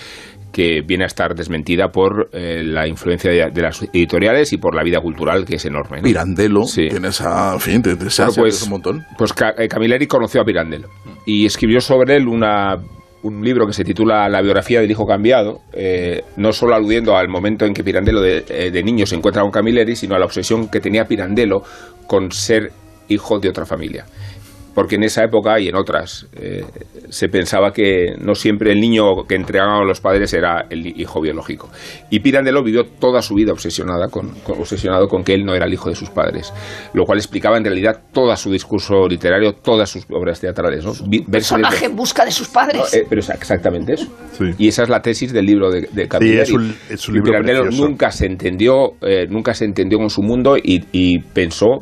que 0.52 0.82
viene 0.86 1.04
a 1.04 1.08
estar 1.08 1.34
desmentida 1.34 1.88
por 1.90 2.30
eh, 2.32 2.62
la 2.64 2.88
influencia 2.88 3.32
de, 3.32 3.50
de 3.50 3.62
las 3.62 3.82
editoriales 3.82 4.54
y 4.54 4.58
por 4.58 4.76
la 4.76 4.84
vida 4.84 5.00
cultural 5.02 5.46
que 5.46 5.56
es 5.56 5.66
enorme. 5.66 5.98
¿no? 5.98 6.04
Pirandello, 6.04 6.64
Sí. 6.66 6.90
tienes 6.90 7.22
a, 7.22 7.54
en 7.54 7.60
fin, 7.60 7.82
te, 7.82 7.96
pues, 7.96 8.62
un 8.64 8.70
montón. 8.70 9.04
pues 9.18 9.34
Ca- 9.34 9.56
eh, 9.58 9.68
Camilleri 9.68 10.06
conoció 10.06 10.42
a 10.42 10.46
Pirandello 10.46 10.90
y 11.26 11.46
escribió 11.48 11.82
sobre 11.82 12.18
él 12.18 12.28
una, 12.28 12.78
un 13.24 13.44
libro 13.44 13.66
que 13.66 13.74
se 13.74 13.84
titula 13.84 14.28
La 14.30 14.42
biografía 14.42 14.82
del 14.82 14.92
hijo 14.92 15.06
cambiado, 15.06 15.62
eh, 15.74 16.24
no 16.38 16.52
solo 16.54 16.76
aludiendo 16.76 17.16
al 17.16 17.30
momento 17.30 17.66
en 17.66 17.74
que 17.74 17.84
Pirandello 17.84 18.22
de, 18.22 18.44
eh, 18.48 18.72
de 18.72 18.84
niño 18.84 19.06
se 19.06 19.16
encuentra 19.16 19.42
con 19.42 19.52
Camilleri, 19.52 19.96
sino 19.96 20.16
a 20.16 20.20
la 20.20 20.26
obsesión 20.26 20.70
que 20.70 20.80
tenía 20.80 21.06
Pirandello 21.06 21.64
con 22.06 22.32
ser 22.32 22.72
hijo 23.08 23.40
de 23.40 23.50
otra 23.50 23.66
familia. 23.66 24.06
Porque 24.74 24.96
en 24.96 25.04
esa 25.04 25.24
época 25.24 25.60
y 25.60 25.68
en 25.68 25.76
otras 25.76 26.26
eh, 26.34 26.66
se 27.10 27.28
pensaba 27.30 27.72
que 27.72 28.16
no 28.20 28.34
siempre 28.34 28.72
el 28.72 28.80
niño 28.80 29.24
que 29.28 29.36
entregaban 29.36 29.88
los 29.88 30.02
padres 30.02 30.34
era 30.34 30.66
el 30.70 30.88
hijo 31.00 31.22
biológico. 31.22 31.70
Y 32.10 32.22
Pirandello 32.22 32.64
vivió 32.64 32.84
toda 32.86 33.22
su 33.22 33.36
vida 33.36 33.52
obsesionada 33.52 34.08
con, 34.10 34.30
con- 34.42 34.60
obsesionado 34.60 35.08
con 35.08 35.24
que 35.24 35.34
él 35.36 35.46
no 35.46 35.54
era 35.54 35.66
el 35.66 35.74
hijo 35.74 35.90
de 35.90 35.96
sus 35.96 36.10
padres, 36.10 36.52
lo 36.94 37.04
cual 37.06 37.20
explicaba 37.20 37.58
en 37.58 37.66
realidad 37.66 38.02
todo 38.12 38.36
su 38.36 38.52
discurso 38.52 39.08
literario, 39.08 39.54
todas 39.54 39.90
sus 39.92 40.06
obras 40.12 40.40
teatrales. 40.40 40.84
¿no? 40.86 40.94
Personaje 41.30 41.86
en 41.86 41.96
busca 41.96 42.26
de 42.26 42.32
sus 42.32 42.48
padres. 42.48 42.94
eh, 42.94 43.06
pero 43.08 43.20
es 43.22 43.30
exactamente 43.30 43.94
eso. 43.94 44.08
Sí. 44.38 44.46
Y 44.58 44.68
esa 44.70 44.84
es 44.84 44.90
la 44.90 45.02
tesis 45.02 45.32
del 45.34 45.46
libro 45.46 45.70
de, 45.70 45.88
de 45.92 46.08
Camilleri. 46.08 46.42
es 46.42 46.52
un- 46.52 46.76
es 46.90 47.08
un 47.08 47.14
Y 47.14 47.18
libro 47.18 47.32
Pirandello 47.32 47.62
precioso. 47.64 47.88
nunca 47.88 48.12
se 48.12 48.26
entendió, 48.26 48.94
eh, 49.02 49.28
nunca 49.30 49.54
se 49.54 49.66
entendió 49.66 50.00
con 50.00 50.10
su 50.10 50.22
mundo 50.24 50.58
y, 50.58 50.84
y 50.92 51.20
pensó 51.20 51.82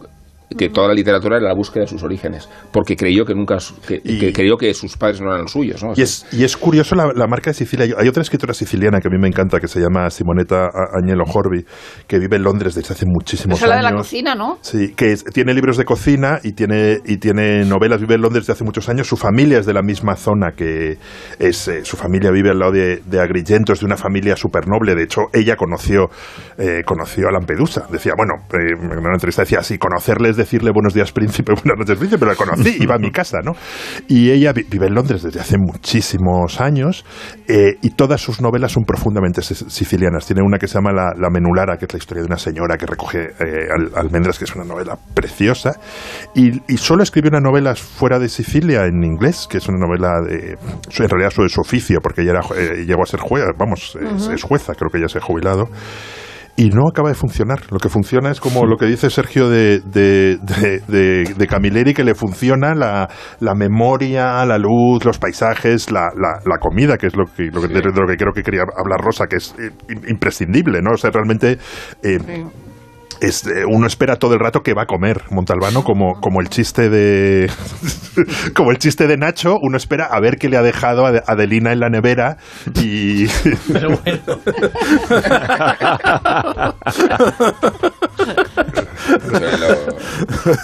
que 0.58 0.70
toda 0.70 0.88
la 0.90 0.94
literatura 0.94 1.38
era 1.38 1.48
la 1.48 1.54
búsqueda 1.56 1.82
de 1.84 1.88
sus 1.88 2.04
orígenes, 2.04 2.50
porque 2.72 2.96
creyó 2.96 3.26
que 3.26 3.34
nunca 3.34 3.58
que, 3.88 4.02
Y- 4.04 4.20
que 4.20 4.34
creyó 4.34 4.58
que 4.58 4.74
sus 4.74 4.98
padres 4.98 5.22
no 5.22 5.28
eran 5.30 5.44
los 5.44 5.52
suyos, 5.52 5.84
¿no? 5.84 5.94
Y 5.96 6.02
es, 6.02 6.26
y 6.32 6.44
es 6.44 6.58
curioso 6.58 6.96
la, 6.96 7.12
la 7.16 7.28
marca 7.28 7.50
de 7.52 7.54
Sicilia. 7.54 7.88
Hay 7.98 8.08
otra 8.08 8.22
escritora 8.22 8.54
siciliana 8.54 9.00
que 9.00 9.08
a 9.08 9.12
mí 9.12 9.18
me 9.20 9.28
encanta, 9.28 9.60
que 9.60 9.68
se 9.68 9.80
llama 9.80 10.10
Simonetta 10.10 10.68
Agnello 10.98 11.24
Horby, 11.26 11.66
que 12.08 12.20
vive 12.20 12.38
en 12.38 12.44
Londres 12.44 12.76
desde 12.76 12.94
hace 12.94 13.06
muchísimos 13.08 13.62
es 13.62 13.68
la 13.68 13.78
de 13.78 13.82
la 13.82 13.90
años. 13.90 14.02
cocina, 14.02 14.36
¿no? 14.36 14.58
Sí, 14.62 14.94
que 14.96 15.12
es- 15.14 15.24
tiene 15.24 15.54
libros 15.54 15.78
de 15.78 15.86
cocina 15.86 16.40
y 16.44 16.54
tiene, 16.54 17.00
y 17.06 17.18
tiene 17.18 17.66
novelas, 17.66 18.00
vive 18.02 18.16
en 18.16 18.22
Londres 18.22 18.44
desde 18.44 18.54
hace 18.54 18.64
muchos 18.64 18.90
años. 18.90 19.08
Su 19.08 19.18
familia 19.18 19.60
es 19.60 19.66
de 19.66 19.74
la 19.74 19.82
misma 19.82 20.16
zona 20.16 20.52
que 20.56 20.98
es. 21.40 21.68
eh, 21.68 21.86
su 21.86 21.98
familia 21.98 22.32
vive 22.32 22.50
al 22.50 22.60
lado 22.60 22.72
de, 22.72 23.02
de 23.06 23.20
Agrigento, 23.22 23.74
es 23.74 23.80
de 23.80 23.86
una 23.86 23.98
familia 23.98 24.36
súper 24.36 24.68
noble. 24.68 24.96
De 24.96 25.04
hecho, 25.04 25.22
ella 25.34 25.56
conoció, 25.56 26.10
eh, 26.58 26.82
conoció 26.86 27.28
a 27.28 27.32
Lampedusa. 27.32 27.88
Decía, 27.92 28.14
bueno, 28.18 28.34
eh, 28.54 28.74
en 28.80 29.00
una 29.00 29.14
entrevista 29.14 29.44
decía 29.44 29.60
así: 29.60 29.78
conocerle 29.78 30.30
es 30.30 30.38
decirle 30.44 30.72
buenos 30.72 30.94
días, 30.94 31.12
príncipe, 31.12 31.54
buenas 31.64 31.78
noches, 31.80 31.98
príncipe, 31.98 32.20
pero 32.20 32.32
la 32.32 32.38
conocí, 32.38 32.78
iba 32.82 32.96
a 32.96 33.00
mi 33.00 33.12
casa, 33.12 33.38
¿no? 33.44 33.54
Y 34.08 34.30
ella 34.32 34.54
vi- 34.54 34.66
vive 34.70 34.88
en 34.88 34.94
Londres 34.96 35.24
desde 35.24 35.40
hace 35.40 35.58
muchísimos 35.58 36.60
años 36.62 37.06
eh, 37.48 37.76
y 37.82 37.92
todas 37.92 38.22
sus 38.22 38.42
novelas 38.42 38.72
son 38.72 38.84
profundamente 38.84 39.42
si- 39.42 39.56
sicilianas. 39.56 40.26
Tiene 40.26 40.42
una 40.42 40.58
que 40.58 40.68
se 40.68 40.76
llama 40.76 40.92
La, 40.92 41.12
La 41.18 41.30
Menulara, 41.30 41.78
que 41.78 41.86
es 41.86 41.94
la 41.94 41.98
historia 41.98 42.22
de 42.24 42.28
una 42.28 42.38
señora 42.38 42.78
que 42.78 42.86
recoge 42.86 43.20
eh, 43.20 43.68
al- 43.74 43.92
almendras, 43.96 44.38
que 44.38 44.46
es 44.46 44.56
una 44.56 44.66
novela 44.66 44.98
preciosa. 45.14 45.80
Y, 46.36 46.62
y 46.72 46.78
solo 46.78 47.04
escribió 47.04 47.30
una 47.30 47.40
novela 47.42 47.76
fuera 47.76 48.20
de 48.20 48.30
Sicilia 48.30 48.86
en 48.86 49.04
inglés, 49.04 49.48
que 49.50 49.58
es 49.58 49.68
una 49.68 49.78
novela 49.80 50.22
de. 50.22 50.58
En 51.00 51.10
realidad, 51.10 51.32
su, 51.32 51.48
su 51.50 51.62
oficio, 51.62 52.00
porque 52.02 52.22
ella 52.22 52.32
era, 52.32 52.42
eh, 52.56 52.86
llegó 52.86 53.04
a 53.04 53.06
ser 53.06 53.20
jueza, 53.20 53.48
vamos, 53.58 53.98
es, 54.02 54.28
es 54.28 54.44
jueza, 54.44 54.74
creo 54.76 54.90
que 54.90 55.00
ya 55.00 55.08
se 55.08 55.18
ha 55.18 55.22
jubilado 55.22 55.68
y 56.56 56.70
no 56.70 56.88
acaba 56.90 57.10
de 57.10 57.16
funcionar. 57.16 57.60
Lo 57.72 57.80
que 57.80 57.90
funciona 57.90 58.30
es 58.32 58.40
como 58.40 58.66
lo 58.66 58.78
que 58.78 58.86
dice 58.86 59.10
Sergio 59.10 59.50
de, 59.50 59.80
de, 59.80 60.38
de, 60.42 60.80
de- 60.88 61.34
de 61.36 61.48
Camilleri, 61.48 61.94
que 61.94 62.04
le 62.04 62.14
funciona 62.16 62.76
la, 62.76 63.10
la 63.40 63.56
memoria, 63.56 64.46
la 64.46 64.58
luz, 64.58 65.04
los 65.06 65.18
paisajes, 65.18 65.92
la, 65.92 66.10
la, 66.16 66.40
la 66.46 66.58
comida, 66.60 66.98
que 66.98 67.08
es 67.08 67.16
lo 67.16 67.26
que, 67.26 67.44
lo 67.52 67.62
que, 67.62 67.68
de 67.68 67.82
lo 67.82 68.08
que 68.08 68.18
creo 68.18 68.34
que 68.34 68.44
quería 68.44 68.62
hablar 68.62 69.00
Rosa, 69.02 69.26
que 69.28 69.38
es 69.38 69.56
eh, 69.60 69.72
im- 69.90 70.10
imprescindible, 70.10 70.80
¿no? 70.82 70.92
O 70.94 70.98
sea, 70.98 71.10
realmente... 71.12 71.58
eh, 72.04 72.18
es, 73.22 73.46
eh, 73.46 73.66
uno 73.68 73.88
espera 73.88 74.18
todo 74.18 74.34
el 74.34 74.40
rato 74.40 74.62
que 74.62 74.74
va 74.74 74.84
a 74.84 74.86
comer 74.88 75.22
Montalbano 75.30 75.84
como, 75.84 76.20
como 76.20 76.42
el 76.42 76.50
chiste 76.50 76.90
de 76.90 77.50
como 78.56 78.72
el 78.72 78.78
chiste 78.80 79.08
de 79.08 79.18
Nacho 79.18 79.58
uno 79.62 79.78
espera 79.78 80.06
a 80.06 80.20
ver 80.20 80.38
qué 80.38 80.50
le 80.50 80.58
ha 80.58 80.64
dejado 80.64 81.06
a 81.06 81.12
Adelina 81.28 81.72
en 81.72 81.80
la 81.80 81.90
nevera 81.90 82.38
y 82.76 83.28
Pero 83.72 84.00
bueno. 84.04 84.40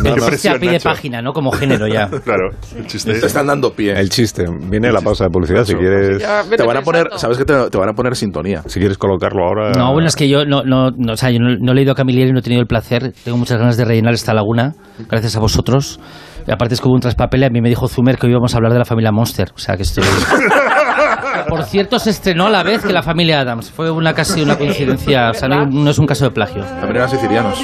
El 0.03 0.21
chiste 0.29 0.49
a 0.49 0.55
pie 0.59 0.71
de 0.71 0.79
página, 0.79 1.21
¿no? 1.21 1.33
Como 1.33 1.51
género 1.51 1.87
ya. 1.87 2.09
Claro, 2.27 2.49
el 2.75 2.87
chiste. 2.87 3.13
Te 3.13 3.27
están 3.27 3.47
dando 3.47 3.71
pie. 3.71 3.93
El 3.97 4.09
chiste. 4.09 4.45
Viene 4.69 4.91
la 4.91 5.01
pausa 5.01 5.25
de 5.25 5.29
publicidad 5.29 5.63
si 5.63 5.75
quieres. 5.75 6.19
Ya, 6.19 6.43
Te 6.43 6.63
van 6.63 6.77
a 6.77 6.81
poner, 6.81 7.07
sabes 7.15 7.37
que 7.37 7.45
te, 7.45 7.69
te 7.69 7.77
van 7.77 7.89
a 7.89 7.93
poner 7.93 8.15
sintonía. 8.15 8.63
Si 8.65 8.79
quieres 8.79 8.97
colocarlo 8.97 9.45
ahora. 9.45 9.71
No, 9.71 9.93
bueno, 9.93 10.07
es 10.07 10.15
que 10.15 10.27
yo 10.27 10.45
no, 10.45 10.63
no, 10.63 10.91
no, 10.91 11.13
o 11.13 11.17
sea, 11.17 11.29
yo 11.29 11.39
no, 11.39 11.55
no 11.57 11.71
he 11.71 11.75
leído 11.75 11.93
a 11.93 11.95
Camilleri, 11.95 12.31
no 12.31 12.39
he 12.39 12.41
tenido 12.41 12.61
el 12.61 12.67
placer. 12.67 13.13
Tengo 13.23 13.37
muchas 13.37 13.59
ganas 13.59 13.77
de 13.77 13.85
rellenar 13.85 14.13
esta 14.13 14.33
laguna, 14.33 14.73
gracias 15.09 15.35
a 15.37 15.39
vosotros. 15.39 15.99
Y 16.47 16.51
aparte 16.51 16.75
es 16.75 16.81
que 16.81 16.87
hubo 16.87 16.95
un 16.95 17.01
traspapel 17.01 17.41
y 17.41 17.45
a 17.45 17.49
mí 17.49 17.61
me 17.61 17.69
dijo 17.69 17.87
Zumer 17.87 18.17
que 18.17 18.25
hoy 18.25 18.31
íbamos 18.31 18.53
a 18.53 18.57
hablar 18.57 18.71
de 18.71 18.79
la 18.79 18.85
familia 18.85 19.11
Monster. 19.11 19.51
O 19.53 19.57
sea, 19.59 19.75
que 19.75 19.83
estoy... 19.83 20.03
Por 21.49 21.63
cierto, 21.63 21.99
se 21.99 22.09
estrenó 22.09 22.47
a 22.47 22.49
la 22.49 22.63
vez 22.63 22.83
que 22.83 22.93
la 22.93 23.03
familia 23.03 23.41
Adams. 23.41 23.69
Fue 23.71 23.91
una 23.91 24.13
casi 24.13 24.41
una 24.41 24.57
coincidencia. 24.57 25.31
O 25.31 25.33
sea, 25.33 25.49
no, 25.49 25.65
no 25.65 25.89
es 25.89 25.99
un 25.99 26.05
caso 26.05 26.25
de 26.25 26.31
plagio. 26.31 26.63
También 26.63 26.97
eran 26.97 27.09
sicilianos. 27.09 27.63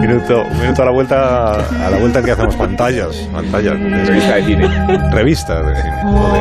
Minuto, 0.00 0.44
minuto 0.60 0.82
a 0.82 0.84
la 0.84 0.90
vuelta 0.90 1.86
a 1.86 1.90
la 1.90 1.98
vuelta 1.98 2.22
que 2.22 2.32
hacemos 2.32 2.54
pantallas, 2.56 3.16
pantallas 3.32 3.80
de 3.80 4.04
Revista 4.04 4.34
de 4.34 4.44
cine. 4.44 4.68
revistas 5.10 5.66
de, 5.66 5.74
cine, 5.76 5.96
o 6.04 6.32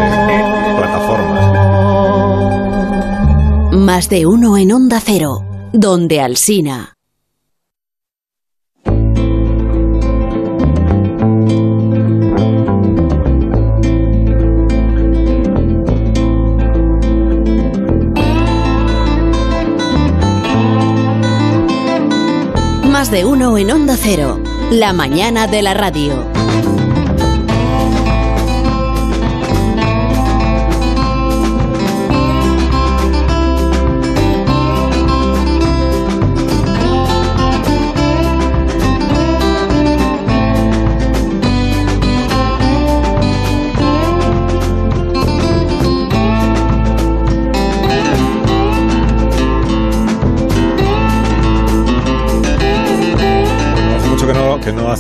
de 0.68 0.76
plataformas. 0.78 1.46
Más 3.74 4.10
de 4.10 4.26
uno 4.26 4.58
en 4.58 4.74
Onda 4.74 5.00
Cero, 5.00 5.46
donde 5.72 6.20
Alsina. 6.20 6.94
De 23.14 23.26
uno 23.26 23.60
en 23.60 23.70
Onda 23.70 23.96
Cero, 23.96 24.42
la 24.72 24.92
mañana 24.92 25.46
de 25.46 25.62
la 25.62 25.76
radio. 25.76 26.26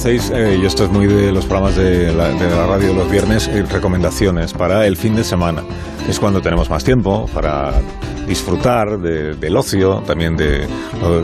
Hacéis, 0.03 0.31
eh, 0.31 0.57
y 0.61 0.65
esto 0.65 0.83
es 0.83 0.91
muy 0.91 1.07
de 1.07 1.31
los 1.31 1.45
programas 1.45 1.77
de 1.77 2.11
la, 2.11 2.27
de 2.27 2.49
la 2.49 2.67
radio 2.67 2.93
los 2.93 3.09
viernes, 3.09 3.47
eh, 3.47 3.63
recomendaciones 3.63 4.51
para 4.51 4.85
el 4.85 4.97
fin 4.97 5.15
de 5.15 5.23
semana. 5.23 5.63
Es 6.09 6.19
cuando 6.19 6.41
tenemos 6.41 6.69
más 6.69 6.83
tiempo 6.83 7.25
para 7.33 7.71
disfrutar 8.27 8.99
de- 8.99 9.35
del 9.35 9.55
ocio, 9.55 10.01
también 10.05 10.35
de 10.35 10.67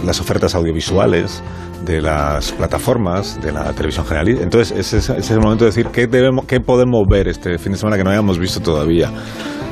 las 0.05 0.21
ofertas 0.21 0.55
audiovisuales, 0.55 1.43
de 1.83 2.01
las 2.01 2.53
plataformas, 2.53 3.37
de 3.41 3.51
la 3.51 3.73
televisión 3.73 4.05
general. 4.05 4.29
Entonces, 4.29 4.71
ese 4.71 4.99
es, 4.99 5.09
ese 5.09 5.19
es 5.19 5.31
el 5.31 5.41
momento 5.41 5.65
de 5.65 5.71
decir 5.71 5.87
qué, 5.87 6.07
debemos, 6.07 6.45
qué 6.45 6.61
podemos 6.61 7.01
ver 7.05 7.27
este 7.27 7.57
fin 7.57 7.73
de 7.73 7.77
semana 7.77 7.97
que 7.97 8.05
no 8.05 8.11
hayamos 8.11 8.39
visto 8.39 8.61
todavía. 8.61 9.11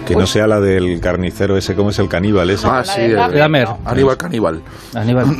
Que 0.07 0.15
no 0.15 0.25
sea 0.25 0.47
la 0.47 0.59
del 0.59 0.99
carnicero 0.99 1.57
ese, 1.57 1.75
¿cómo 1.75 1.89
es 1.89 1.99
el 1.99 2.07
caníbal 2.09 2.49
ese? 2.49 2.67
Ah, 2.69 2.83
sí, 2.83 3.01
el- 3.01 3.15
Dahmer. 3.15 3.67
Aníbal 3.85 4.17
Caníbal. 4.17 4.61
Aníbal. 4.95 5.25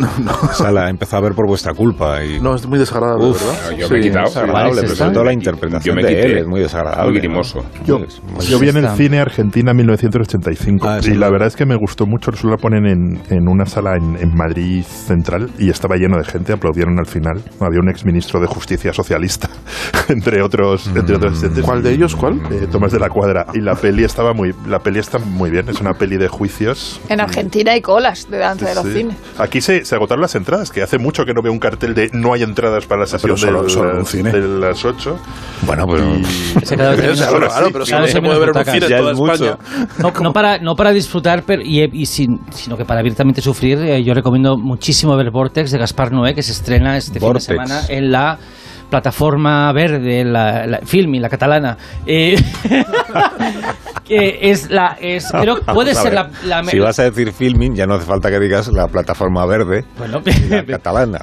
O 0.50 0.54
sea, 0.54 0.72
la 0.72 0.90
empezó 0.90 1.18
a 1.18 1.22
ver 1.22 1.34
por 1.34 1.48
vuestra 1.48 1.74
culpa 1.74 2.24
y... 2.24 2.40
No, 2.40 2.56
es 2.56 2.66
muy 2.68 2.80
desagradable, 2.80 3.26
Uf, 3.28 3.42
¿verdad? 3.42 3.78
yo 3.78 3.90
me 3.90 3.98
he 4.00 4.02
quitado. 4.02 4.26
Es 4.26 4.34
desagradable, 4.34 4.70
¿Cuál 4.72 4.78
es 4.78 4.82
pero 4.84 4.96
sobre 4.96 5.12
todo 5.14 5.24
la 5.24 5.34
interpretación 5.34 5.96
Yo 5.96 6.02
me 6.02 6.08
de 6.08 6.16
quité. 6.16 6.32
él 6.32 6.38
es 6.40 6.48
muy 6.48 6.60
desagradable. 6.62 7.12
Muy 7.12 7.20
grimoso. 7.20 7.66
Yo, 7.86 7.98
Es 8.00 8.22
muy- 8.24 8.46
yo 8.46 8.60
vi 8.60 8.70
en 8.70 8.78
el 8.78 8.90
cine 8.90 9.20
Argentina 9.20 9.74
1985 9.74 10.88
Ah, 10.88 10.98
y 11.00 11.04
sí. 11.04 11.14
la 11.16 11.30
verdad 11.30 11.48
es 11.48 11.56
que 11.56 11.66
me 11.66 11.76
gustó 11.76 12.06
mucho. 12.06 12.32
Solo 12.34 12.52
la 12.54 12.58
ponen 12.58 12.86
en, 12.86 13.22
en 13.30 13.48
una 13.48 13.66
sala 13.66 13.96
en, 13.96 14.16
en 14.18 14.34
Madrid 14.36 14.84
Central 14.84 15.50
y 15.58 15.70
estaba 15.70 15.96
lleno 15.96 16.18
de 16.18 16.24
gente, 16.26 16.54
aplaudieron 16.54 16.98
al 17.00 17.06
final. 17.06 17.42
Había 17.60 17.80
un 17.82 17.90
exministro 17.90 18.40
de 18.40 18.48
Justicia 18.48 18.94
Socialista, 18.94 19.50
entre 20.10 20.42
otros, 20.42 20.88
entre 20.96 21.16
otros 21.16 21.32
asistentes. 21.34 21.64
¿Cuál 21.66 21.84
de 21.84 21.92
ellos? 21.94 22.16
¿Cuál? 22.16 22.42
Eh, 22.52 22.68
Tomás 22.72 22.92
de 22.92 23.00
la 23.00 23.10
Cuadra. 23.10 23.46
Y 23.54 23.62
la 23.62 23.76
peli 23.76 24.04
estaba 24.04 24.34
muy, 24.34 24.54
la 24.66 24.80
peli 24.80 25.00
está 25.00 25.18
muy 25.20 25.50
bien. 25.50 25.70
Es 25.70 25.80
una 25.82 25.94
peli 25.94 26.18
de 26.18 26.28
juicios. 26.28 27.00
En 27.10 27.20
Argentina 27.22 27.72
hay 27.74 27.82
colas 27.82 28.28
delante 28.30 28.66
de 28.66 28.76
los 28.76 28.84
Sí. 28.86 28.94
cines. 28.94 29.16
Aquí 29.38 29.62
se, 29.62 29.86
se 29.86 29.96
agotaron 29.96 30.22
las 30.22 30.36
entradas, 30.36 30.72
que 30.72 30.82
hace 30.82 30.98
mucho 30.98 31.24
que 31.26 31.34
no 31.34 31.42
veo 31.42 31.52
un 31.52 31.60
cartel 31.60 31.94
de 31.94 32.10
no 32.14 32.34
hay 32.34 32.44
entradas 32.44 32.86
para 32.86 33.02
la 33.02 33.08
sesión 33.08 33.36
pero 33.36 33.38
solo- 33.38 33.64
de, 33.64 33.70
solo 33.70 34.06
cine. 34.06 34.32
de 34.32 34.42
las 34.42 34.84
8. 34.84 35.18
Bueno, 35.64 35.86
pero... 35.88 36.04
Se 36.64 36.74
ha 36.74 36.78
quedado 36.78 36.96
Pero, 36.98 37.08
terminado. 37.14 37.40
claro, 37.40 37.70
pero 37.72 37.86
se 37.86 37.94
puede 38.22 38.40
ver 38.40 38.50
en 38.50 38.58
un 38.58 38.66
cine 38.66 38.86
en 38.86 38.98
toda 39.00 39.12
es 39.12 39.18
mucho. 39.18 39.34
España. 39.34 39.58
No, 40.00 40.12
no 40.22 40.34
para, 40.34 40.58
no 40.60 40.76
para 40.76 40.92
disfrutar, 40.92 41.44
pero, 41.46 41.62
y, 41.64 41.84
y 41.94 42.06
sin- 42.06 42.40
sino 42.52 42.76
que 42.78 42.86
para 42.86 43.00
abiertamente 43.00 43.42
sufrir, 43.42 43.78
eh, 43.80 44.04
yo 44.04 44.14
recomiendo 44.14 44.58
muchísimo 44.58 45.16
ver 45.16 45.32
Vortex 45.32 45.72
de 45.72 45.78
Gaspar 45.78 46.12
Noé, 46.12 46.34
que 46.34 46.44
se 46.44 46.52
estrena 46.52 46.98
este 46.98 47.20
Vortex. 47.20 47.48
fin 47.48 47.58
de 47.58 47.66
semana 47.68 47.86
en 47.90 48.12
la 48.12 48.38
plataforma 48.90 49.72
verde, 49.74 50.24
la, 50.26 50.66
la 50.66 50.80
Filmi, 50.86 51.20
la 51.20 51.30
catalana. 51.30 51.78
Eh, 52.06 52.36
que 54.06 54.40
es 54.42 54.70
la. 54.70 54.98
Es, 55.00 55.28
creo 55.32 55.56
que 55.58 55.74
puede 55.74 55.94
ser 55.94 56.14
la, 56.14 56.30
la- 56.46 56.64
Si 56.64 56.80
vas 56.80 56.98
a 57.00 57.04
decir 57.04 57.32
filming, 57.34 57.76
ya 57.76 57.86
no 57.86 57.96
hace 57.96 58.06
falta 58.06 58.30
que 58.30 58.40
digas 58.40 58.68
la 58.70 58.88
plataforma 58.88 59.46
verde, 59.46 59.84
Bueno, 59.98 60.22
la 60.50 60.66
catalana. 60.68 61.20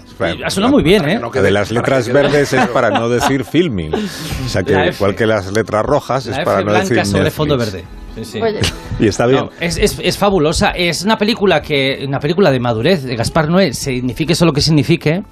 sonado 0.48 0.72
muy 0.72 0.83
bien, 0.83 1.09
¿eh? 1.09 1.20
Que 1.33 1.40
de 1.42 1.50
las 1.50 1.70
letras 1.70 2.09
verdes 2.12 2.53
es 2.53 2.66
para 2.68 2.90
no 2.90 3.09
decir 3.09 3.44
filming. 3.44 3.92
O 4.44 4.48
sea 4.48 4.62
que 4.62 4.90
igual 4.94 5.14
que 5.14 5.27
las 5.27 5.50
letras 5.53 5.83
rojas 5.85 6.27
es 6.27 6.37
La 6.37 6.44
para 6.44 6.59
F 6.61 6.64
no 6.66 6.72
decir 6.74 6.92
blanca 6.92 7.05
sobre 7.07 7.22
Netflix. 7.24 7.37
fondo 7.37 7.57
verde. 7.57 7.85
Sí, 8.16 8.24
sí. 8.24 8.40
Y 9.00 9.09
está 9.09 9.27
bien. 9.27 9.46
No, 9.46 9.50
es, 9.59 9.77
es, 9.79 9.98
es 10.03 10.18
fabulosa. 10.18 10.70
Es 10.70 11.03
una 11.03 11.16
película 11.16 11.61
que 11.62 12.05
una 12.07 12.20
película 12.20 12.50
de 12.53 12.61
madurez 12.61 13.03
de 13.03 13.16
Gaspar 13.16 13.48
Noé, 13.48 13.72
signifique 13.72 14.35
eso 14.35 14.44
lo 14.44 14.53
que 14.53 14.61
signifique. 14.61 15.22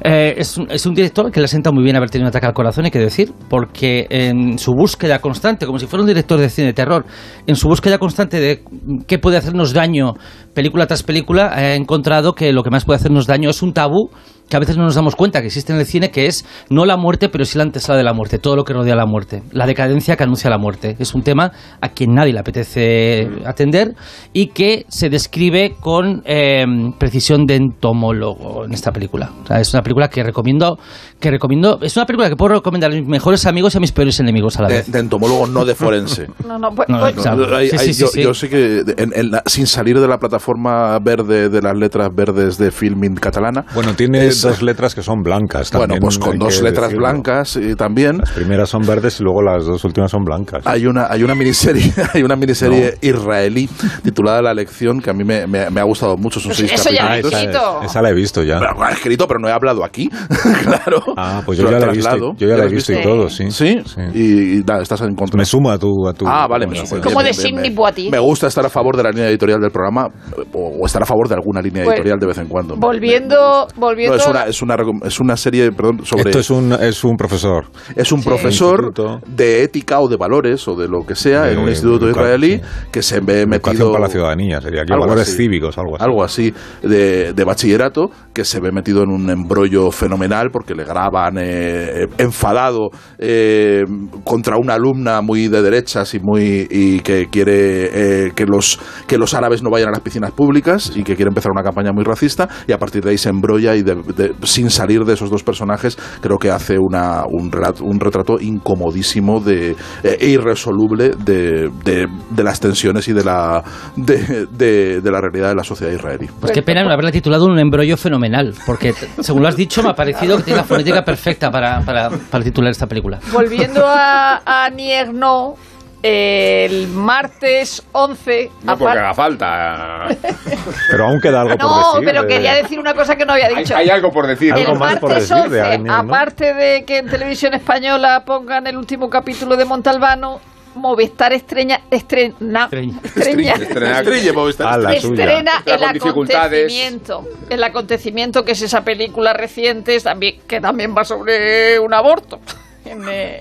Eh, 0.00 0.34
es, 0.38 0.58
es 0.68 0.86
un 0.86 0.94
director 0.94 1.30
que 1.30 1.40
le 1.40 1.48
sienta 1.48 1.70
muy 1.70 1.84
bien 1.84 1.96
haber 1.96 2.10
tenido 2.10 2.26
un 2.26 2.28
ataque 2.28 2.46
al 2.46 2.54
corazón, 2.54 2.84
hay 2.84 2.90
que 2.90 2.98
decir, 2.98 3.32
porque 3.48 4.06
en 4.10 4.58
su 4.58 4.72
búsqueda 4.72 5.20
constante, 5.20 5.66
como 5.66 5.78
si 5.78 5.86
fuera 5.86 6.02
un 6.02 6.08
director 6.08 6.38
de 6.38 6.48
cine 6.48 6.68
de 6.68 6.72
terror, 6.72 7.04
en 7.46 7.56
su 7.56 7.68
búsqueda 7.68 7.98
constante 7.98 8.40
de 8.40 8.64
qué 9.06 9.18
puede 9.18 9.36
hacernos 9.36 9.72
daño 9.72 10.14
película 10.54 10.86
tras 10.86 11.02
película, 11.02 11.52
ha 11.54 11.74
encontrado 11.74 12.34
que 12.34 12.52
lo 12.52 12.62
que 12.62 12.70
más 12.70 12.84
puede 12.84 12.96
hacernos 12.96 13.26
daño 13.26 13.50
es 13.50 13.62
un 13.62 13.72
tabú 13.72 14.10
que 14.52 14.56
a 14.56 14.60
veces 14.60 14.76
no 14.76 14.84
nos 14.84 14.94
damos 14.94 15.16
cuenta 15.16 15.40
que 15.40 15.46
existe 15.46 15.72
en 15.72 15.78
el 15.78 15.86
cine, 15.86 16.10
que 16.10 16.26
es 16.26 16.44
no 16.68 16.84
la 16.84 16.98
muerte, 16.98 17.30
pero 17.30 17.46
sí 17.46 17.56
la 17.56 17.64
antesala 17.64 17.96
de 17.96 18.04
la 18.04 18.12
muerte, 18.12 18.38
todo 18.38 18.54
lo 18.54 18.64
que 18.64 18.74
rodea 18.74 18.94
la 18.94 19.06
muerte, 19.06 19.42
la 19.50 19.64
decadencia 19.66 20.14
que 20.14 20.24
anuncia 20.24 20.50
la 20.50 20.58
muerte. 20.58 20.94
Es 20.98 21.14
un 21.14 21.22
tema 21.22 21.52
a 21.80 21.88
quien 21.88 22.12
nadie 22.12 22.34
le 22.34 22.38
apetece 22.40 23.30
atender 23.46 23.94
y 24.34 24.48
que 24.48 24.84
se 24.88 25.08
describe 25.08 25.76
con 25.80 26.22
eh, 26.26 26.66
precisión 26.98 27.46
de 27.46 27.54
entomólogo 27.56 28.66
en 28.66 28.74
esta 28.74 28.92
película. 28.92 29.30
O 29.42 29.46
sea, 29.46 29.58
es 29.58 29.72
una 29.72 29.82
película 29.82 30.08
que 30.08 30.22
recomiendo, 30.22 30.78
que 31.18 31.30
recomiendo, 31.30 31.78
es 31.80 31.96
una 31.96 32.04
película 32.04 32.28
que 32.28 32.36
puedo 32.36 32.56
recomendar 32.56 32.90
a 32.92 32.94
mis 32.94 33.06
mejores 33.06 33.46
amigos 33.46 33.74
y 33.74 33.78
a 33.78 33.80
mis 33.80 33.92
peores 33.92 34.20
enemigos 34.20 34.58
a 34.58 34.64
la 34.64 34.68
De, 34.68 34.74
vez. 34.74 34.92
de 34.92 34.98
entomólogo, 34.98 35.46
no 35.46 35.64
de 35.64 35.74
forense. 35.74 36.26
no, 36.46 36.58
no, 36.58 36.70
pues, 36.74 36.90
No, 36.90 37.00
pues- 37.00 37.16
o 37.16 37.22
sea, 37.22 37.32
Hay- 37.56 37.70
sí, 37.70 37.76
hay- 37.78 37.86
sí, 37.86 37.94
sí, 37.94 38.00
yo, 38.02 38.06
sí. 38.08 38.22
yo 38.22 38.34
sé 38.34 38.48
que 38.50 38.82
en- 38.98 39.12
en 39.14 39.30
la- 39.30 39.42
sin 39.46 39.66
salir 39.66 39.98
de 39.98 40.06
la 40.08 40.18
plataforma 40.18 40.98
verde 40.98 41.48
de 41.48 41.62
las 41.62 41.74
letras 41.74 42.10
verdes 42.14 42.58
de 42.58 42.70
Filmin 42.70 43.14
catalana. 43.14 43.64
Bueno, 43.74 43.94
tiene 43.94 44.26
es- 44.26 44.41
dos 44.42 44.62
letras 44.62 44.94
que 44.94 45.02
son 45.02 45.22
blancas. 45.22 45.70
Bueno, 45.70 45.94
también 45.94 46.02
pues 46.02 46.16
hay 46.16 46.22
con 46.22 46.38
dos 46.38 46.62
letras 46.62 46.88
decirlo. 46.88 47.06
blancas 47.08 47.56
y 47.56 47.74
también. 47.74 48.18
Las 48.18 48.30
primeras 48.32 48.68
son 48.68 48.82
verdes 48.86 49.20
y 49.20 49.22
luego 49.24 49.42
las 49.42 49.64
dos 49.64 49.84
últimas 49.84 50.10
son 50.10 50.24
blancas. 50.24 50.66
Hay 50.66 50.86
una, 50.86 51.06
hay 51.10 51.22
una 51.22 51.34
miniserie, 51.34 51.92
hay 52.14 52.22
una 52.22 52.36
miniserie 52.36 52.96
israelí 53.00 53.68
titulada 54.02 54.42
La 54.42 54.54
Lección 54.54 55.00
que 55.00 55.10
a 55.10 55.12
mí 55.12 55.24
me, 55.24 55.46
me- 55.46 55.70
me 55.70 55.80
ha 55.80 55.84
gustado 55.84 56.16
mucho. 56.16 56.40
Son 56.40 56.50
Pues 56.50 56.58
seis 56.58 56.72
eso 56.72 56.90
ya 56.90 57.08
lo 57.08 57.14
he 57.14 57.22
capítulos. 57.22 57.84
esa, 57.84 58.02
la 58.02 58.10
he 58.10 58.14
visto 58.14 58.42
ya. 58.42 58.58
Pero, 58.58 58.74
bueno, 58.76 58.90
he 58.90 58.94
escrito, 58.94 59.26
pero 59.26 59.40
no 59.40 59.48
he 59.48 59.52
hablado 59.52 59.84
aquí. 59.84 60.08
claro. 60.62 61.02
Ah, 61.16 61.42
pues 61.44 61.58
yo 61.58 61.70
ya 61.70 61.78
la 61.78 61.86
he 61.86 61.96
visto. 61.96 62.34
Yo 62.36 62.48
ya 62.48 62.56
la 62.56 62.64
lo 62.64 62.70
he 62.70 62.74
visto 62.74 62.92
y 62.92 63.02
todo, 63.02 63.28
sí. 63.28 63.50
Sí, 63.50 63.78
Y, 64.14 64.58
y 64.58 64.64
nada, 64.66 64.82
estás 64.82 65.00
en 65.02 65.14
contra. 65.14 65.36
Me 65.38 65.44
sumo 65.44 65.70
a 65.70 65.78
tu... 65.78 66.06
A 66.08 66.12
tu 66.14 66.26
Ah, 66.26 66.46
vale, 66.48 66.66
me 66.66 66.72
conversación. 66.74 67.02
sumo. 67.02 67.14
Como 67.14 67.22
de 67.24 67.32
Sidney. 67.32 68.10
Me 68.10 68.18
gusta 68.18 68.46
estar 68.46 68.64
a 68.64 68.68
favor 68.68 68.96
de 68.96 69.02
la 69.02 69.10
línea 69.10 69.28
editorial 69.28 69.60
del 69.60 69.70
programa 69.70 70.08
o, 70.52 70.78
o 70.80 70.86
estar 70.86 71.02
a 71.02 71.06
favor 71.06 71.28
de 71.28 71.34
alguna 71.34 71.60
línea 71.60 71.84
Pues, 71.84 71.94
editorial 71.96 72.18
de 72.18 72.26
vez 72.26 72.38
en 72.38 72.48
cuando. 72.48 72.76
volviendo, 72.76 73.66
No, 73.74 73.80
volviendo. 73.80 74.16
Es 74.32 74.40
una, 74.40 74.50
es 74.50 74.62
una, 74.62 74.76
recom- 74.76 75.06
es 75.06 75.20
una 75.20 75.36
serie, 75.36 75.70
perdón, 75.72 76.04
sobre... 76.04 76.30
Esto 76.30 76.38
es 76.40 76.50
un, 76.50 76.72
es 76.72 77.04
un 77.04 77.16
profesor. 77.16 77.64
Es 77.94 78.12
un 78.12 78.22
profesor 78.22 78.92
de 79.26 79.62
ética 79.62 80.00
o 80.00 80.08
de 80.08 80.16
valores 80.16 80.66
o 80.68 80.74
de 80.76 80.88
lo 80.88 81.04
que 81.06 81.14
sea 81.14 81.42
De 81.44 81.52
en 81.52 81.58
un 81.58 81.68
instituto 81.68 82.08
israelí 82.08 82.56
sí. 82.56 82.60
que 82.90 83.02
se 83.02 83.20
ve 83.20 83.46
metido 83.46 83.90
para 83.92 84.04
la 84.04 84.10
ciudadanía, 84.10 84.60
sería 84.60 84.82
aquí. 84.82 84.92
algo 84.92 85.06
Valores 85.06 85.28
así. 85.28 85.36
cívicos, 85.36 85.76
algo 85.78 85.96
así. 85.96 86.04
algo 86.04 86.24
así 86.24 86.54
de, 86.82 87.32
de 87.32 87.44
bachillerato 87.44 88.10
que 88.32 88.44
se 88.44 88.60
ve 88.60 88.72
metido 88.72 89.02
en 89.02 89.10
un 89.10 89.30
embrollo 89.30 89.90
fenomenal 89.90 90.50
porque 90.52 90.74
le 90.74 90.84
graban 90.84 91.36
eh, 91.38 92.06
enfadado 92.18 92.90
eh, 93.18 93.82
contra 94.24 94.56
una 94.56 94.74
alumna 94.74 95.20
muy 95.20 95.48
de 95.48 95.62
derechas 95.62 96.14
y 96.14 96.20
muy 96.20 96.66
y 96.70 97.00
que 97.00 97.28
quiere 97.30 98.26
eh, 98.26 98.32
que 98.34 98.46
los 98.46 98.78
que 99.06 99.18
los 99.18 99.34
árabes 99.34 99.62
no 99.62 99.70
vayan 99.70 99.88
a 99.88 99.92
las 99.92 100.00
piscinas 100.00 100.30
públicas 100.32 100.92
y 100.94 101.02
que 101.02 101.16
quiere 101.16 101.28
empezar 101.28 101.52
una 101.52 101.62
campaña 101.62 101.92
muy 101.92 102.04
racista 102.04 102.48
y 102.66 102.72
a 102.72 102.78
partir 102.78 103.02
de 103.02 103.10
ahí 103.10 103.18
se 103.18 103.28
embrolla 103.28 103.74
y 103.76 103.82
de- 103.82 103.94
de- 104.28 104.34
sin 104.46 104.70
salir 104.70 105.04
de 105.04 105.14
esos 105.14 105.30
dos 105.30 105.42
personajes 105.42 105.96
creo 106.20 106.38
que 106.38 106.50
hace 106.50 106.78
una, 106.78 107.24
un, 107.30 107.50
relato, 107.50 107.84
un 107.84 107.98
retrato 108.00 108.38
incomodísimo 108.40 109.40
de, 109.40 109.76
e 110.02 110.26
irresoluble 110.28 111.10
de, 111.10 111.70
de- 111.84 112.06
de 112.30 112.44
las 112.44 112.60
tensiones 112.60 113.08
y 113.08 113.12
de 113.12 113.24
la 113.24 113.62
de, 113.96 114.46
de- 114.46 115.00
de 115.00 115.10
la 115.10 115.20
realidad 115.20 115.48
de 115.48 115.54
la 115.54 115.64
sociedad 115.64 115.92
israelí. 115.92 116.28
Pues 116.40 116.52
qué 116.52 116.62
pena 116.62 116.82
no 116.82 116.90
haberla 116.92 117.12
titulado 117.12 117.46
un 117.46 117.58
embrollo 117.58 117.96
fenomenal, 117.96 118.54
porque 118.66 118.92
según 119.20 119.42
lo 119.42 119.48
has 119.48 119.56
dicho 119.56 119.82
me 119.82 119.90
ha 119.90 119.94
parecido 119.94 120.36
que 120.36 120.42
tiene 120.44 120.58
la 120.58 120.64
fonética 120.64 121.02
perfecta 121.02 121.50
para, 121.50 121.80
para, 121.80 122.10
para 122.10 122.44
titular 122.44 122.70
esta 122.70 122.86
película. 122.86 123.18
Volviendo 123.32 123.84
a, 123.86 124.40
a 124.44 124.70
Nierno, 124.70 125.54
el 126.02 126.88
martes 126.88 127.82
11... 127.92 128.50
No 128.64 128.76
porque 128.76 128.98
haga 128.98 129.14
falta. 129.14 130.08
Pero 130.90 131.04
aún 131.06 131.20
queda 131.20 131.42
algo 131.42 131.56
por 131.56 131.70
No, 131.70 131.92
decir. 131.94 132.06
pero 132.08 132.22
de- 132.22 132.28
quería 132.28 132.54
decir 132.54 132.78
una 132.78 132.94
cosa 132.94 133.16
que 133.16 133.24
no 133.24 133.32
había 133.34 133.48
dicho. 133.48 133.76
hay 133.76 133.88
algo 133.90 134.10
por 134.10 134.26
decir. 134.26 134.52
Algo 134.52 134.72
el 134.72 134.78
más 134.78 134.98
por 134.98 135.10
martes 135.10 135.28
decir 135.28 135.50
de 135.50 135.60
11, 135.60 135.74
Agnew, 135.74 135.86
¿no? 135.86 135.94
aparte 135.94 136.54
de 136.54 136.84
que 136.84 136.98
en 136.98 137.08
televisión 137.08 137.54
española 137.54 138.24
pongan 138.24 138.66
el 138.66 138.76
último 138.76 139.08
capítulo 139.08 139.56
de 139.56 139.64
Montalbano, 139.64 140.40
Movistar 140.74 141.34
estrena, 141.34 141.82
estrena, 141.90 142.34
estrena, 142.70 142.96
Estrenar- 143.04 143.98
Estrella 144.00 144.32
Movistar. 144.32 144.68
Ah, 144.72 144.78
la 144.78 144.94
estrena 144.94 145.62
el 145.66 145.84
acontecimiento, 145.84 147.24
el 147.50 147.62
acontecimiento 147.62 148.42
que 148.44 148.52
es 148.52 148.62
esa 148.62 148.82
película 148.82 149.34
reciente 149.34 150.00
también 150.00 150.40
que 150.48 150.60
también 150.62 150.94
va 150.96 151.04
sobre 151.04 151.78
un 151.78 151.92
aborto. 151.92 152.40
En, 152.92 153.02
eh, 153.08 153.38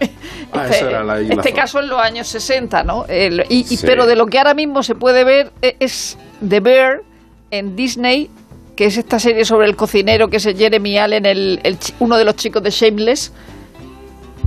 Ah, 0.53 0.67
este 0.69 0.85
era 0.87 1.03
la- 1.03 1.19
la 1.19 1.33
este 1.33 1.51
caso 1.53 1.79
en 1.79 1.87
los 1.89 1.99
años 1.99 2.27
60, 2.27 2.83
¿no? 2.83 3.05
El- 3.07 3.43
y, 3.49 3.59
y- 3.59 3.77
Sí. 3.77 3.79
Pero 3.85 4.05
de 4.05 4.15
lo 4.15 4.27
que 4.27 4.37
ahora 4.37 4.53
mismo 4.53 4.83
se 4.83 4.95
puede 4.95 5.23
ver 5.23 5.51
eh, 5.61 5.75
es 5.79 6.17
The 6.47 6.59
Bear 6.59 7.01
en 7.49 7.75
Disney, 7.75 8.29
que 8.75 8.85
es 8.85 8.97
esta 8.97 9.19
serie 9.19 9.43
sobre 9.45 9.67
el 9.67 9.75
cocinero 9.75 10.29
que 10.29 10.37
es 10.37 10.45
el 10.45 10.55
Jeremy 10.57 10.97
Allen, 10.97 11.25
el, 11.25 11.59
el 11.63 11.77
uno 11.99 12.17
de 12.17 12.25
los 12.25 12.35
chicos 12.35 12.61
de 12.63 12.69
Shameless. 12.69 13.31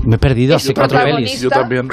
Me 0.05 0.17
he 0.17 0.19
perdido 0.19 0.57
hace 0.57 0.75
cuatro 0.75 1.03
pelis. 1.03 1.41
Yo 1.41 1.49
también. 1.51 1.89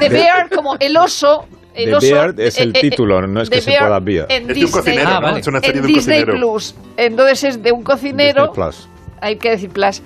The 0.00 0.08
Bear 0.10 0.48
como 0.50 0.76
el 0.78 0.96
oso. 0.96 1.46
El 1.74 1.86
The 1.86 1.94
oso, 1.96 2.06
Bear 2.14 2.34
es 2.38 2.58
el 2.60 2.72
título, 2.72 3.26
no 3.26 3.40
es 3.40 3.50
The 3.50 3.56
que 3.56 3.62
se 3.62 3.72
pueda 3.78 3.98
ver. 3.98 4.26
Es 4.28 4.46
de 4.46 4.64
un 4.64 4.70
cocinero, 4.70 5.08
Ah, 5.08 5.14
¿no? 5.14 5.20
vale. 5.22 5.40
Es 5.40 5.46
una 5.48 5.60
serie 5.60 5.76
en 5.80 5.82
de 5.82 5.88
un 5.88 5.94
Disney 5.94 6.20
cocinero. 6.24 6.38
Plus. 6.52 6.74
Entonces 6.96 7.44
es 7.44 7.62
de 7.62 7.72
un 7.72 7.82
cocinero. 7.82 8.52
Hay 9.24 9.36
que 9.36 9.50
decir 9.50 9.70
plus. 9.70 10.02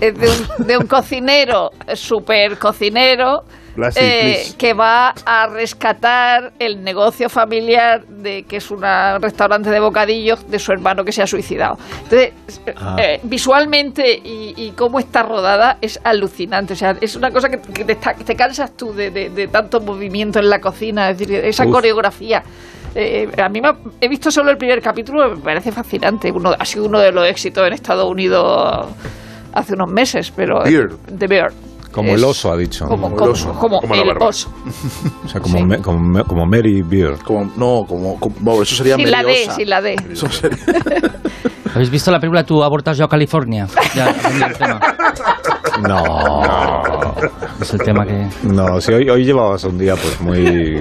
Es 0.00 0.14
de 0.18 0.28
un, 0.28 0.66
de 0.66 0.76
un 0.76 0.86
cocinero, 0.86 1.70
super 1.94 2.58
cocinero, 2.58 3.42
Plastic, 3.74 4.02
eh, 4.04 4.46
que 4.58 4.74
va 4.74 5.14
a 5.24 5.46
rescatar 5.46 6.52
el 6.58 6.82
negocio 6.84 7.28
familiar 7.28 8.04
de 8.06 8.42
que 8.42 8.56
es 8.56 8.70
un 8.70 8.82
restaurante 9.20 9.70
de 9.70 9.80
bocadillos 9.80 10.48
de 10.50 10.58
su 10.58 10.72
hermano 10.72 11.04
que 11.04 11.12
se 11.12 11.22
ha 11.22 11.26
suicidado. 11.26 11.78
Entonces, 12.04 12.32
eh, 12.66 12.74
Ah. 12.76 12.96
eh, 13.00 13.20
visualmente 13.22 14.12
y, 14.22 14.54
y 14.56 14.72
cómo 14.72 14.98
está 14.98 15.22
rodada 15.22 15.78
es 15.80 15.98
alucinante. 16.04 16.74
O 16.74 16.76
sea, 16.76 16.96
es 17.00 17.16
una 17.16 17.30
cosa 17.30 17.48
que, 17.48 17.60
que 17.60 17.84
te, 17.84 17.92
está- 17.92 18.14
te 18.14 18.34
cansas 18.36 18.76
tú 18.76 18.92
de, 18.92 19.10
de- 19.10 19.30
de 19.30 19.48
tanto 19.48 19.80
movimiento 19.80 20.38
en 20.38 20.50
la 20.50 20.60
cocina, 20.60 21.10
es 21.10 21.18
decir, 21.18 21.36
esa 21.44 21.64
Uf. 21.64 21.72
coreografía. 21.72 22.42
Eh, 23.00 23.28
a 23.40 23.48
mí 23.48 23.60
me 23.60 23.68
ha- 23.68 23.76
he 24.00 24.08
visto 24.08 24.28
solo 24.28 24.50
el 24.50 24.56
primer 24.56 24.82
capítulo, 24.82 25.30
me 25.30 25.36
parece 25.40 25.70
fascinante. 25.70 26.32
Uno, 26.32 26.50
ha 26.58 26.64
sido 26.64 26.86
uno 26.86 26.98
de 26.98 27.12
los 27.12 27.28
éxitos 27.28 27.64
en 27.64 27.72
Estados 27.72 28.10
Unidos 28.10 28.86
hace 29.52 29.74
unos 29.74 29.88
meses, 29.88 30.32
pero 30.34 30.64
Bear. 30.64 30.88
The 31.16 31.26
Bear. 31.28 31.52
Como 31.92 32.08
Es 32.10 32.16
el 32.18 32.24
oso, 32.24 32.50
ha 32.52 32.56
dicho. 32.56 32.86
Como, 32.88 33.10
Como 33.14 33.24
el 33.26 33.30
oso. 33.32 33.52
como 33.54 33.80
Como 33.80 33.94
la 33.94 34.02
el 34.02 34.18
oso. 34.20 34.52
O 35.24 35.28
sea, 35.28 35.40
como, 35.40 35.64
me- 35.64 35.78
como, 35.78 36.00
me- 36.00 36.24
como 36.24 36.44
Mary 36.44 36.82
Beer. 36.82 37.14
Como, 37.24 37.44
no, 37.56 37.84
como, 37.88 38.18
como- 38.18 38.34
bueno, 38.40 38.62
eso 38.62 38.74
sería 38.74 38.96
Sin 38.96 39.10
la 39.12 39.22
D, 39.22 39.48
sin 39.54 39.70
la 39.70 39.80
D. 39.80 39.94
Eso 40.12 40.28
sería- 40.28 40.58
¿Habéis 41.74 41.90
visto 41.90 42.10
la 42.10 42.18
película 42.18 42.42
Tú 42.44 42.64
abortas 42.64 42.98
yo 42.98 43.04
a 43.04 43.08
California? 43.08 43.68
Ya, 43.94 44.12
cambiando 44.14 44.46
el 44.54 44.56
tema. 44.58 44.80
No. 45.82 47.12
Es 47.60 47.74
el 47.74 47.80
tema 47.82 48.06
que... 48.06 48.28
No, 48.44 48.80
si 48.80 48.92
hoy, 48.92 49.08
hoy 49.10 49.24
llevabas 49.24 49.64
un 49.64 49.76
día 49.76 49.94
pues 49.96 50.20
muy... 50.20 50.78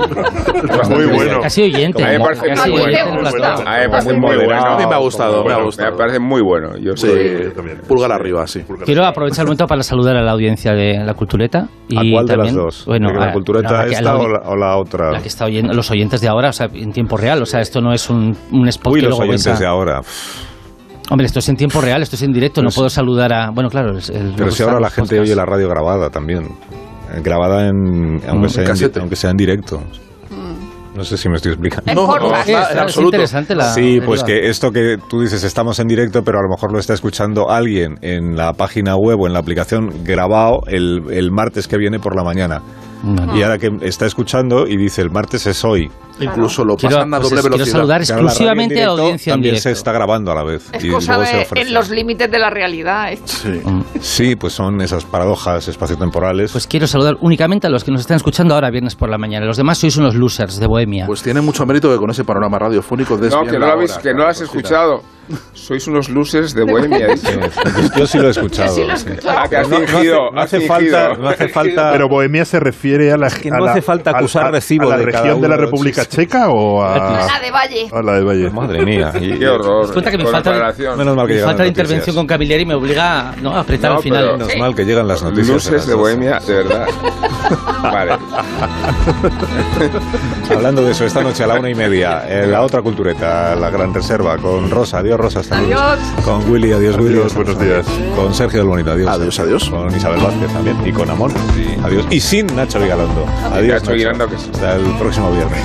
Muy 0.89 1.05
bueno. 1.07 1.39
Casi 1.41 1.63
oyente. 1.63 2.03
A 2.03 2.09
mí 2.11 2.17
me 2.19 2.23
parece 2.23 2.47
casi 2.49 2.69
muy 2.69 2.81
bueno. 2.81 2.97
A 2.99 3.15
mí 3.15 3.81
me 3.81 3.89
parece 3.89 4.13
Muy 4.13 4.35
bueno. 4.35 4.63
A 4.65 4.77
mí 4.77 4.85
me 4.85 4.93
ha 4.93 4.97
gustado, 4.99 5.43
me 5.43 5.53
ha 5.53 5.63
gustado. 5.63 5.91
Me 5.91 5.97
parece 5.97 6.19
muy 6.19 6.41
bueno. 6.41 6.77
Yo 6.77 6.95
Sí, 6.95 7.07
yo 7.43 7.51
también. 7.53 7.81
pulgar 7.87 8.11
arriba, 8.11 8.45
sí. 8.45 8.61
Quiero 8.85 9.05
aprovechar 9.05 9.39
el 9.41 9.47
momento 9.47 9.65
para 9.65 9.81
saludar 9.81 10.17
a 10.17 10.21
la 10.21 10.31
audiencia 10.33 10.73
de 10.73 11.03
la 11.03 11.15
cultureta. 11.15 11.67
Y 11.87 11.97
¿A 11.97 12.11
cuál 12.13 12.25
de 12.27 12.33
también, 12.35 12.55
las 12.55 12.63
dos? 12.63 12.85
Bueno, 12.85 13.09
¿La 13.11 13.29
a- 13.29 13.33
cultureta 13.33 13.69
no, 13.71 13.77
la 13.77 13.85
que- 13.85 13.91
esta 13.93 14.13
la- 14.13 14.17
o, 14.19 14.27
la, 14.27 14.39
o 14.45 14.55
la 14.55 14.77
otra? 14.77 15.11
la 15.11 15.21
que 15.21 15.27
está 15.29 15.45
oyendo, 15.45 15.73
los 15.73 15.89
oyentes 15.89 16.21
de 16.21 16.27
ahora, 16.27 16.49
o 16.49 16.53
sea, 16.53 16.67
en 16.71 16.91
tiempo 16.91 17.17
real. 17.17 17.41
O 17.41 17.45
sea, 17.47 17.61
esto 17.61 17.81
no 17.81 17.91
es 17.91 18.07
un, 18.09 18.37
un 18.51 18.67
spot 18.67 18.93
Uy, 18.93 18.99
que 18.99 19.07
los 19.07 19.17
luego 19.17 19.31
ves 19.31 19.41
oyentes 19.47 19.57
a- 19.57 19.59
de 19.63 19.65
ahora. 19.67 20.01
Hombre, 21.09 21.25
esto 21.25 21.39
es 21.39 21.47
en 21.49 21.55
tiempo 21.55 21.79
real, 21.79 22.01
esto 22.01 22.15
es 22.17 22.21
en 22.23 22.33
directo, 22.33 22.61
no 22.61 22.69
puedo 22.69 22.89
saludar 22.89 23.31
a... 23.33 23.49
Bueno, 23.51 23.69
claro, 23.69 23.97
es 23.97 24.09
el- 24.09 24.33
Pero 24.35 24.51
si 24.51 24.63
ahora 24.63 24.79
la 24.79 24.89
gente 24.89 25.19
oye 25.19 25.35
la 25.35 25.45
radio 25.45 25.69
grabada 25.69 26.09
también. 26.09 26.43
Eh, 27.15 27.21
Grabada 27.23 27.67
en... 27.67 28.21
Aunque, 28.27 28.47
Mm, 28.47 28.49
sea, 28.49 28.63
en 28.65 28.99
aunque 28.99 29.15
sea 29.15 29.29
en 29.31 29.37
directo. 29.37 29.81
No 30.95 31.03
sé 31.03 31.15
si 31.15 31.29
me 31.29 31.35
estoy 31.35 31.51
explicando. 31.51 31.93
No, 31.93 32.07
no, 32.17 32.35
en 32.35 32.49
es 32.49 32.55
absoluto. 32.75 33.17
interesante 33.17 33.53
la... 33.53 33.65
Sí, 33.71 33.99
pues 34.03 34.23
que 34.23 34.49
esto 34.49 34.71
que 34.71 34.97
tú 35.07 35.21
dices 35.21 35.43
estamos 35.43 35.77
en 35.79 35.87
directo, 35.87 36.23
pero 36.23 36.39
a 36.39 36.41
lo 36.41 36.49
mejor 36.49 36.73
lo 36.73 36.79
está 36.79 36.93
escuchando 36.95 37.51
alguien 37.51 37.97
en 38.01 38.35
la 38.35 38.53
página 38.53 38.95
web 38.95 39.19
o 39.21 39.27
en 39.27 39.33
la 39.33 39.39
aplicación 39.39 40.03
grabado 40.03 40.61
el, 40.65 41.03
el 41.11 41.31
martes 41.31 41.67
que 41.67 41.77
viene 41.77 41.99
por 41.99 42.15
la 42.15 42.23
mañana. 42.23 42.61
Vale. 43.03 43.37
Y 43.39 43.43
ahora 43.43 43.57
que 43.57 43.69
está 43.81 44.05
escuchando 44.05 44.67
y 44.67 44.75
dice 44.77 45.01
el 45.01 45.11
martes 45.11 45.45
es 45.47 45.63
hoy. 45.63 45.89
Incluso 46.19 46.65
lo 46.65 46.75
Quiero- 46.77 46.95
pasan 46.95 47.13
a 47.13 47.17
pues 47.19 47.29
doble 47.29 47.35
es- 47.39 47.41
quiero 47.43 47.55
velocidad. 47.57 47.77
saludar 47.77 48.01
Claro, 48.03 48.21
exclusivamente 48.23 48.73
a 48.73 48.77
la 48.77 48.81
directo 48.85 49.01
audiencia 49.03 49.31
en 49.31 49.33
También 49.35 49.51
directo. 49.53 49.69
se 49.69 49.73
está 49.73 49.91
grabando 49.91 50.31
a 50.31 50.35
la 50.35 50.43
vez. 50.43 50.69
Es 50.73 50.83
y 50.83 50.89
cosa 50.89 51.13
luego 51.15 51.29
se 51.29 51.35
de, 51.37 51.43
ofrece. 51.43 51.67
en 51.67 51.73
los 51.75 51.89
límites 51.91 52.31
de 52.31 52.39
la 52.39 52.49
realidad. 52.49 53.11
esto. 53.11 53.27
Sí. 53.27 53.61
Sí, 54.01 54.35
pues 54.35 54.53
son 54.53 54.81
esas 54.81 55.05
paradojas 55.05 55.67
espaciotemporales. 55.67 56.51
Pues 56.51 56.65
quiero 56.65 56.87
saludar 56.87 57.17
únicamente 57.21 57.67
a 57.67 57.69
los 57.69 57.83
que 57.83 57.91
nos 57.91 58.01
están 58.01 58.17
escuchando 58.17 58.55
ahora 58.55 58.71
viernes 58.71 58.95
por 58.95 59.09
la 59.09 59.17
mañana. 59.19 59.45
Los 59.45 59.57
demás 59.57 59.77
sois 59.77 59.95
unos 59.97 60.15
losers 60.15 60.59
de 60.59 60.65
Bohemia. 60.67 61.05
Pues 61.05 61.21
tiene 61.21 61.41
mucho 61.41 61.65
mérito 61.67 61.91
que 61.91 61.97
con 61.97 62.09
ese 62.09 62.23
panorama 62.23 62.57
radiofónico 62.57 63.15
des 63.17 63.31
No, 63.31 63.43
que 63.43 63.51
no 63.53 63.59
lo, 63.67 63.71
habéis, 63.73 63.91
hora, 63.91 64.01
que 64.01 64.11
no 64.13 64.23
lo 64.23 64.27
has 64.27 64.41
escuchado. 64.41 65.01
Sois 65.53 65.85
unos 65.87 66.09
losers 66.09 66.53
de 66.53 66.63
Bohemia. 66.63 67.07
Sí, 67.17 67.27
pues 67.73 67.91
yo 67.95 68.07
sí 68.07 68.17
lo 68.17 68.27
he 68.27 68.31
escuchado. 68.31 68.73
Sí, 68.73 68.83
lo 68.85 68.93
he 68.93 68.97
sí. 68.97 69.09
escuchado. 69.09 69.37
Ah, 69.39 69.47
que 69.49 69.57
has 69.57 69.67
No, 69.69 69.79
no 69.79 69.85
hace- 70.41 70.59
no 70.59 70.65
falta- 70.67 71.13
no 71.19 71.29
hace 71.29 71.49
falta- 71.49 71.91
Pero 71.91 72.07
Bohemia 72.07 72.45
se 72.45 72.59
refiere 72.59 73.11
a 73.11 73.17
la, 73.17 73.29
que 73.29 73.49
no 73.49 73.57
a 73.57 73.59
la- 73.59 73.71
hace 73.71 73.81
falta 73.81 74.11
a- 74.11 74.17
acusar 74.17 74.45
a- 74.45 74.51
recibo 74.51 74.87
a 74.91 74.91
la 74.91 74.97
de 74.97 75.05
cada 75.11 75.23
región 75.23 75.41
de 75.41 75.47
la. 75.49 75.57
República 75.57 76.03
Sí, 76.03 76.07
sí. 76.11 76.17
Checa 76.17 76.49
o 76.49 76.81
a, 76.83 77.27
La 77.27 77.39
de 77.41 77.51
Valle. 77.51 77.87
a 77.91 78.01
la 78.01 78.13
de 78.13 78.23
Valle. 78.23 78.49
Madre 78.49 78.85
mía. 78.85 79.11
Y- 79.19 79.37
Qué 79.39 79.47
horror. 79.49 79.91
Cuenta 79.91 80.11
que 80.11 80.17
Con 80.17 80.27
falta. 80.31 80.51
Menos 80.95 81.15
mal 81.15 81.27
que 81.27 81.33
llegan 81.33 81.49
falta 81.49 81.63
de 81.63 81.69
intervención 81.69 82.15
con 82.15 82.27
Camilleri 82.27 82.65
me 82.65 82.75
obliga 82.75 83.33
¿no? 83.41 83.55
a 83.55 83.59
apretar 83.61 83.91
No, 83.91 83.97
al 83.97 84.03
final. 84.03 84.37
Menos 84.37 84.55
mal 84.57 84.75
que 84.75 84.85
llegan 84.85 85.07
las 85.07 85.23
noticias. 85.23 85.49
a 85.49 85.53
Luces 85.53 85.71
las 85.73 85.87
de 85.87 85.93
12. 85.93 86.01
Bohemia, 86.01 86.39
de 86.39 86.53
verdad. 86.53 86.85
Vale. 87.83 88.11
Hablando 90.55 90.83
de 90.83 90.91
eso, 90.91 91.05
esta 91.05 91.21
noche 91.21 91.43
a 91.43 91.47
la 91.47 91.59
una 91.59 91.69
y 91.69 91.75
media, 91.75 92.23
en 92.27 92.51
la 92.51 92.61
otra 92.61 92.81
cultureta, 92.81 93.55
la 93.55 93.69
Gran 93.69 93.93
Reserva, 93.93 94.37
con 94.37 94.69
Rosa. 94.69 94.99
Adiós, 94.99 95.16
Rosa. 95.17 95.39
hasta 95.41 95.59
luego. 95.61 95.79
Adiós. 95.81 95.99
Con 96.23 96.49
Willy, 96.51 96.71
adiós, 96.73 96.97
Willy. 96.97 97.15
Adiós, 97.19 97.33
buenos 97.35 97.59
días. 97.59 97.85
Con 98.15 98.33
Sergio 98.33 98.59
del 98.59 98.67
Bonito, 98.69 98.91
adiós. 98.91 99.09
Adiós, 99.09 99.39
adiós. 99.39 99.69
Con 99.69 99.95
Isabel 99.95 100.19
Vázquez 100.21 100.51
también. 100.53 100.77
Y 100.87 100.91
con 100.91 101.09
Amón. 101.09 101.31
Adiós. 101.83 102.05
Y 102.09 102.19
sin 102.19 102.47
Nacho 102.55 102.79
Vigalondo. 102.79 103.25
Adiós, 103.53 103.81
Nacho 103.81 103.93
Vigalondo, 103.93 104.27
que 104.29 104.35
Hasta 104.35 104.75
el 104.75 104.83
próximo 104.97 105.31
viernes. 105.31 105.63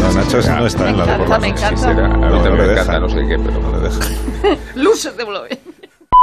No, 0.00 0.12
Nacho 0.12 0.38
ese 0.38 0.50
no 0.52 0.66
está 0.66 0.84
Me 0.84 0.90
en 0.90 0.98
la 0.98 1.04
encanta, 1.04 1.38
me 1.38 1.48
encanta. 1.48 1.80
Será- 1.80 2.04
a 2.06 2.08
mí 2.08 2.14
No, 2.20 2.30
también 2.42 2.44
no 2.44 2.56
me 2.56 2.68
deja. 2.68 2.82
encanta, 2.82 3.00
no 3.00 3.08
sé 3.08 3.16
qué, 3.28 3.38
pero... 3.38 3.60
No 3.60 3.72
le 3.72 3.88
deja. 3.88 4.60
Luces 4.74 5.16
de 5.16 5.24
Bohemia. 5.24 5.58